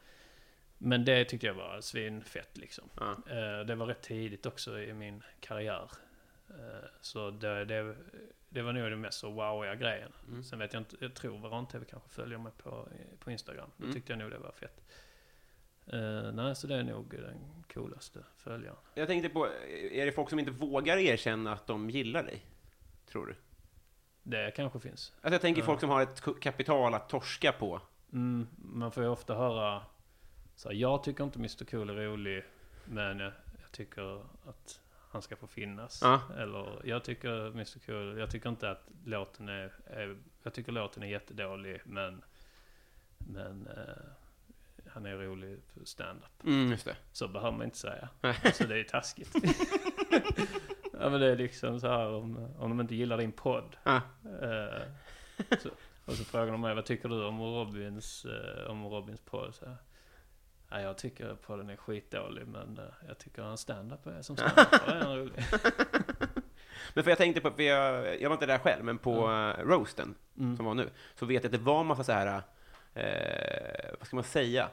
Men 0.82 1.04
det 1.04 1.24
tyckte 1.24 1.46
jag 1.46 1.54
var 1.54 1.80
svinfett 1.80 2.56
liksom. 2.56 2.84
Ja. 2.96 3.10
Eh, 3.10 3.66
det 3.66 3.74
var 3.74 3.86
rätt 3.86 4.02
tidigt 4.02 4.46
också 4.46 4.78
i 4.80 4.92
min 4.94 5.22
karriär. 5.40 5.90
Eh, 6.48 6.88
så 7.00 7.30
det, 7.30 7.64
det, 7.64 7.96
det 8.48 8.62
var 8.62 8.72
nog 8.72 8.90
det 8.90 8.96
mest 8.96 9.18
så 9.18 9.30
wowiga 9.30 9.74
grejen. 9.74 10.12
Mm. 10.28 10.42
Sen 10.44 10.58
vet 10.58 10.72
jag 10.72 10.80
inte, 10.80 10.96
jag 11.00 11.14
tror 11.14 11.38
Varan-TV 11.38 11.84
kanske 11.84 12.08
följer 12.08 12.38
mig 12.38 12.52
på, 12.62 12.88
på 13.18 13.30
Instagram. 13.30 13.70
Då 13.76 13.84
Mm. 13.84 13.94
tyckte 13.94 14.12
jag 14.12 14.18
nog 14.18 14.30
det 14.30 14.38
var 14.38 14.52
fett. 14.52 14.82
Eh, 15.86 16.32
nej, 16.32 16.56
så 16.56 16.66
det 16.66 16.74
är 16.74 16.82
nog 16.82 17.10
den 17.10 17.64
coolaste 17.74 18.18
följaren. 18.36 18.76
Jag 18.94 19.08
tänkte 19.08 19.28
på, 19.28 19.46
är 19.92 20.06
det 20.06 20.12
folk 20.12 20.30
som 20.30 20.38
inte 20.38 20.50
vågar 20.50 20.96
erkänna 20.96 21.52
att 21.52 21.66
de 21.66 21.90
gillar 21.90 22.22
dig? 22.22 22.46
Tror 23.06 23.26
du? 23.26 23.34
Det 24.22 24.50
kanske 24.56 24.80
finns. 24.80 25.12
Alltså 25.20 25.34
jag 25.34 25.40
tänker 25.40 25.62
Ja. 25.62 25.66
folk 25.66 25.80
som 25.80 25.90
har 25.90 26.02
ett 26.02 26.22
kapital 26.40 26.94
att 26.94 27.08
torska 27.08 27.52
på. 27.52 27.80
Mm, 28.12 28.46
man 28.58 28.92
får 28.92 29.02
ju 29.02 29.08
ofta 29.08 29.34
höra 29.34 29.82
så 30.60 30.68
här, 30.68 30.76
jag 30.76 31.02
tycker 31.02 31.24
inte 31.24 31.38
Mr 31.38 31.64
Cool 31.64 31.90
är 31.90 31.94
rolig, 31.94 32.44
men 32.84 33.18
jag, 33.18 33.32
jag 33.60 33.72
tycker 33.72 34.20
att 34.48 34.80
han 35.10 35.22
ska 35.22 35.36
få 35.36 35.46
finnas. 35.46 36.00
Ja. 36.02 36.20
Eller 36.38 36.80
jag 36.84 37.04
tycker 37.04 37.46
Mr 37.46 37.78
Cool, 37.86 38.18
jag 38.18 38.30
tycker 38.30 38.48
inte 38.48 38.70
att 38.70 38.88
låten 39.04 39.48
är, 39.48 39.72
är 39.86 40.16
jag 40.42 40.54
tycker 40.54 40.72
låten 40.72 41.02
är 41.02 41.06
jättedålig, 41.06 41.80
men, 41.84 42.22
men 43.18 43.66
eh, 43.66 44.04
han 44.86 45.06
är 45.06 45.16
rolig 45.16 45.58
för 45.74 45.84
stand-up. 45.84 46.44
Mm, 46.44 46.70
just 46.70 46.84
det. 46.84 46.96
Så 47.12 47.28
behöver 47.28 47.56
man 47.56 47.64
inte 47.64 47.78
säga. 47.78 48.08
Så 48.54 48.64
det 48.64 48.80
är 48.80 48.84
taskigt. 48.84 49.34
ja 50.92 51.10
men 51.10 51.20
det 51.20 51.32
är 51.32 51.36
liksom 51.36 51.80
så 51.80 51.88
här 51.88 52.08
om, 52.08 52.48
om 52.58 52.70
de 52.70 52.80
inte 52.80 52.94
gillar 52.94 53.18
din 53.18 53.32
podd. 53.32 53.76
Ja. 53.84 54.00
Eh, 54.24 54.82
så, 55.58 55.70
och 56.04 56.14
så 56.14 56.24
frågar 56.24 56.52
de 56.52 56.60
mig, 56.60 56.74
vad 56.74 56.84
tycker 56.84 57.08
du 57.08 57.24
om 57.24 57.40
Robins, 57.40 58.24
eh, 58.24 58.70
om 58.70 58.86
Robins 58.86 59.20
podd? 59.20 59.54
Så, 59.54 59.66
här, 59.66 59.76
ja, 60.70 60.80
jag 60.80 60.98
tycker 60.98 61.34
podden 61.34 61.70
är 61.70 61.76
skitdålig, 61.76 62.46
men 62.46 62.78
eh, 62.78 62.84
jag 63.08 63.18
tycker 63.18 63.42
han 63.42 63.58
stand-up 63.58 64.06
är 64.06 64.22
som 64.22 64.36
stand-up 64.36 64.72
är 64.88 65.16
rolig. 65.16 65.44
Men 66.94 67.04
för 67.04 67.10
jag 67.10 67.18
tänkte 67.18 67.40
på, 67.40 67.50
för 67.50 67.62
jag, 67.62 68.20
jag 68.20 68.28
var 68.28 68.34
inte 68.36 68.46
där 68.46 68.58
själv, 68.58 68.84
men 68.84 68.98
på 68.98 69.30
eh, 69.30 69.64
roasten 69.64 70.14
Mm. 70.38 70.56
som 70.56 70.64
var 70.66 70.74
nu, 70.74 70.90
så 71.14 71.26
vet 71.26 71.44
jag 71.44 71.54
att 71.54 71.60
det 71.60 71.64
var 71.64 71.84
massa 71.84 72.04
så 72.04 72.12
här, 72.12 72.42
eh, 72.94 73.90
vad 73.98 74.06
ska 74.06 74.16
man 74.16 74.24
säga, 74.24 74.68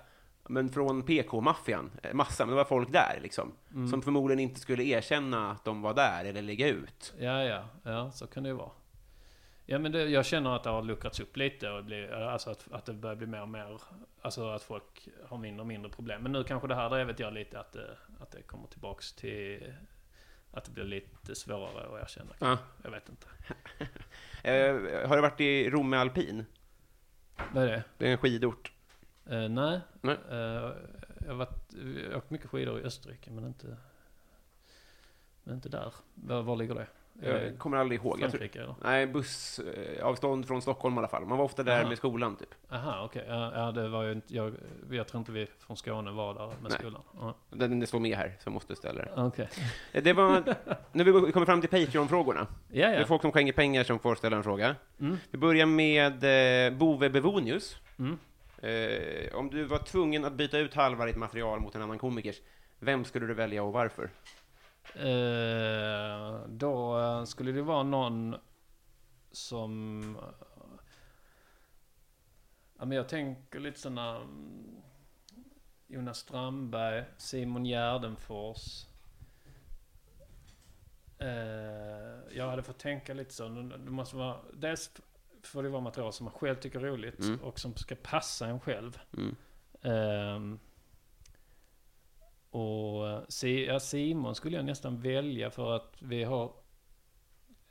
men 0.48 0.70
från 0.70 1.04
PK-maffian, 1.04 1.92
eh, 2.04 2.14
massa, 2.14 2.46
men 2.46 2.50
det 2.50 2.56
var 2.56 2.66
folk 2.66 2.92
där 2.92 3.20
liksom, 3.22 3.52
Mm. 3.74 3.88
som 3.88 4.02
förmodligen 4.02 4.40
inte 4.40 4.60
skulle 4.60 4.84
erkänna 4.84 5.52
att 5.52 5.66
de 5.66 5.82
var 5.82 5.94
där 5.94 6.26
eller 6.26 6.42
lägga 6.42 6.68
ut. 6.68 7.14
Ja, 7.20 7.44
ja, 7.44 7.64
ja, 7.84 8.12
så 8.12 8.28
kan 8.28 8.44
det 8.44 8.50
ju 8.50 8.56
vara. 8.56 8.70
Ja, 9.70 9.80
men 9.80 9.92
det, 9.92 10.10
jag 10.10 10.26
känner 10.26 10.56
att 10.56 10.64
det 10.64 10.70
har 10.70 10.82
luckrats 10.82 11.20
upp 11.20 11.38
lite 11.38 11.70
och 11.70 11.86
blir, 11.86 12.12
alltså 12.12 12.50
att, 12.50 12.72
att 12.72 12.86
det 12.86 12.94
börjar 12.94 13.16
bli 13.16 13.28
mer 13.28 13.42
och 13.42 13.50
mer, 13.50 13.82
alltså 14.22 14.50
att 14.50 14.64
folk 14.64 15.08
har 15.26 15.38
mindre 15.38 15.62
och 15.62 15.68
mindre 15.68 15.92
problem. 15.92 16.24
Men 16.24 16.32
nu 16.32 16.44
kanske 16.44 16.68
det 16.68 16.76
här, 16.76 16.90
där 16.90 17.06
vet 17.06 17.20
jag 17.20 17.34
lite 17.34 17.60
att 17.60 17.72
det, 17.72 17.98
att 18.20 18.32
det 18.32 18.42
kommer 18.42 18.68
tillbaks 18.68 19.14
till 19.14 19.74
att 20.52 20.66
det 20.66 20.72
blir 20.72 20.84
lite 20.84 21.36
svårare 21.36 21.98
att 21.98 22.04
erkänna. 22.04 22.34
Ja. 22.40 22.58
Jag 22.84 22.92
vet 22.92 23.10
inte. 23.10 23.28
Eh, 24.44 25.08
har 25.08 25.16
du 25.16 25.22
varit 25.22 25.42
i 25.42 25.70
Romme 25.70 25.98
Alpin? 25.98 26.46
Vad 27.54 27.64
är 27.64 27.68
det? 27.68 27.84
Det 27.98 28.08
är 28.08 28.12
en 28.12 28.18
skidort. 28.18 28.72
Eh, 29.26 29.50
nej. 29.50 29.80
Nej. 30.02 30.18
Eh, 30.30 30.38
jag 31.20 31.28
har 31.28 31.34
varit, 31.34 31.74
jag 32.04 32.12
har 32.12 32.18
åkt 32.18 32.30
mycket 32.30 32.50
skidor 32.50 32.80
i 32.80 32.84
Österrike, 32.84 33.32
men 33.32 33.46
inte, 33.46 33.78
men 35.44 35.56
inte 35.56 35.70
där. 35.70 35.94
Var, 36.14 36.42
var 36.42 36.56
ligger 36.56 36.76
det? 36.76 36.88
Jag 37.22 37.60
kommer 37.60 37.78
aldrig 37.78 38.00
ihåg. 38.02 38.20
Frankrike 38.20 38.62
eller? 38.62 38.76
nej, 38.84 39.08
bussavstånd 39.08 40.48
från 40.48 40.62
Stockholm 40.62 40.96
i 40.96 40.98
alla 40.98 41.08
fall. 41.08 41.26
Man 41.26 41.38
var 41.38 41.46
ofta 41.46 41.64
där 41.64 41.80
Aha. 41.80 41.90
med 41.90 41.98
skolan, 41.98 42.36
typ. 42.36 42.50
Aha, 42.72 43.06
okej. 43.06 43.26
Ja, 43.28 43.52
ja, 43.56 43.72
det 43.72 43.88
var 43.90 44.04
ju 44.04 44.12
inte, 44.12 44.36
jag, 44.36 44.54
jag 44.92 45.08
tror 45.08 45.20
inte 45.20 45.32
vi 45.32 45.48
från 45.60 45.78
Skåne 45.78 46.12
var 46.12 46.34
där 46.34 46.48
med 46.48 46.56
Nej. 46.62 46.72
skolan. 46.72 47.02
Ja, 47.20 47.36
Den, 47.50 47.80
det 47.80 47.88
står 47.88 48.00
med 48.00 48.18
här, 48.18 48.28
så 48.40 48.48
jag 48.48 48.54
måste 48.54 48.76
ställa 48.76 49.02
det. 49.06 49.12
Okej. 49.16 49.50
Eh, 49.92 50.04
Det 50.04 50.14
var, 50.14 50.44
nu 50.92 51.04
vi 51.04 51.32
kommer 51.32 51.46
fram 51.46 51.62
till 51.62 51.70
Patreon-frågorna. 51.70 52.48
Ja, 52.72 52.88
Det 52.88 52.96
är 52.96 53.00
ja. 53.00 53.06
folk 53.06 53.22
som 53.22 53.32
skänker 53.32 53.54
pengar 53.54 53.84
som 53.84 54.00
får 54.00 54.16
ställa 54.16 54.38
en 54.38 54.44
fråga. 54.44 54.76
Mm. 55.00 55.18
Vi 55.32 55.38
börjar 55.38 55.66
med 55.66 56.24
eh, 56.68 56.78
Bove 56.78 57.10
Bevonius. 57.10 57.78
Mm. 58.00 58.18
Eh, 58.62 59.36
om 59.36 59.50
du 59.50 59.64
var 59.64 59.78
tvungen 59.78 60.26
att 60.26 60.34
byta 60.34 60.58
ut 60.58 60.74
halva 60.74 61.06
ditt 61.06 61.18
material 61.18 61.60
mot 61.60 61.76
en 61.76 61.82
annan 61.82 61.98
komikers, 62.00 62.36
vem 62.80 63.06
skulle 63.06 63.26
du 63.28 63.34
välja 63.34 63.64
och 63.64 63.74
varför? 63.74 64.10
Eh, 64.96 66.48
då 66.48 67.00
skulle 67.26 67.52
det 67.52 67.62
vara 67.62 67.84
någon 67.84 68.36
som... 69.32 70.18
Ja, 72.80 72.86
men 72.86 72.92
jag 72.98 73.10
tänker 73.10 73.60
lite 73.60 73.80
sådana... 73.80 74.16
mm, 74.16 74.82
Jonas 75.88 76.18
Strandberg, 76.18 77.06
Simon 77.18 77.66
Gärdenfors. 77.66 78.86
Eh, 81.20 82.38
jag 82.38 82.50
hade 82.50 82.64
fått 82.64 82.80
tänka 82.80 83.14
lite 83.14 83.34
så. 83.34 83.48
Det 83.50 83.92
måste 83.92 84.16
vara... 84.16 84.38
Dels 84.54 84.92
får 85.44 85.64
det 85.64 85.70
vara 85.70 85.82
material 85.82 86.14
som 86.14 86.24
man 86.24 86.34
själv 86.34 86.56
tycker 86.56 86.80
är 86.80 86.84
roligt 86.84 87.20
Mm. 87.20 87.42
och 87.42 87.60
som 87.60 87.76
ska 87.76 87.96
passa 87.96 88.48
en 88.48 88.60
själv. 88.60 89.00
Mm. 89.18 90.60
Och 92.58 93.10
eh, 93.44 93.50
ja, 93.50 93.80
Simon 93.80 94.36
skulle 94.36 94.56
jag 94.58 94.66
nästan 94.66 95.02
välja 95.02 95.52
för 95.52 95.76
att 95.76 95.96
vi 96.00 96.24
har, 96.24 96.54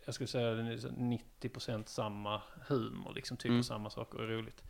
jag 0.05 0.15
skulle 0.15 0.29
säga 0.29 0.51
den 0.51 0.67
är 0.67 0.77
så 0.79 0.89
90% 0.89 1.85
samma 1.87 2.43
humor, 2.69 3.13
liksom 3.15 3.37
tycker 3.37 3.49
Mm. 3.51 3.63
samma 3.63 3.91
saker 3.91 4.19
är 4.19 4.27
roligt. 4.27 4.63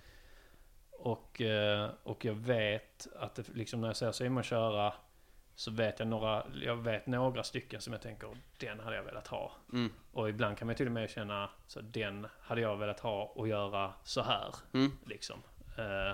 Och, 0.91 1.41
eh, 1.41 1.91
och 2.03 2.25
jag 2.25 2.35
vet 2.35 3.07
att 3.17 3.35
det, 3.35 3.49
liksom 3.55 3.81
när 3.81 3.89
jag 3.89 3.97
ser 3.97 4.13
Simon 4.13 4.43
köra 4.43 4.95
så 5.55 5.71
vet 5.71 5.99
jag 5.99 6.09
några, 6.09 6.47
jag 6.63 6.77
vet 6.77 7.07
några 7.07 7.43
stycken 7.43 7.81
som 7.81 7.93
jag 7.93 8.03
tänker, 8.03 8.29
den 8.61 8.81
hade 8.81 8.97
jag 8.97 9.05
velat 9.05 9.27
ha. 9.27 9.53
Mm. 9.73 9.93
Och 10.13 10.29
ibland 10.29 10.59
kan 10.59 10.67
man 10.67 10.75
till 10.77 10.87
och 10.87 10.93
med 10.93 11.11
känna, 11.11 11.51
så 11.67 11.81
den 11.81 12.27
hade 12.41 12.61
jag 12.61 12.77
velat 12.77 13.01
ha 13.01 13.25
och 13.25 13.49
göra 13.49 13.93
så 14.05 14.23
här. 14.23 14.55
Mm. 14.75 14.93
Liksom. 15.07 15.43
Eh, 15.79 16.11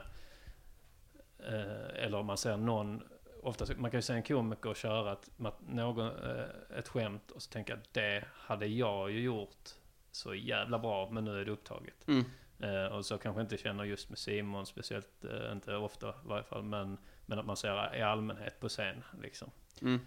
eh, 1.55 2.05
eller 2.05 2.19
om 2.19 2.27
man 2.27 2.37
ser 2.37 2.57
någon, 2.57 3.03
ofta, 3.43 3.67
man 3.77 3.91
kan 3.91 3.99
ju 3.99 4.03
se 4.03 4.13
en 4.13 4.23
komiker 4.23 4.75
köra 4.75 5.13
ett, 5.13 5.31
någon, 5.67 6.07
eh, 6.07 6.79
ett 6.79 6.89
skämt 6.89 7.31
och 7.31 7.43
så 7.43 7.51
tänka 7.51 7.75
att 7.75 7.95
det 7.95 8.25
hade 8.35 8.67
jag 8.67 9.11
ju 9.11 9.21
gjort 9.21 9.69
så 10.11 10.35
jävla 10.35 10.79
bra, 10.79 11.11
men 11.11 11.25
nu 11.25 11.41
är 11.41 11.45
det 11.45 11.51
upptaget. 11.51 12.09
Mm. 12.09 12.25
Eh, 12.61 12.87
och 12.93 13.07
så 13.07 13.19
kanske 13.19 13.43
inte 13.43 13.57
känner 13.57 13.85
just 13.85 14.09
med 14.09 14.19
Simon, 14.19 14.67
speciellt 14.67 15.25
eh, 15.25 15.53
inte 15.53 15.77
ofta 15.77 16.09
i 16.09 16.13
varje 16.25 16.45
fall, 16.45 16.63
men, 16.63 16.99
men 17.27 17.39
att 17.39 17.47
man 17.47 17.57
ser 17.57 17.97
i 17.97 18.03
allmänhet 18.03 18.61
på 18.61 18.69
scen 18.69 19.05
liksom. 19.23 19.51
Mm. 19.83 20.01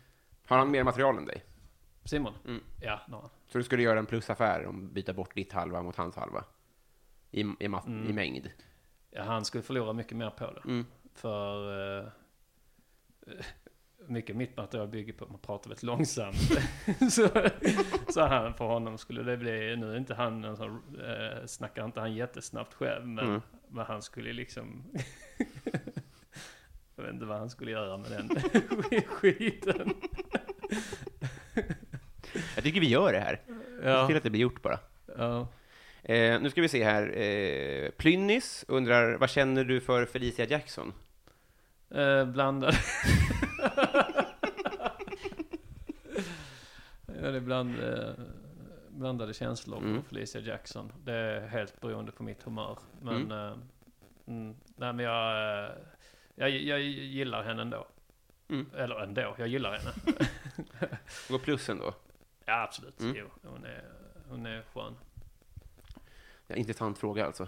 Har 0.47 0.57
han 0.57 0.71
mer 0.71 0.83
material 0.83 1.17
än 1.17 1.25
dig? 1.25 1.43
Simon? 2.03 2.33
Mm. 2.45 2.63
Ja, 2.81 3.01
det 3.07 3.13
har 3.13 3.21
han. 3.21 3.29
Så 3.47 3.57
du 3.57 3.63
skulle 3.63 3.83
göra 3.83 3.99
en 3.99 4.05
plusaffär 4.05 4.65
om 4.65 4.93
byta 4.93 5.13
bort 5.13 5.35
ditt 5.35 5.53
halva 5.53 5.81
mot 5.81 5.95
hans 5.95 6.15
halva? 6.15 6.43
I, 7.31 7.39
i, 7.41 7.43
ma- 7.43 7.85
Mm. 7.87 8.09
i 8.09 8.13
mängd? 8.13 8.49
Ja, 9.11 9.23
han 9.23 9.45
skulle 9.45 9.63
förlora 9.63 9.93
mycket 9.93 10.17
mer 10.17 10.29
på 10.29 10.51
det. 10.51 10.61
Mm. 10.65 10.85
För 11.13 11.99
eh, 11.99 12.07
mycket 14.07 14.35
mitt 14.35 14.57
material 14.57 14.87
bygger 14.87 15.13
på 15.13 15.25
att 15.25 15.31
man 15.31 15.39
pratar 15.39 15.69
väldigt 15.69 15.83
långsamt. 15.83 16.37
så, 17.11 17.29
så 18.09 18.21
han, 18.21 18.53
för 18.53 18.65
honom 18.65 18.97
skulle 18.97 19.23
det 19.23 19.37
bli, 19.37 19.75
nu 19.75 19.91
är 19.93 19.97
inte 19.97 20.13
han 20.15 20.43
en 20.43 20.57
sån, 20.57 20.81
eh, 21.05 21.45
snackar 21.45 21.85
inte 21.85 21.99
han 21.99 22.13
jättesnabbt 22.13 22.73
själv, 22.73 23.07
men, 23.07 23.25
Mm. 23.27 23.41
men 23.69 23.85
han 23.85 24.01
skulle 24.01 24.33
liksom 24.33 24.83
Jag 26.95 27.03
vet 27.03 27.13
inte 27.13 27.25
vad 27.25 27.37
han 27.37 27.49
skulle 27.49 27.71
göra 27.71 27.97
med 27.97 28.11
den 28.11 28.29
skiten. 29.07 29.93
Jag 32.55 32.63
tycker 32.63 32.79
vi 32.79 32.89
gör 32.89 33.13
det 33.13 33.19
här. 33.19 33.41
Ja, 33.83 34.07
till 34.07 34.17
att 34.17 34.23
det 34.23 34.29
blir 34.29 34.41
gjort 34.41 34.61
bara. 34.61 34.79
ja. 35.17 35.47
Eh, 36.03 36.41
nu 36.41 36.49
ska 36.49 36.61
vi 36.61 36.67
se 36.69 36.83
här. 36.83 37.17
Eh, 37.17 37.89
Plynnis 37.89 38.65
undrar, 38.67 39.17
vad 39.17 39.29
känner 39.29 39.63
du 39.63 39.81
för 39.81 40.05
Felicia 40.05 40.45
Jackson? 40.45 40.93
Eh, 41.95 42.25
blandad. 42.25 42.73
ja, 47.07 47.31
det 47.31 47.37
är 47.37 47.39
bland, 47.39 47.79
eh, 47.83 48.09
blandade 48.89 49.33
känslor 49.33 49.77
Mm. 49.77 50.01
på 50.01 50.07
Felicia 50.09 50.41
Jackson. 50.41 50.91
Det 51.03 51.13
är 51.13 51.47
helt 51.47 51.81
beroende 51.81 52.11
på 52.11 52.23
mitt 52.23 52.43
humör. 52.43 52.79
Men, 53.01 53.15
Mm. 53.15 53.31
eh, 53.31 53.57
mm, 54.27 54.55
nej, 54.75 54.93
men 54.93 54.99
jag, 54.99 55.63
eh, 55.65 55.71
jag, 56.35 56.49
jag 56.49 56.81
gillar 56.81 57.43
henne 57.43 57.61
ändå. 57.61 57.87
Mm. 58.49 58.69
Eller 58.75 58.95
ändå, 58.99 59.35
jag 59.37 59.47
gillar 59.47 59.77
henne. 59.77 59.91
Gå 61.29 61.39
plussen 61.39 61.77
då. 61.77 61.93
ja, 62.45 62.61
absolut. 62.63 62.99
Mm. 63.01 63.15
Jo, 63.19 63.27
hon, 63.49 63.65
är, 63.65 63.83
hon 64.29 64.45
är 64.45 64.63
skön. 64.73 64.95
Ja, 66.47 66.55
intressant 66.55 66.97
fråga 66.97 67.25
alltså. 67.25 67.47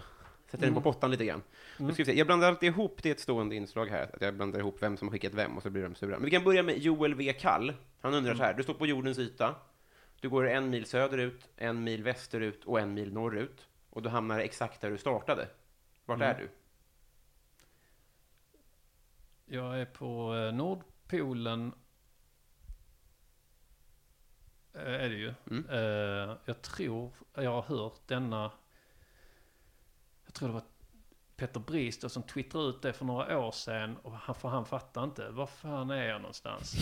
Sätter 0.50 0.58
den 0.58 0.68
Mm. 0.68 0.82
på 0.82 0.92
pottan 0.92 1.10
lite 1.10 1.24
grann. 1.24 1.42
Nu 1.78 1.92
ska 1.92 2.02
vi 2.02 2.04
se. 2.12 2.18
Jag 2.18 2.26
blandar 2.26 2.48
alltid 2.48 2.66
ihop, 2.68 3.02
det 3.02 3.08
är 3.08 3.12
ett 3.12 3.20
stående 3.20 3.54
inslag 3.54 3.86
här, 3.86 4.10
att 4.14 4.20
jag 4.22 4.34
blandar 4.34 4.58
ihop 4.60 4.76
vem 4.82 4.96
som 4.96 5.08
har 5.08 5.12
skickat 5.12 5.34
vem 5.34 5.56
och 5.56 5.62
så 5.62 5.70
blir 5.70 5.82
de 5.82 5.94
sura. 5.94 6.10
Men 6.16 6.24
vi 6.24 6.30
kan 6.30 6.44
börja 6.44 6.62
med 6.62 6.78
Joel 6.78 7.14
V. 7.14 7.32
Kall. 7.32 7.74
Han 8.00 8.14
undrar 8.14 8.34
så 8.34 8.42
här, 8.42 8.54
du 8.54 8.62
står 8.62 8.74
på 8.74 8.86
jordens 8.86 9.18
yta, 9.18 9.54
du 10.20 10.28
går 10.28 10.48
en 10.48 10.70
mil 10.70 10.84
söderut, 10.86 11.48
en 11.56 11.84
mil 11.84 12.02
västerut 12.02 12.64
och 12.64 12.80
en 12.80 12.94
mil 12.94 13.12
norrut 13.12 13.66
och 13.90 14.02
du 14.02 14.08
hamnar 14.08 14.38
exakt 14.40 14.80
där 14.80 14.90
du 14.90 14.98
startade. 14.98 15.48
Vart 16.04 16.16
Mm. 16.18 16.28
är 16.28 16.38
du? 16.38 16.48
Jag 19.56 19.80
är 19.80 19.84
på 19.84 20.34
eh, 20.34 20.52
Nordpolen. 20.54 21.72
Eh, 24.74 24.80
Är 24.94 25.08
det 25.08 25.14
ju. 25.16 25.34
Mm. 25.50 25.64
Eh, 25.70 26.36
Jag 26.44 26.62
tror, 26.62 27.10
jag 27.34 27.50
har 27.50 27.62
hört 27.62 28.00
denna. 28.06 28.50
Tror 30.38 30.48
det 30.48 30.54
var 30.54 30.62
Peter 31.36 31.60
Brister 31.60 32.08
som 32.08 32.22
twittrade 32.22 32.68
ut 32.68 32.82
det 32.82 32.92
för 32.92 33.04
några 33.04 33.38
år 33.38 33.52
sedan. 33.52 33.96
Och 33.96 34.12
han, 34.12 34.34
för 34.34 34.48
han 34.48 34.66
fattade 34.66 35.04
inte. 35.04 35.30
Var 35.30 35.46
fan 35.46 35.90
är 35.90 36.08
jag 36.08 36.20
någonstans? 36.20 36.74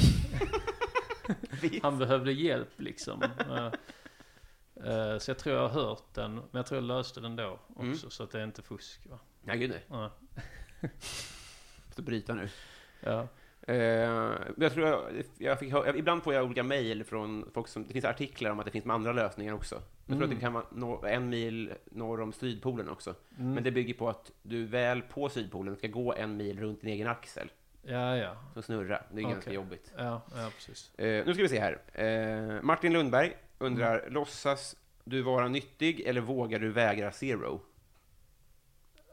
han 1.82 1.98
behövde 1.98 2.32
hjälp 2.32 2.80
liksom. 2.80 3.22
Eh, 3.22 3.66
eh, 4.90 5.18
Så 5.18 5.30
jag 5.30 5.38
tror 5.38 5.56
jag 5.56 5.68
har 5.68 5.82
hört 5.82 6.14
den. 6.14 6.34
Men 6.34 6.48
jag 6.52 6.66
tror 6.66 6.80
jag 6.80 6.84
löste 6.84 7.20
den 7.20 7.36
då 7.36 7.60
också. 7.68 7.82
Mm. 7.82 7.96
Så 7.96 8.22
att 8.22 8.30
det 8.30 8.40
är 8.40 8.44
inte 8.44 8.62
fusk 8.62 9.06
va? 9.06 9.18
Nej, 9.42 9.58
gud 9.58 9.70
nej. 9.70 9.84
Ja. 9.88 10.12
Måste 11.86 12.02
bryta 12.02 12.34
nu. 12.34 12.48
Ja. 13.00 13.28
Eh, 13.68 13.76
jag 14.56 14.72
tror 14.72 14.86
jag, 14.88 15.02
jag 15.38 15.58
fick, 15.58 15.72
ibland 15.96 16.22
får 16.22 16.34
jag 16.34 16.44
olika 16.44 16.62
mejl 16.62 17.04
från 17.04 17.50
folk 17.54 17.68
som, 17.68 17.86
det 17.86 17.92
finns 17.92 18.04
artiklar 18.04 18.50
om 18.50 18.58
att 18.58 18.64
det 18.64 18.70
finns 18.72 18.86
andra 18.86 19.12
lösningar 19.12 19.52
också. 19.54 19.74
Jag 19.74 19.82
tror 20.06 20.16
Mm. 20.16 20.30
att 20.30 20.36
det 20.36 20.40
kan 20.40 20.52
vara 20.52 20.64
no, 20.72 21.04
en 21.06 21.28
mil 21.28 21.72
norr 21.90 22.20
om 22.20 22.32
Sydpolen 22.32 22.88
också. 22.88 23.14
Mm. 23.38 23.54
Men 23.54 23.64
det 23.64 23.70
bygger 23.70 23.94
på 23.94 24.08
att 24.08 24.30
du 24.42 24.66
väl 24.66 25.02
på 25.02 25.28
Sydpolen 25.28 25.76
ska 25.76 25.86
gå 25.88 26.14
en 26.14 26.36
mil 26.36 26.60
runt 26.60 26.80
din 26.80 26.90
egen 26.90 27.08
axel. 27.08 27.50
Ja, 27.82 28.16
ja. 28.16 28.36
Så 28.54 28.62
snurra. 28.62 29.02
Det 29.12 29.20
är 29.20 29.22
ganska 29.22 29.38
Okej. 29.40 29.54
jobbigt. 29.54 29.92
Ja, 29.98 30.22
ja 30.36 30.50
precis. 30.56 30.94
Eh, 30.98 31.26
nu 31.26 31.32
ska 31.34 31.42
vi 31.42 31.48
se 31.48 31.60
här. 31.60 31.78
Eh, 31.92 32.62
Martin 32.62 32.92
Lundberg 32.92 33.36
undrar, 33.58 33.98
Mm. 33.98 34.12
låtsas 34.12 34.76
du 35.04 35.22
vara 35.22 35.48
nyttig 35.48 36.00
eller 36.00 36.20
vågar 36.20 36.58
du 36.58 36.72
vägra 36.72 37.12
zero? 37.12 37.60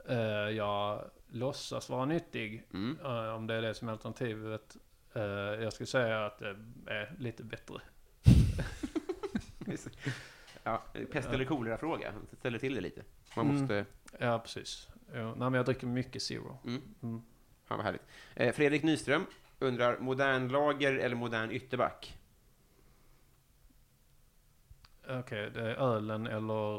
Eh, 0.09 0.17
jag 0.57 1.03
låtsas 1.33 1.89
vara 1.89 2.05
nyttig, 2.05 2.63
Mm. 2.73 2.97
eh, 3.03 3.35
om 3.35 3.47
det 3.47 3.53
är 3.53 3.61
det 3.61 3.73
som 3.73 3.87
är 3.87 3.91
alternativet. 3.91 4.77
Eh, 5.13 5.21
jag 5.23 5.73
skulle 5.73 5.87
säga 5.87 6.25
att 6.25 6.37
det 6.39 6.55
är 6.87 7.15
lite 7.19 7.43
bättre. 7.43 7.81
ja, 10.63 10.83
pest 11.11 11.29
eller 11.29 11.45
kolera-fråga. 11.45 12.13
Ställer 12.39 12.59
till 12.59 12.75
det 12.75 12.81
lite. 12.81 13.03
Man 13.35 13.45
Mm. 13.49 13.61
måste... 13.61 13.85
Ja, 14.19 14.39
precis. 14.39 14.87
Nej, 15.11 15.23
men 15.35 15.53
jag 15.53 15.65
dricker 15.65 15.87
mycket 15.87 16.21
Zero. 16.21 16.57
Mm. 16.65 16.81
Mm. 17.03 17.21
Fan 17.65 17.77
vad 17.77 17.85
härligt. 17.85 18.01
Eh, 18.35 18.53
Fredrik 18.53 18.83
Nyström 18.83 19.25
undrar, 19.59 19.97
modern 19.99 20.47
lager 20.47 20.93
eller 20.97 21.15
modern 21.15 21.51
ytterback? 21.51 22.17
Okej, 25.09 25.49
det 25.51 25.61
är 25.61 25.75
ölen 25.75 26.27
eller, 26.27 26.75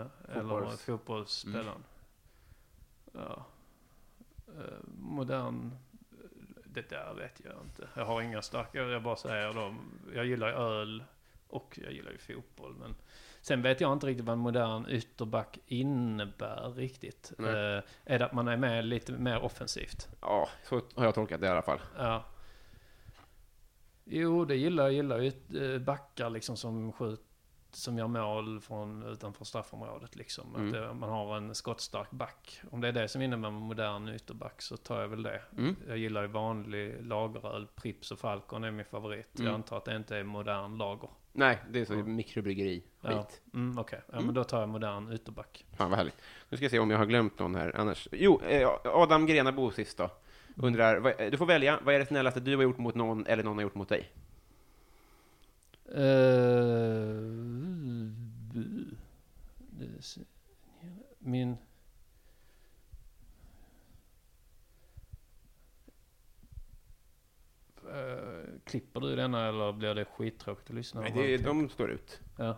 eh, 0.00 0.06
eller 0.28 0.40
Fotbolls. 0.40 0.82
fotbollsspelaren. 0.84 1.84
Ja. 3.12 3.46
Eh, 4.58 4.78
modern, 4.98 5.70
det 6.64 6.90
där 6.90 7.14
vet 7.14 7.40
jag 7.44 7.54
inte. 7.64 7.88
Jag 7.94 8.04
har 8.04 8.22
inga 8.22 8.42
starka, 8.42 8.78
jag 8.78 9.02
bara 9.02 9.16
säger 9.16 9.54
dem. 9.54 10.00
Jag 10.14 10.26
gillar 10.26 10.48
öl 10.48 11.04
och 11.48 11.78
jag 11.82 11.92
gillar 11.92 12.10
ju 12.10 12.18
fotboll. 12.18 12.74
Men 12.80 12.94
sen 13.40 13.62
vet 13.62 13.80
jag 13.80 13.92
inte 13.92 14.06
riktigt 14.06 14.24
vad 14.26 14.32
en 14.32 14.38
modern 14.38 14.86
ytterback 14.88 15.58
innebär 15.66 16.70
riktigt. 16.70 17.32
Eh, 17.38 17.44
är 18.04 18.18
det 18.18 18.24
att 18.24 18.32
man 18.32 18.48
är 18.48 18.56
med 18.56 18.84
lite 18.84 19.12
mer 19.12 19.38
offensivt? 19.38 20.08
Ja, 20.20 20.48
så 20.64 20.80
har 20.94 21.04
jag 21.04 21.14
tolkat 21.14 21.40
det 21.40 21.46
i 21.46 21.50
alla 21.50 21.62
fall. 21.62 21.80
Ja. 21.98 22.24
Jo, 24.04 24.44
det 24.44 24.56
gillar 24.56 24.84
jag. 24.84 24.92
gillar 24.92 25.18
ju 25.18 25.32
eh, 25.74 25.80
backar 25.80 26.30
liksom 26.30 26.56
som 26.56 26.92
skjut, 26.92 27.20
som 27.72 27.98
gör 27.98 28.06
mål 28.06 28.60
från 28.60 29.02
utanför 29.02 29.44
straffområdet 29.44 30.16
liksom. 30.16 30.54
Mm. 30.54 30.66
Att 30.66 30.72
det, 30.72 30.94
man 30.94 31.08
har 31.10 31.36
en 31.36 31.54
skottstark 31.54 32.10
back. 32.10 32.60
Om 32.70 32.80
det 32.80 32.88
är 32.88 32.92
det 32.92 33.08
som 33.08 33.22
innebär 33.22 33.50
modern 33.50 34.08
ytterback 34.08 34.62
så 34.62 34.76
tar 34.76 35.00
jag 35.00 35.08
väl 35.08 35.22
det. 35.22 35.42
Mm. 35.58 35.76
Jag 35.88 35.98
gillar 35.98 36.22
ju 36.22 36.28
vanlig 36.28 36.96
lageröl. 37.06 37.66
Prips 37.74 38.10
och 38.12 38.18
Falcon 38.18 38.64
är 38.64 38.70
min 38.70 38.84
favorit. 38.84 39.38
Mm. 39.38 39.46
Jag 39.46 39.54
antar 39.54 39.76
att 39.76 39.84
det 39.84 39.96
inte 39.96 40.16
är 40.16 40.22
modern 40.24 40.76
lager. 40.78 41.10
Nej, 41.32 41.58
det 41.70 41.80
är 41.80 41.84
så 41.84 41.94
Ja. 41.94 42.02
mikrobryggeri. 42.04 42.82
Ja, 43.00 43.28
mm, 43.54 43.78
okej. 43.78 44.00
Ja, 44.06 44.12
Mm. 44.12 44.26
men 44.26 44.34
då 44.34 44.44
tar 44.44 44.60
jag 44.60 44.68
modern 44.68 45.12
ytterback. 45.12 45.66
Fan 45.76 45.90
vad 45.90 45.98
härligt. 45.98 46.16
Nu 46.48 46.56
ska 46.56 46.64
jag 46.64 46.70
se 46.70 46.78
om 46.78 46.90
jag 46.90 46.98
har 46.98 47.06
glömt 47.06 47.38
någon 47.38 47.54
här. 47.54 47.76
Annars... 47.76 48.08
Jo, 48.12 48.40
eh, 48.42 48.68
Adam 48.84 49.26
Grenabo 49.26 49.70
sist 49.70 49.98
då. 49.98 50.10
Undrar, 50.56 50.96
vad, 50.96 51.20
eh, 51.20 51.30
du 51.30 51.36
får 51.36 51.46
välja, 51.46 51.78
vad 51.84 51.94
är 51.94 51.98
det 51.98 52.06
snällaste 52.06 52.40
du 52.40 52.56
har 52.56 52.62
gjort 52.62 52.78
mot 52.78 52.94
någon 52.94 53.26
eller 53.26 53.42
någon 53.44 53.56
har 53.56 53.62
gjort 53.62 53.74
mot 53.74 53.88
dig? 53.88 54.10
Eh, 55.94 57.28
min... 61.18 61.56
Eh, 67.92 68.60
klipper 68.64 69.00
du 69.00 69.16
denna 69.16 69.48
eller 69.48 69.72
blir 69.72 69.94
det 69.94 70.04
skittråkigt 70.04 70.70
att 70.70 70.76
lyssna 70.76 71.00
Nej, 71.00 71.12
det, 71.14 71.36
de 71.36 71.68
står 71.68 71.90
ut. 71.90 72.20
Ja. 72.36 72.56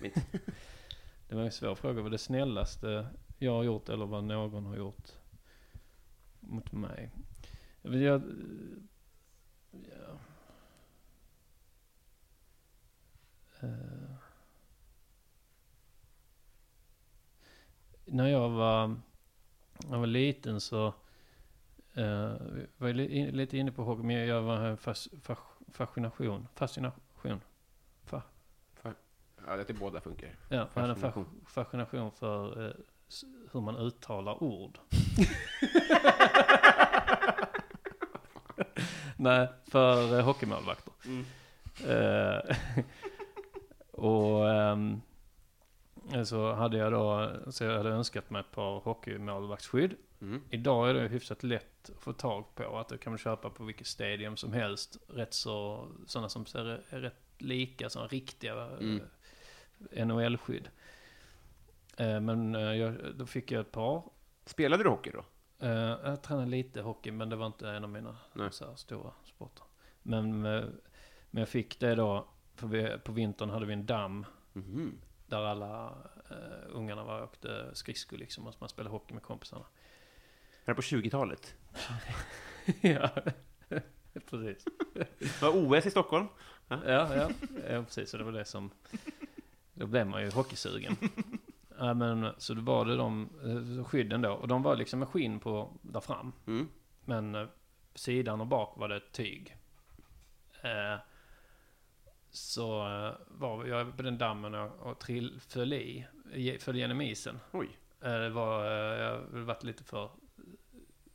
Det 1.28 1.36
var 1.36 1.42
en 1.42 1.52
svår 1.52 1.74
fråga. 1.74 2.02
Vad 2.02 2.10
det 2.10 2.18
snällaste 2.18 3.06
jag 3.38 3.52
har 3.52 3.62
gjort 3.62 3.88
eller 3.88 4.06
vad 4.06 4.24
någon 4.24 4.66
har 4.66 4.76
gjort 4.76 5.12
mot 6.40 6.72
mig? 6.72 7.10
Jag, 7.82 8.22
ja. 9.70 10.18
Eh. 13.51 13.51
När 18.04 18.26
jag 18.28 18.48
var, 18.48 18.86
när 18.88 18.96
jag 19.90 19.98
var 19.98 20.06
liten 20.06 20.60
så 20.60 20.94
Eh, 21.94 22.32
vi 22.52 22.66
var 22.78 22.92
li- 22.92 23.16
in- 23.18 23.36
lite 23.36 23.58
inne 23.58 23.72
på 23.72 23.84
hockey, 23.84 24.02
men 24.02 24.26
jag 24.26 24.42
var 24.42 24.76
fas, 24.76 25.08
fas, 25.22 25.38
fascination. 25.72 26.48
Fascination. 26.54 27.40
Fa, 28.04 28.22
Ja, 29.46 29.56
det 29.56 29.64
till 29.64 29.78
båda 29.78 30.00
funkar. 30.00 30.28
ja, 30.48 30.56
jag 30.56 30.68
Fascination. 30.70 31.00
fascination. 31.02 31.44
fascination 31.46 32.10
för 32.12 32.66
eh, 32.68 32.74
s- 33.08 33.24
hur 33.52 33.60
man 33.60 33.76
uttalar 33.76 34.42
ord. 34.42 34.78
Nej, 39.16 39.48
för 39.66 40.18
eh, 40.18 40.24
hockeymålvakter. 40.24 40.92
Mm. 41.04 41.24
Eh, 41.86 42.56
och 44.02 44.50
ehm, 44.50 45.00
så 46.24 46.52
hade 46.52 46.76
jag 46.76 46.92
då, 46.92 47.30
så 47.50 47.64
jag 47.64 47.76
hade 47.76 47.90
önskat 47.90 48.30
mig 48.30 48.40
ett 48.40 48.50
par 48.50 48.80
hockeymålvaktsskydd. 48.80 49.94
Mm. 50.20 50.42
Idag 50.50 50.90
är 50.90 50.94
det 50.94 51.08
hyfsat 51.08 51.42
lätt 51.42 51.90
att 51.90 52.02
få 52.02 52.12
tag 52.12 52.54
på. 52.54 52.78
Att 52.78 52.88
det 52.88 52.98
kan 52.98 53.10
man 53.12 53.18
köpa 53.18 53.50
på 53.50 53.64
vilket 53.64 53.86
stadium 53.86 54.36
som 54.36 54.52
helst. 54.52 54.96
Rätt 55.08 55.34
så, 55.34 55.86
sådana 56.06 56.28
som 56.28 56.46
ser 56.46 56.82
är 56.90 57.00
rätt 57.00 57.22
lika, 57.38 57.90
sådana 57.90 58.08
riktiga 58.08 58.52
Mm. 58.54 59.00
eh, 59.90 60.06
NHL-skydd. 60.06 60.68
Eh, 61.96 62.20
men 62.20 62.54
eh, 62.54 62.60
jag, 62.60 62.94
då 63.14 63.26
fick 63.26 63.50
jag 63.50 63.60
ett 63.60 63.72
par. 63.72 64.02
Spelade 64.46 64.82
du 64.82 64.88
hockey 64.88 65.10
då? 65.10 65.24
Jag 66.04 66.22
tränade 66.22 66.50
lite 66.50 66.80
hockey, 66.80 67.10
men 67.10 67.28
det 67.28 67.36
var 67.36 67.46
inte 67.46 67.68
en 67.70 67.84
av 67.84 67.90
mina 67.90 68.16
Nej. 68.32 68.48
så 68.52 68.76
stora 68.76 69.10
sporter. 69.24 69.64
Men, 70.02 70.40
men 70.40 71.40
jag 71.40 71.48
fick 71.48 71.80
det 71.80 71.94
då, 71.94 72.26
vi, 72.66 72.98
på 73.04 73.12
vintern 73.12 73.50
hade 73.50 73.66
vi 73.66 73.72
en 73.72 73.86
damm 73.86 74.26
Mhm. 74.54 74.98
där 75.26 75.42
alla 75.44 75.88
uh, 76.30 76.36
ungarna 76.68 77.04
var 77.04 77.18
och 77.18 77.24
åkte 77.24 77.70
skridskor 77.72 78.16
liksom, 78.16 78.46
och 78.46 78.54
man 78.58 78.68
spelade 78.68 78.90
hockey 78.90 79.14
med 79.14 79.22
kompisarna. 79.22 79.64
Var 80.64 80.74
det 80.74 80.74
på 80.74 80.82
20-talet? 80.82 81.54
ja, 82.80 83.10
precis. 84.30 84.64
Var 85.42 85.50
OS 85.54 85.86
i 85.86 85.90
Stockholm? 85.90 86.26
Ja, 86.68 86.80
ja, 86.86 87.30
ja, 87.70 87.82
precis. 87.82 88.10
Så 88.10 88.16
det 88.16 88.24
var 88.24 88.32
det 88.32 88.44
som... 88.44 88.70
Då 89.74 89.86
blev 89.86 90.06
man 90.06 90.22
ju 90.22 90.30
hockeysugen. 90.30 90.96
Ja, 91.78 91.94
men, 91.94 92.28
så 92.38 92.54
då 92.54 92.62
var 92.62 92.84
det 92.84 92.96
de 92.96 93.28
eh, 93.78 93.84
skydden 93.84 94.22
då. 94.22 94.32
Och 94.32 94.48
de 94.48 94.62
var 94.62 94.76
liksom 94.76 94.98
med 94.98 95.08
skinn 95.08 95.40
på 95.40 95.72
där 95.82 96.00
fram. 96.00 96.32
Mm. 96.46 96.68
Men 97.04 97.34
eh, 97.34 97.46
på 97.92 97.98
sidan 97.98 98.40
och 98.40 98.46
bak 98.46 98.76
var 98.78 98.88
det 98.88 99.00
tyg. 99.12 99.56
Eh, 100.62 100.98
så 102.32 102.88
eh, 102.88 103.14
var 103.28 103.66
jag 103.66 103.96
på 103.96 104.02
den 104.02 104.18
dammen 104.18 104.54
och, 104.54 104.80
och 104.80 104.98
trill, 104.98 105.40
föll 105.40 105.72
i. 105.72 106.06
Föll 106.60 106.76
genom 106.76 107.00
isen. 107.00 107.38
Oj. 107.52 107.68
Eh, 108.00 108.12
det 108.12 108.30
var, 108.30 108.64
eh, 108.64 109.00
jag 109.02 109.20
hade 109.20 109.44
varit 109.44 109.64
lite 109.64 109.84
för 109.84 110.10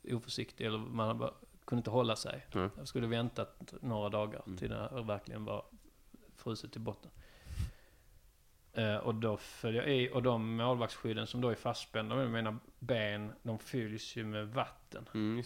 oförsiktig. 0.04 0.66
Eller 0.66 0.78
man 0.78 1.18
bara, 1.18 1.32
kunde 1.64 1.80
inte 1.80 1.90
hålla 1.90 2.16
sig. 2.16 2.46
Mm. 2.54 2.70
Jag 2.76 2.88
skulle 2.88 3.06
väntat 3.06 3.74
några 3.80 4.08
dagar 4.08 4.42
till 4.58 4.70
det 4.70 5.02
verkligen 5.06 5.44
var 5.44 5.64
fruset 6.36 6.72
till 6.72 6.80
botten. 6.80 7.10
Och 9.02 9.14
då 9.14 9.36
föll 9.36 9.74
jag 9.74 9.88
i. 9.88 10.10
Och 10.12 10.22
de 10.22 10.56
målvaktsskydden 10.56 11.26
som 11.26 11.40
då 11.40 11.48
är 11.48 11.54
fastspända 11.54 12.16
med 12.16 12.30
mina 12.30 12.58
ben, 12.78 13.32
de 13.42 13.58
fylls 13.58 14.16
ju 14.16 14.24
med 14.24 14.48
vatten. 14.48 15.08
Mm. 15.14 15.42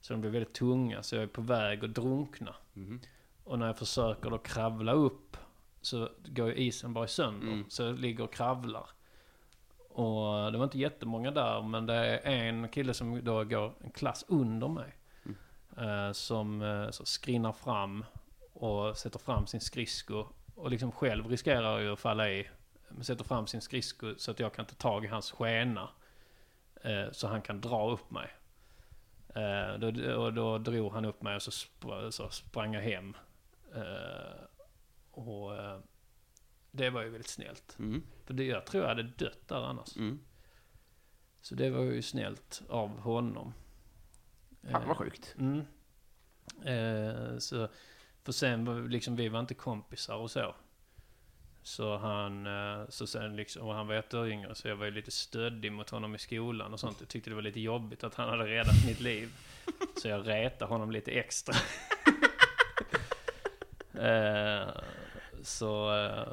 Så 0.00 0.12
de 0.12 0.20
blir 0.20 0.30
väldigt 0.30 0.54
tunga, 0.54 1.02
så 1.02 1.16
jag 1.16 1.22
är 1.22 1.26
på 1.26 1.42
väg 1.42 1.84
att 1.84 1.94
drunkna. 1.94 2.54
Mhm. 2.72 3.00
Och 3.48 3.58
när 3.58 3.66
jag 3.66 3.78
försöker 3.78 4.30
då 4.30 4.38
kravla 4.38 4.92
upp 4.92 5.36
så 5.80 6.08
går 6.24 6.48
ju 6.48 6.54
isen 6.54 6.94
bara 6.94 7.06
sönder. 7.06 7.46
Mm. 7.46 7.64
Så 7.68 7.82
jag 7.82 7.98
ligger 7.98 8.24
och 8.24 8.32
kravlar. 8.32 8.86
Och 9.88 10.52
det 10.52 10.58
var 10.58 10.64
inte 10.64 10.78
jättemånga 10.78 11.30
där, 11.30 11.62
men 11.62 11.86
det 11.86 11.94
är 11.94 12.20
en 12.26 12.68
kille 12.68 12.94
som 12.94 13.24
då 13.24 13.44
går 13.44 13.72
en 13.80 13.90
klass 13.90 14.24
under 14.28 14.68
mig. 14.68 14.94
Eh, 15.76 16.12
som 16.12 16.62
eh, 16.62 16.90
så 16.90 17.04
skrinnar 17.04 17.52
fram 17.52 18.04
och 18.52 18.96
sätter 18.96 19.18
fram 19.18 19.46
sin 19.46 19.60
skridsko. 19.60 20.26
Och 20.54 20.70
liksom 20.70 20.92
själv 20.92 21.26
riskerar 21.26 21.78
ju 21.78 21.92
att 21.92 22.00
falla 22.00 22.30
i. 22.30 22.48
Men 22.88 23.04
sätter 23.04 23.24
fram 23.24 23.46
sin 23.46 23.60
skridsko 23.60 24.14
så 24.18 24.30
att 24.30 24.40
jag 24.40 24.52
kan 24.54 24.66
ta 24.66 24.74
tag 24.74 25.04
i 25.04 25.08
hans 25.08 25.32
skena. 25.32 25.88
Eh, 26.84 27.12
så 27.12 27.28
han 27.28 27.42
kan 27.42 27.60
dra 27.60 27.90
upp 27.90 28.10
mig. 28.10 28.30
Då, 29.78 30.14
och 30.16 30.32
då 30.32 30.58
drog 30.58 30.92
han 30.92 31.04
upp 31.04 31.22
mig 31.22 31.36
och 31.36 31.42
så, 31.42 31.50
spr- 31.50 32.10
så 32.10 32.28
sprang 32.28 32.74
jag 32.74 32.82
hem. 32.82 33.16
Eh, 33.74 34.44
och 35.10 35.56
eh, 35.56 35.80
det 36.70 36.90
var 36.90 37.02
ju 37.02 37.08
väldigt 37.08 37.30
snällt. 37.30 37.76
Mm. 37.78 38.02
För 38.24 38.34
det, 38.34 38.44
jag 38.44 38.66
tror 38.66 38.82
jag 38.82 38.88
hade 38.88 39.02
dött 39.02 39.48
där 39.48 39.64
annars. 39.64 39.96
Mm. 39.96 40.20
Så 41.40 41.54
det 41.54 41.70
var 41.70 41.82
ju 41.82 42.02
snällt 42.02 42.62
av 42.68 43.00
honom. 43.00 43.54
Fan 44.62 44.82
Eh, 44.82 44.88
vad 44.88 44.96
sjukt. 44.96 45.36
Mm. 45.38 45.58
Eh, 46.64 47.38
så, 47.38 47.68
för 48.24 48.32
sen 48.32 48.64
var 48.64 48.88
liksom, 48.88 49.16
vi 49.16 49.28
var 49.28 49.40
inte 49.40 49.54
kompisar 49.54 50.16
och 50.16 50.30
så. 50.30 50.54
Så 51.62 51.96
han, 51.96 52.46
eh, 52.46 52.88
så 52.88 53.06
sen 53.06 53.36
liksom, 53.36 53.66
och 53.66 53.74
han 53.74 53.86
var 53.86 53.94
ett 53.94 54.14
år 54.14 54.28
yngre 54.28 54.54
så 54.54 54.68
jag 54.68 54.76
var 54.76 54.84
ju 54.84 54.90
lite 54.90 55.10
stöddig 55.10 55.72
mot 55.72 55.90
honom 55.90 56.14
i 56.14 56.18
skolan 56.18 56.72
och 56.72 56.80
sånt. 56.80 56.96
Jag 57.00 57.08
tyckte 57.08 57.30
det 57.30 57.34
var 57.34 57.42
lite 57.42 57.60
jobbigt 57.60 58.04
att 58.04 58.14
han 58.14 58.28
hade 58.28 58.46
räddat 58.46 58.86
mitt 58.86 59.00
liv. 59.00 59.32
Så 59.96 60.08
jag 60.08 60.28
retade 60.28 60.72
honom 60.72 60.90
lite 60.90 61.10
extra. 61.10 61.54
eh, 63.98 64.68
så, 65.42 65.96
eh, 65.96 66.28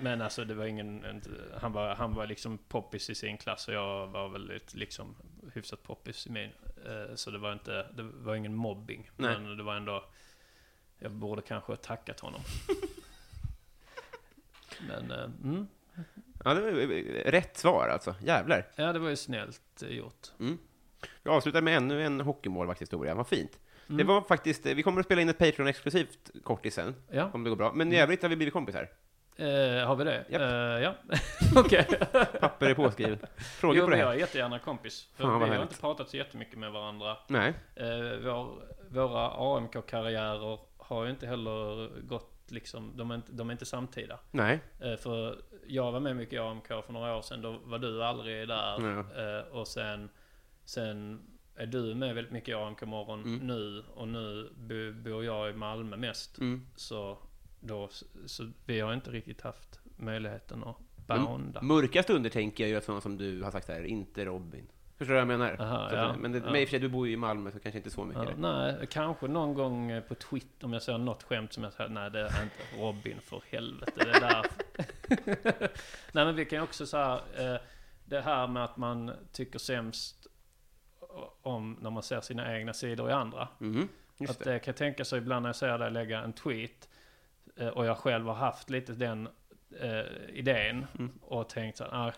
men 0.00 0.22
alltså 0.22 0.44
det 0.44 0.54
var 0.54 0.64
ingen, 0.64 1.04
inte, 1.10 1.30
han 1.60 1.72
var, 1.72 1.94
han 1.94 2.14
var 2.14 2.26
liksom 2.26 2.58
poppis 2.58 3.10
i 3.10 3.14
sin 3.14 3.38
klass 3.38 3.68
och 3.68 3.74
jag 3.74 4.06
var 4.06 4.28
väldigt 4.28 4.74
liksom 4.74 5.14
hyfsat 5.54 5.82
poppis 5.82 6.26
i 6.26 6.30
min. 6.30 6.50
Eh, 6.86 7.14
Så 7.14 7.30
det 7.30 7.38
var 7.38 7.52
inte, 7.52 7.86
det 7.94 8.02
var 8.02 8.34
ingen 8.34 8.54
mobbing. 8.54 9.10
Nej. 9.16 9.38
Men 9.38 9.56
det 9.56 9.62
var 9.62 9.76
ändå, 9.76 10.04
jag 10.98 11.10
borde 11.10 11.42
kanske 11.42 11.72
ha 11.72 11.76
tackat 11.76 12.20
honom. 12.20 12.40
men, 14.88 15.10
mm, 15.10 15.66
Ja, 16.44 16.54
det 16.54 16.60
var 16.60 17.30
rätt 17.30 17.56
svar 17.56 17.88
alltså. 17.88 18.14
Jävlar. 18.22 18.66
ja 18.76 18.92
det 18.92 18.98
var 18.98 19.08
ju 19.10 19.16
snällt 19.16 19.82
gjort. 19.88 20.32
Vi 21.22 21.30
avslutar 21.30 21.62
med 21.62 21.76
ännu 21.76 22.02
en 22.02 22.20
hockeymålvaktshistoria. 22.20 23.14
Vad 23.14 23.26
fint. 23.28 23.58
Det 23.86 23.92
Mm. 23.94 24.06
var 24.06 24.20
faktiskt, 24.20 24.66
vi 24.66 24.82
kommer 24.82 25.00
att 25.00 25.06
spela 25.06 25.20
in 25.22 25.28
ett 25.28 25.38
Patreon-exklusivt 25.38 26.30
kortis 26.42 26.74
sen, 26.74 26.94
Ja, 27.10 27.30
om 27.34 27.44
det 27.44 27.50
går 27.50 27.56
bra. 27.56 27.72
Men 27.72 27.92
i 27.92 28.00
övrigt 28.00 28.22
har 28.22 28.28
vi 28.28 28.36
blivit 28.36 28.52
kompisar. 28.54 28.88
eh, 29.36 29.86
har 29.86 29.96
vi 29.96 30.04
det? 30.04 30.24
Eh, 30.28 30.82
ja, 30.82 30.94
okej. 31.56 31.86
Papper 32.40 32.66
är 32.70 32.74
påskrivet. 32.74 33.20
Frågor 33.60 33.76
Jo, 33.76 33.84
på 33.84 33.90
det 33.90 33.96
men 33.96 34.00
jag 34.00 34.06
här? 34.06 34.14
är 34.14 34.18
jättegärna 34.18 34.58
kompis. 34.58 35.08
För 35.16 35.24
Fan, 35.24 35.34
vi 35.34 35.40
har 35.40 35.46
härligt. 35.46 35.70
inte 35.70 35.80
pratat 35.80 36.08
så 36.08 36.16
jättemycket 36.16 36.58
med 36.58 36.72
varandra. 36.72 37.16
Nej. 37.28 37.48
Eh, 37.76 37.84
vår, 38.24 38.62
våra 38.88 39.30
AMK-karriärer 39.30 40.58
har 40.76 41.04
ju 41.04 41.10
inte 41.10 41.26
heller 41.26 41.90
gått 42.00 42.30
liksom, 42.48 42.92
de 42.96 43.10
är 43.10 43.14
inte, 43.14 43.32
de 43.32 43.48
är 43.48 43.52
inte 43.52 43.66
samtida. 43.66 44.18
Nej. 44.30 44.60
Eh, 44.80 44.96
för 44.96 45.36
jag 45.66 45.92
var 45.92 46.00
med 46.00 46.16
mycket 46.16 46.32
i 46.32 46.38
AMK 46.38 46.66
för 46.68 46.92
några 46.92 47.16
år 47.16 47.22
sedan, 47.22 47.42
då 47.42 47.56
var 47.64 47.78
du 47.78 48.04
aldrig 48.04 48.48
där. 48.48 48.80
Ja. 48.80 49.38
Eh, 49.38 49.44
och 49.58 49.68
sen, 49.68 50.08
sen 50.64 51.20
är 51.56 51.66
du 51.66 51.94
med 51.94 52.14
väldigt 52.14 52.32
mycket 52.32 52.48
i 52.48 52.52
AMK 52.54 52.82
morgon 52.82 53.22
Mm. 53.24 53.46
nu. 53.46 53.84
Och 53.94 54.08
nu 54.08 54.50
bo, 54.56 54.92
bor 55.10 55.24
jag 55.24 55.50
i 55.50 55.52
Malmö 55.52 55.96
mest. 55.96 56.38
Mm. 56.38 56.66
Så, 56.76 57.18
då, 57.60 57.88
så 58.26 58.50
vi 58.66 58.80
har 58.80 58.94
inte 58.94 59.10
riktigt 59.10 59.40
haft 59.40 59.80
möjligheten 59.96 60.64
att 60.64 60.76
Men 61.06 61.24
bounda. 61.24 61.62
Mörka 61.62 62.02
stunder 62.02 62.30
tänker 62.30 62.64
jag 62.64 62.68
ju 62.70 62.76
att 62.76 62.84
sådana 62.84 63.00
som 63.00 63.16
du 63.16 63.42
har 63.42 63.50
sagt 63.50 63.68
här, 63.68 63.84
inte 63.84 64.24
Robin. 64.24 64.66
Förstår 64.98 65.14
du 65.14 65.20
vad 65.24 65.32
jag 65.32 65.38
menar? 65.38 65.56
Aha, 65.60 65.88
Så 65.90 65.96
ja, 65.96 66.16
men 66.20 66.32
det, 66.32 66.38
ja. 66.38 66.44
men 66.44 66.56
i 66.56 66.64
och 66.64 66.68
för 66.68 66.70
sig, 66.70 66.78
du 66.80 66.88
bor 66.88 67.06
ju 67.06 67.12
i 67.12 67.16
Malmö, 67.16 67.50
så 67.52 67.60
kanske 67.60 67.78
inte 67.78 67.90
så 67.90 68.04
mycket. 68.04 68.22
Ja, 68.24 68.30
nej, 68.38 68.86
kanske 68.90 69.26
någon 69.28 69.54
gång 69.54 69.90
eh, 69.90 70.02
på 70.02 70.14
Twitter 70.14 70.66
om 70.66 70.72
jag 70.72 70.82
ser 70.82 70.98
något 70.98 71.22
skämt 71.22 71.52
som 71.52 71.64
jag 71.64 71.72
säger, 71.72 71.90
nej 71.90 72.10
det 72.10 72.20
är 72.20 72.42
inte 72.42 72.56
Robin 72.78 73.16
för 73.20 73.42
helvete, 73.50 73.92
det 73.96 74.10
är 74.10 74.20
där. 74.20 74.46
nej 76.12 76.24
men 76.24 76.34
vi 76.36 76.44
kan 76.44 76.58
ju 76.58 76.62
också 76.62 76.86
säga 76.86 77.20
eh, 77.38 77.56
det 78.04 78.20
här 78.20 78.46
med 78.46 78.64
att 78.64 78.76
man 78.76 79.10
tycker 79.32 79.58
sämst 79.58 80.23
om 81.42 81.78
när 81.80 81.90
man 81.90 82.02
ser 82.02 82.20
sina 82.20 82.56
egna 82.56 82.72
sidor 82.72 83.10
i 83.10 83.12
andra. 83.12 83.48
Just 84.18 84.30
Att 84.32 84.38
det. 84.44 84.52
det 84.52 84.58
kan 84.58 84.72
jag 84.72 84.76
tänka 84.76 85.04
så 85.04 85.16
ibland 85.16 85.42
när 85.42 85.48
jag 85.48 85.56
ser 85.56 85.78
dig 85.78 85.90
lägga 85.90 86.20
en 86.20 86.32
tweet 86.32 86.88
eh, 87.56 87.68
och 87.68 87.86
jag 87.86 87.98
själv 87.98 88.26
har 88.26 88.34
haft 88.34 88.70
lite 88.70 88.92
den 88.92 89.28
eh, 89.80 90.00
idén 90.28 90.86
Mm. 90.98 91.12
och 91.22 91.48
tänkt 91.48 91.78
så 91.78 91.84
här, 91.84 91.90
ah, 92.08 92.12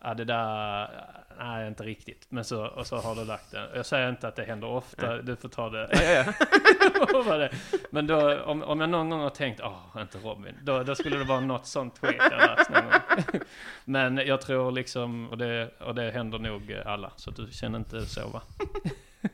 ah, 0.00 0.14
det 0.14 0.24
där, 0.24 0.90
nej 1.38 1.68
inte 1.68 1.82
riktigt. 1.82 2.26
Men 2.28 2.44
så, 2.44 2.66
och 2.66 2.86
så 2.86 2.96
har 2.96 3.14
du 3.14 3.24
lagt 3.24 3.50
den. 3.50 3.68
Jag 3.74 3.86
säger 3.86 4.08
inte 4.08 4.28
att 4.28 4.36
det 4.36 4.44
händer 4.44 4.68
ofta, 4.68 5.16
du 5.22 5.36
får 5.36 5.48
ta 5.48 5.70
det. 5.70 5.88
Ja, 5.92 6.02
ja, 6.02 7.36
ja. 7.36 7.48
Men 7.90 8.06
då, 8.06 8.42
om, 8.44 8.62
om 8.62 8.80
jag 8.80 8.90
någon 8.90 9.10
gång 9.10 9.20
har 9.20 9.30
tänkt, 9.30 9.60
åh, 9.60 9.96
inte 10.02 10.18
Robin. 10.18 10.54
Då, 10.62 10.82
då 10.82 10.94
skulle 10.94 11.16
det 11.16 11.24
vara 11.24 11.40
något 11.40 11.66
sånt 11.66 12.00
tweet 12.00 12.16
jag 12.30 12.30
lagt 12.48 12.70
någon 12.70 12.82
gång. 12.84 12.92
Men 13.84 14.16
jag 14.16 14.40
tror 14.40 14.72
liksom, 14.72 15.28
och 15.30 15.38
det, 15.38 15.70
och 15.80 15.94
det 15.94 16.10
händer 16.10 16.38
nog 16.38 16.72
alla. 16.86 17.12
Så 17.16 17.30
du 17.30 17.48
känner 17.52 17.78
inte 17.78 18.06
så 18.06 18.28
va? 18.28 18.42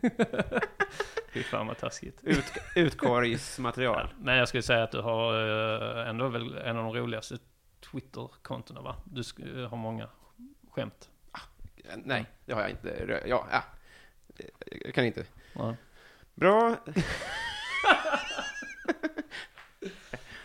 Fy 1.32 1.42
fan 1.42 1.66
vad 1.66 1.78
taskigt. 1.78 2.20
Ut, 2.24 2.44
utkorgsmaterial. 2.76 4.08
Ja, 4.10 4.16
men 4.20 4.36
jag 4.36 4.48
skulle 4.48 4.62
säga 4.62 4.82
att 4.82 4.92
du 4.92 5.00
har 5.00 5.34
eh, 6.02 6.08
ändå 6.08 6.28
väl 6.28 6.56
en 6.58 6.76
av 6.76 6.84
de 6.84 7.00
roligaste 7.00 7.38
Twitter-kontona 7.90 8.80
va? 8.80 8.96
Du 9.04 9.20
sk- 9.22 9.66
har 9.66 9.76
många 9.76 10.08
skämt. 10.70 11.08
Nej, 11.96 12.26
det 12.44 12.52
har 12.52 12.60
jag 12.60 12.70
inte. 12.70 13.20
Ja, 13.26 13.46
ja. 13.50 13.62
Jag 14.84 14.94
kan 14.94 15.04
inte. 15.04 15.24
Ja. 15.52 15.76
Bra. 16.34 16.76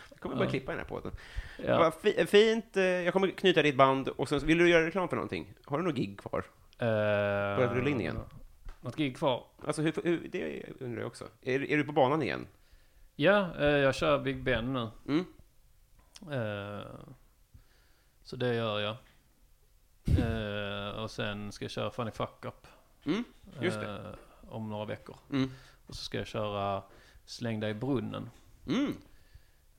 jag 0.09 0.19
kommer 0.19 0.36
bara 0.36 0.49
klippa 0.49 0.71
den 0.71 0.79
här 0.79 0.88
podden. 0.88 1.11
Ja. 1.66 1.78
Vad 1.80 1.93
fi- 1.93 2.26
fint. 2.26 2.78
eh, 2.78 2.84
Jag 2.84 3.14
kommer 3.14 3.28
knyta 3.32 3.62
ditt 3.62 3.76
band 3.78 4.08
och 4.08 4.30
sen 4.30 4.39
vill 4.39 4.58
du 4.58 4.70
göra 4.70 4.86
reklam 4.86 5.10
för 5.10 5.16
någonting? 5.16 5.53
Har 5.66 5.78
du 5.78 5.84
något 5.84 5.95
gig 5.95 6.20
kvar? 6.20 6.45
Börjar 6.80 7.58
det 7.74 7.76
rulla 7.80 7.89
in 7.89 8.01
igen? 8.01 8.20
Något 8.82 8.95
gig 8.95 9.18
kvar? 9.18 9.43
Alltså, 9.68 9.82
hur, 9.82 9.93
hur, 10.03 10.28
det 10.32 10.64
undrar 10.80 11.01
jag 11.01 11.08
också. 11.08 11.28
Är, 11.41 11.64
är 11.72 11.78
du 11.78 11.84
på 11.84 11.91
banan 11.91 12.22
igen? 12.22 12.47
Ja, 13.16 13.49
eh, 13.60 13.66
jag 13.68 13.95
kör 13.95 14.20
Big 14.20 14.43
Ben 14.43 14.74
nu. 14.74 14.89
Mm. 15.08 15.26
Eh, 16.32 16.86
så 18.24 18.36
det 18.36 18.56
gör 18.56 18.80
jag. 18.80 18.95
Eh, 20.20 20.89
och 21.03 21.12
sen 21.12 21.51
ska 21.51 21.66
jag 21.66 21.72
köra 21.72 21.91
Funny 21.91 22.12
Fuck 22.12 22.45
Up. 22.45 22.68
Mm, 23.06 23.24
just 23.62 23.80
det. 23.80 23.91
eh, 23.95 24.53
om 24.53 24.70
några 24.70 24.86
veckor. 24.86 25.18
Mm. 25.32 25.51
Och 25.88 25.95
så 25.95 26.03
ska 26.03 26.18
jag 26.18 26.28
köra 26.28 26.84
Släng 27.26 27.60
dig 27.60 27.72
i 27.72 27.74
brunnen. 27.74 28.30
Mm. 28.68 28.93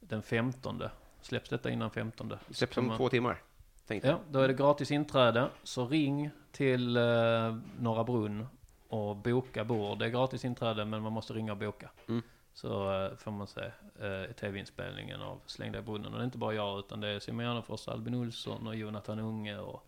Den 0.01 0.22
15. 0.22 0.83
Släpps 1.27 1.49
detta 1.51 1.70
innan 1.70 1.91
15? 1.91 2.33
Släpps 2.51 2.77
om 2.77 2.97
två 2.97 3.09
timmar. 3.09 3.43
Tänkte. 3.87 4.09
Ja, 4.09 4.20
då 4.31 4.39
är 4.41 4.49
det 4.49 4.55
gratis 4.55 4.91
inträde. 4.91 5.49
Så 5.62 5.87
ring 5.89 6.31
till 6.53 6.97
eh, 6.97 7.57
Norra 7.79 8.05
Brunn 8.05 8.47
och 8.89 9.16
boka 9.16 9.64
bord. 9.64 9.99
Det 9.99 10.05
är 10.05 10.09
gratis 10.09 10.45
inträde 10.45 10.85
men 10.85 11.03
man 11.03 11.12
måste 11.12 11.33
ringa 11.33 11.53
och 11.53 11.59
boka. 11.59 11.91
Mm. 12.09 12.22
Så 12.53 13.03
eh, 13.05 13.16
får 13.16 13.31
man 13.31 13.47
se 13.47 13.61
eh, 14.01 14.33
tv-inspelningen 14.41 15.22
av 15.22 15.41
Släng 15.47 15.72
dig 15.72 15.81
i 15.81 15.85
brunnen. 15.85 16.12
Och 16.12 16.18
det 16.18 16.22
är 16.22 16.24
inte 16.24 16.39
bara 16.39 16.55
jag 16.55 16.79
utan 16.79 17.01
det 17.01 17.09
är 17.09 17.18
Simon 17.18 17.45
Gärdenfors, 17.45 17.89
Albin 17.89 18.14
Olsson 18.14 18.66
och 18.66 18.77
Jonathan 18.77 19.18
Unge 19.18 19.59
och, 19.59 19.87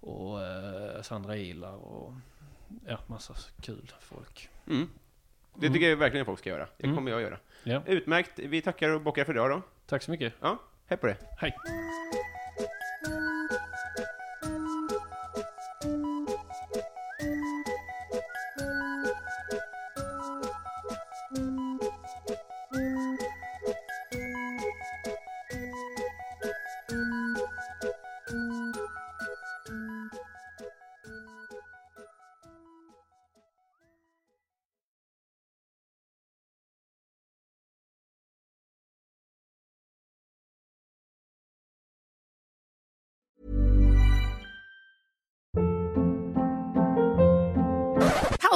och 0.00 0.42
eh, 0.42 1.02
Sandra 1.02 1.36
Ilar 1.36 1.74
och 1.74 2.12
ja, 2.86 2.98
massa 3.06 3.34
kul 3.62 3.92
folk. 4.00 4.48
Mm. 4.66 4.88
Det 5.54 5.70
tycker 5.70 5.88
jag 5.88 5.96
verkligen 5.96 6.26
folk 6.26 6.38
ska 6.38 6.50
göra. 6.50 6.68
Det 6.76 6.84
Mm. 6.84 6.96
kommer 6.96 7.10
jag 7.10 7.22
göra. 7.22 7.38
Ja, 7.64 7.82
Utmärkt. 7.86 8.38
Vi 8.38 8.60
tackar 8.62 8.90
och 8.90 9.00
bockar 9.00 9.24
för 9.24 9.32
idag 9.32 9.50
då. 9.50 9.62
Tack 9.86 10.02
så 10.02 10.10
mycket. 10.10 10.32
Ja, 10.40 10.58
hej 10.86 10.98
på 10.98 11.06
det. 11.06 11.16
Hej! 11.40 11.54